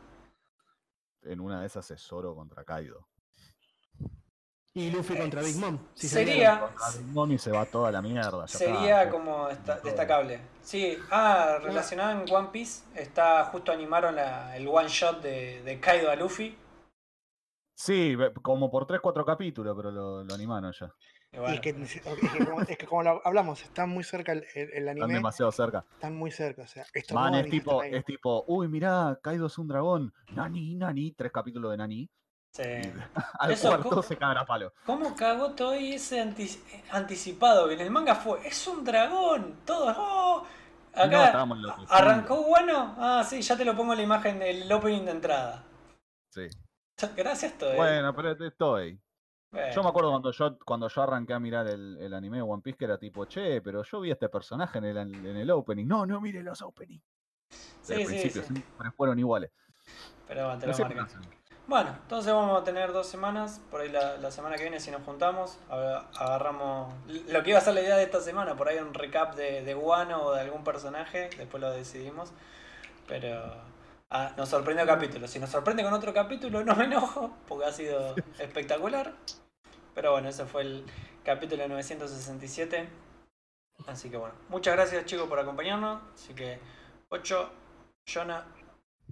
En 1.23 1.41
una 1.41 1.61
de 1.61 1.67
esas 1.67 1.91
es 1.91 2.01
Zoro 2.03 2.35
contra 2.35 2.65
Kaido. 2.65 3.07
Y 4.73 4.91
Luffy 4.93 5.17
contra 5.17 5.43
Big 5.43 5.57
Mom. 5.57 5.79
si 5.95 6.07
Sería- 6.09 6.61
Contra 6.61 6.91
Big 6.97 7.07
Mom 7.13 7.33
y 7.33 7.39
se 7.39 7.51
va 7.51 7.67
toda 7.67 7.91
la 7.91 8.01
mierda. 8.01 8.47
Sería 8.47 9.03
está. 9.03 9.11
como 9.11 9.49
destacable. 9.49 10.41
Sí, 10.63 10.97
ah, 11.11 11.59
relacionado 11.61 12.23
en 12.23 12.33
One 12.33 12.49
Piece, 12.53 12.85
está 12.95 13.45
justo 13.47 13.73
animaron 13.73 14.15
la- 14.15 14.57
el 14.57 14.69
one 14.69 14.89
shot 14.89 15.23
de, 15.23 15.63
de 15.65 15.81
Kaido 15.81 16.09
a 16.11 16.15
Luffy. 16.15 16.57
Sí, 17.75 18.17
como 18.43 18.71
por 18.71 18.87
3-4 18.87 19.25
capítulos, 19.25 19.75
pero 19.77 19.91
lo, 19.91 20.23
lo 20.23 20.35
animaron 20.35 20.73
ya. 20.79 20.93
Y 21.33 21.37
Y 21.37 21.39
bueno, 21.41 21.55
es 21.55 21.61
que, 21.61 21.75
nece- 21.77 22.03
es 22.05 22.31
que 22.33 22.45
como, 22.45 22.61
es 22.61 22.79
que 22.79 22.87
como 22.87 23.03
lo 23.03 23.27
hablamos, 23.27 23.63
está 23.63 23.87
muy 23.87 24.05
cerca 24.05 24.33
el, 24.33 24.45
el- 24.55 24.71
el 24.73 24.89
Están 24.89 25.03
anime. 25.03 25.15
demasiado 25.15 25.51
cerca. 25.51 25.85
Están 25.95 26.15
muy 26.15 26.31
cerca. 26.31 26.63
O 26.63 26.67
sea, 26.67 26.85
esto 26.93 27.15
Man, 27.15 27.35
es 27.35 27.51
tipo, 27.51 27.83
es 27.83 28.05
tipo, 28.05 28.45
uy, 28.47 28.69
mirá, 28.69 29.19
Kaido 29.23 29.47
es 29.47 29.59
un 29.59 29.67
dragón. 29.67 30.13
Nani, 30.33 30.75
Nani, 30.77 31.13
tres 31.13 31.33
capítulos 31.33 31.71
de 31.73 31.77
Nani. 31.79 32.11
Sí. 32.53 32.63
Al 33.39 33.51
Eso, 33.53 33.69
cuarto 33.69 33.89
¿cómo? 33.89 34.03
se 34.03 34.19
a 34.21 34.45
palo. 34.45 34.73
¿Cómo 34.85 35.15
cagó 35.15 35.53
todo 35.53 35.73
ese 35.75 36.21
anti- 36.21 36.63
anticipado? 36.91 37.69
Que 37.69 37.75
en 37.75 37.81
el 37.81 37.91
manga 37.91 38.15
fue, 38.15 38.47
es 38.47 38.67
un 38.67 38.85
dragón, 38.85 39.61
todos, 39.65 39.97
oh. 39.99 40.47
No, 40.97 41.03
Acá 41.03 41.47
arrancó 41.89 42.43
bueno. 42.43 42.97
Ah, 42.99 43.25
sí, 43.25 43.41
ya 43.43 43.57
te 43.57 43.65
lo 43.65 43.77
pongo 43.77 43.93
en 43.93 43.99
la 43.99 44.03
imagen 44.05 44.39
del 44.41 44.71
opening 44.73 45.05
de 45.05 45.11
entrada. 45.13 45.65
Sí. 46.31 46.49
Gracias, 47.17 47.57
todo. 47.57 47.75
Bueno, 47.77 48.15
pero 48.15 48.33
estoy. 48.45 49.01
Bueno, 49.53 49.73
Yo 49.73 49.83
me 49.83 49.89
acuerdo 49.89 50.11
cuando 50.11 50.31
yo, 50.33 50.59
cuando 50.59 50.89
yo 50.89 51.03
arranqué 51.03 51.33
a 51.33 51.41
mirar 51.41 51.67
el, 51.69 51.97
el 51.99 52.15
anime 52.15 52.39
de 52.39 52.43
One 52.43 52.63
Piece 52.63 52.77
que 52.77 52.85
era 52.85 52.99
tipo, 52.99 53.25
che, 53.25 53.61
pero 53.63 53.83
yo 53.83 54.01
vi 54.01 54.11
a 54.11 54.15
este 54.15 54.29
personaje 54.29 54.79
en 54.79 54.85
el, 54.85 54.97
en 54.97 55.37
el 55.37 55.51
opening. 55.51 55.87
No, 55.87 56.07
no 56.07 56.21
mire 56.21 56.43
los 56.43 56.61
openings. 56.63 57.03
sí, 57.83 57.93
el 57.95 58.01
sí, 58.01 58.05
principio 58.07 58.43
sí. 58.43 58.53
siempre 58.53 58.91
fueron 58.93 59.19
iguales. 59.19 59.51
Pero 60.29 60.45
bueno, 60.47 60.61
te 60.61 60.67
No 60.67 60.73
lo 60.95 61.03
hacen. 61.03 61.21
Bueno, 61.71 61.97
entonces 62.03 62.33
vamos 62.33 62.61
a 62.61 62.65
tener 62.65 62.93
dos 62.93 63.07
semanas. 63.07 63.61
Por 63.71 63.81
ahí 63.81 63.91
la, 63.91 64.17
la 64.17 64.33
semana 64.33 64.57
que 64.57 64.63
viene, 64.63 64.81
si 64.81 64.91
nos 64.91 65.05
juntamos, 65.05 65.57
agarramos 65.69 66.93
lo 67.29 67.45
que 67.45 67.51
iba 67.51 67.61
a 67.61 67.63
ser 67.63 67.75
la 67.75 67.81
idea 67.81 67.97
de 67.97 68.03
esta 68.03 68.21
semana. 68.21 68.57
Por 68.57 68.69
ahí 68.69 68.79
un 68.79 68.93
recap 68.93 69.37
de, 69.37 69.63
de 69.63 69.75
Guano 69.75 70.21
o 70.21 70.33
de 70.33 70.41
algún 70.41 70.65
personaje. 70.65 71.31
Después 71.39 71.61
lo 71.61 71.71
decidimos. 71.71 72.33
Pero 73.07 73.55
ah, 74.11 74.33
nos 74.37 74.49
sorprendió 74.49 74.83
el 74.83 74.89
capítulo. 74.89 75.29
Si 75.29 75.39
nos 75.39 75.51
sorprende 75.51 75.85
con 75.85 75.93
otro 75.93 76.13
capítulo, 76.13 76.65
no 76.65 76.75
me 76.75 76.87
enojo, 76.87 77.31
porque 77.47 77.67
ha 77.67 77.73
sido 77.73 78.17
espectacular. 78.41 79.13
Pero 79.95 80.11
bueno, 80.11 80.29
ese 80.29 80.47
fue 80.47 80.63
el 80.63 80.85
capítulo 81.23 81.69
967. 81.69 82.89
Así 83.87 84.11
que 84.11 84.17
bueno, 84.17 84.35
muchas 84.49 84.75
gracias 84.75 85.05
chicos 85.05 85.29
por 85.29 85.39
acompañarnos. 85.39 86.03
Así 86.15 86.35
que 86.35 86.59
8, 87.11 87.49
Jonah, 88.13 88.45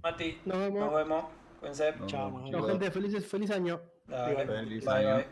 Mati, 0.03 0.41
Nos 0.45 0.59
vemos. 0.59 0.81
nos 0.81 0.95
vemos. 0.97 1.38
Cuídense. 1.61 1.93
Nos 1.99 2.11
Chao, 2.11 2.43
gente, 2.67 2.91
felices, 2.91 3.27
feliz 3.27 3.51
año. 3.51 3.81
Dale, 4.07 4.47
Feliz 4.47 4.85
bye, 4.85 4.95
año. 4.95 5.17
bye. 5.17 5.27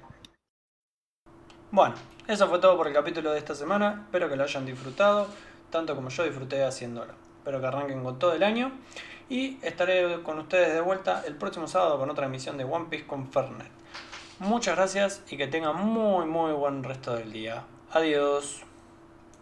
Bueno, 1.70 1.94
eso 2.26 2.48
fue 2.48 2.58
todo 2.58 2.76
por 2.76 2.86
el 2.88 2.92
capítulo 2.92 3.32
de 3.32 3.38
esta 3.38 3.54
semana. 3.54 4.02
Espero 4.04 4.28
que 4.28 4.36
lo 4.36 4.44
hayan 4.44 4.66
disfrutado, 4.66 5.28
tanto 5.70 5.94
como 5.94 6.08
yo 6.08 6.24
disfruté 6.24 6.64
haciéndolo. 6.64 7.12
Espero 7.38 7.60
que 7.60 7.66
arranquen 7.66 8.02
con 8.02 8.18
todo 8.18 8.32
el 8.34 8.42
año. 8.42 8.72
Y 9.28 9.58
estaré 9.62 10.22
con 10.22 10.38
ustedes 10.38 10.72
de 10.72 10.80
vuelta 10.80 11.24
el 11.26 11.34
próximo 11.34 11.66
sábado 11.66 11.98
con 11.98 12.08
otra 12.10 12.26
emisión 12.26 12.56
de 12.56 12.64
One 12.64 12.86
Piece 12.88 13.06
con 13.06 13.30
Fernet. 13.32 13.70
Muchas 14.38 14.76
gracias 14.76 15.22
y 15.30 15.36
que 15.36 15.48
tengan 15.48 15.76
muy 15.76 16.26
muy 16.26 16.52
buen 16.52 16.84
resto 16.84 17.16
del 17.16 17.32
día. 17.32 17.64
Adiós. 17.90 18.62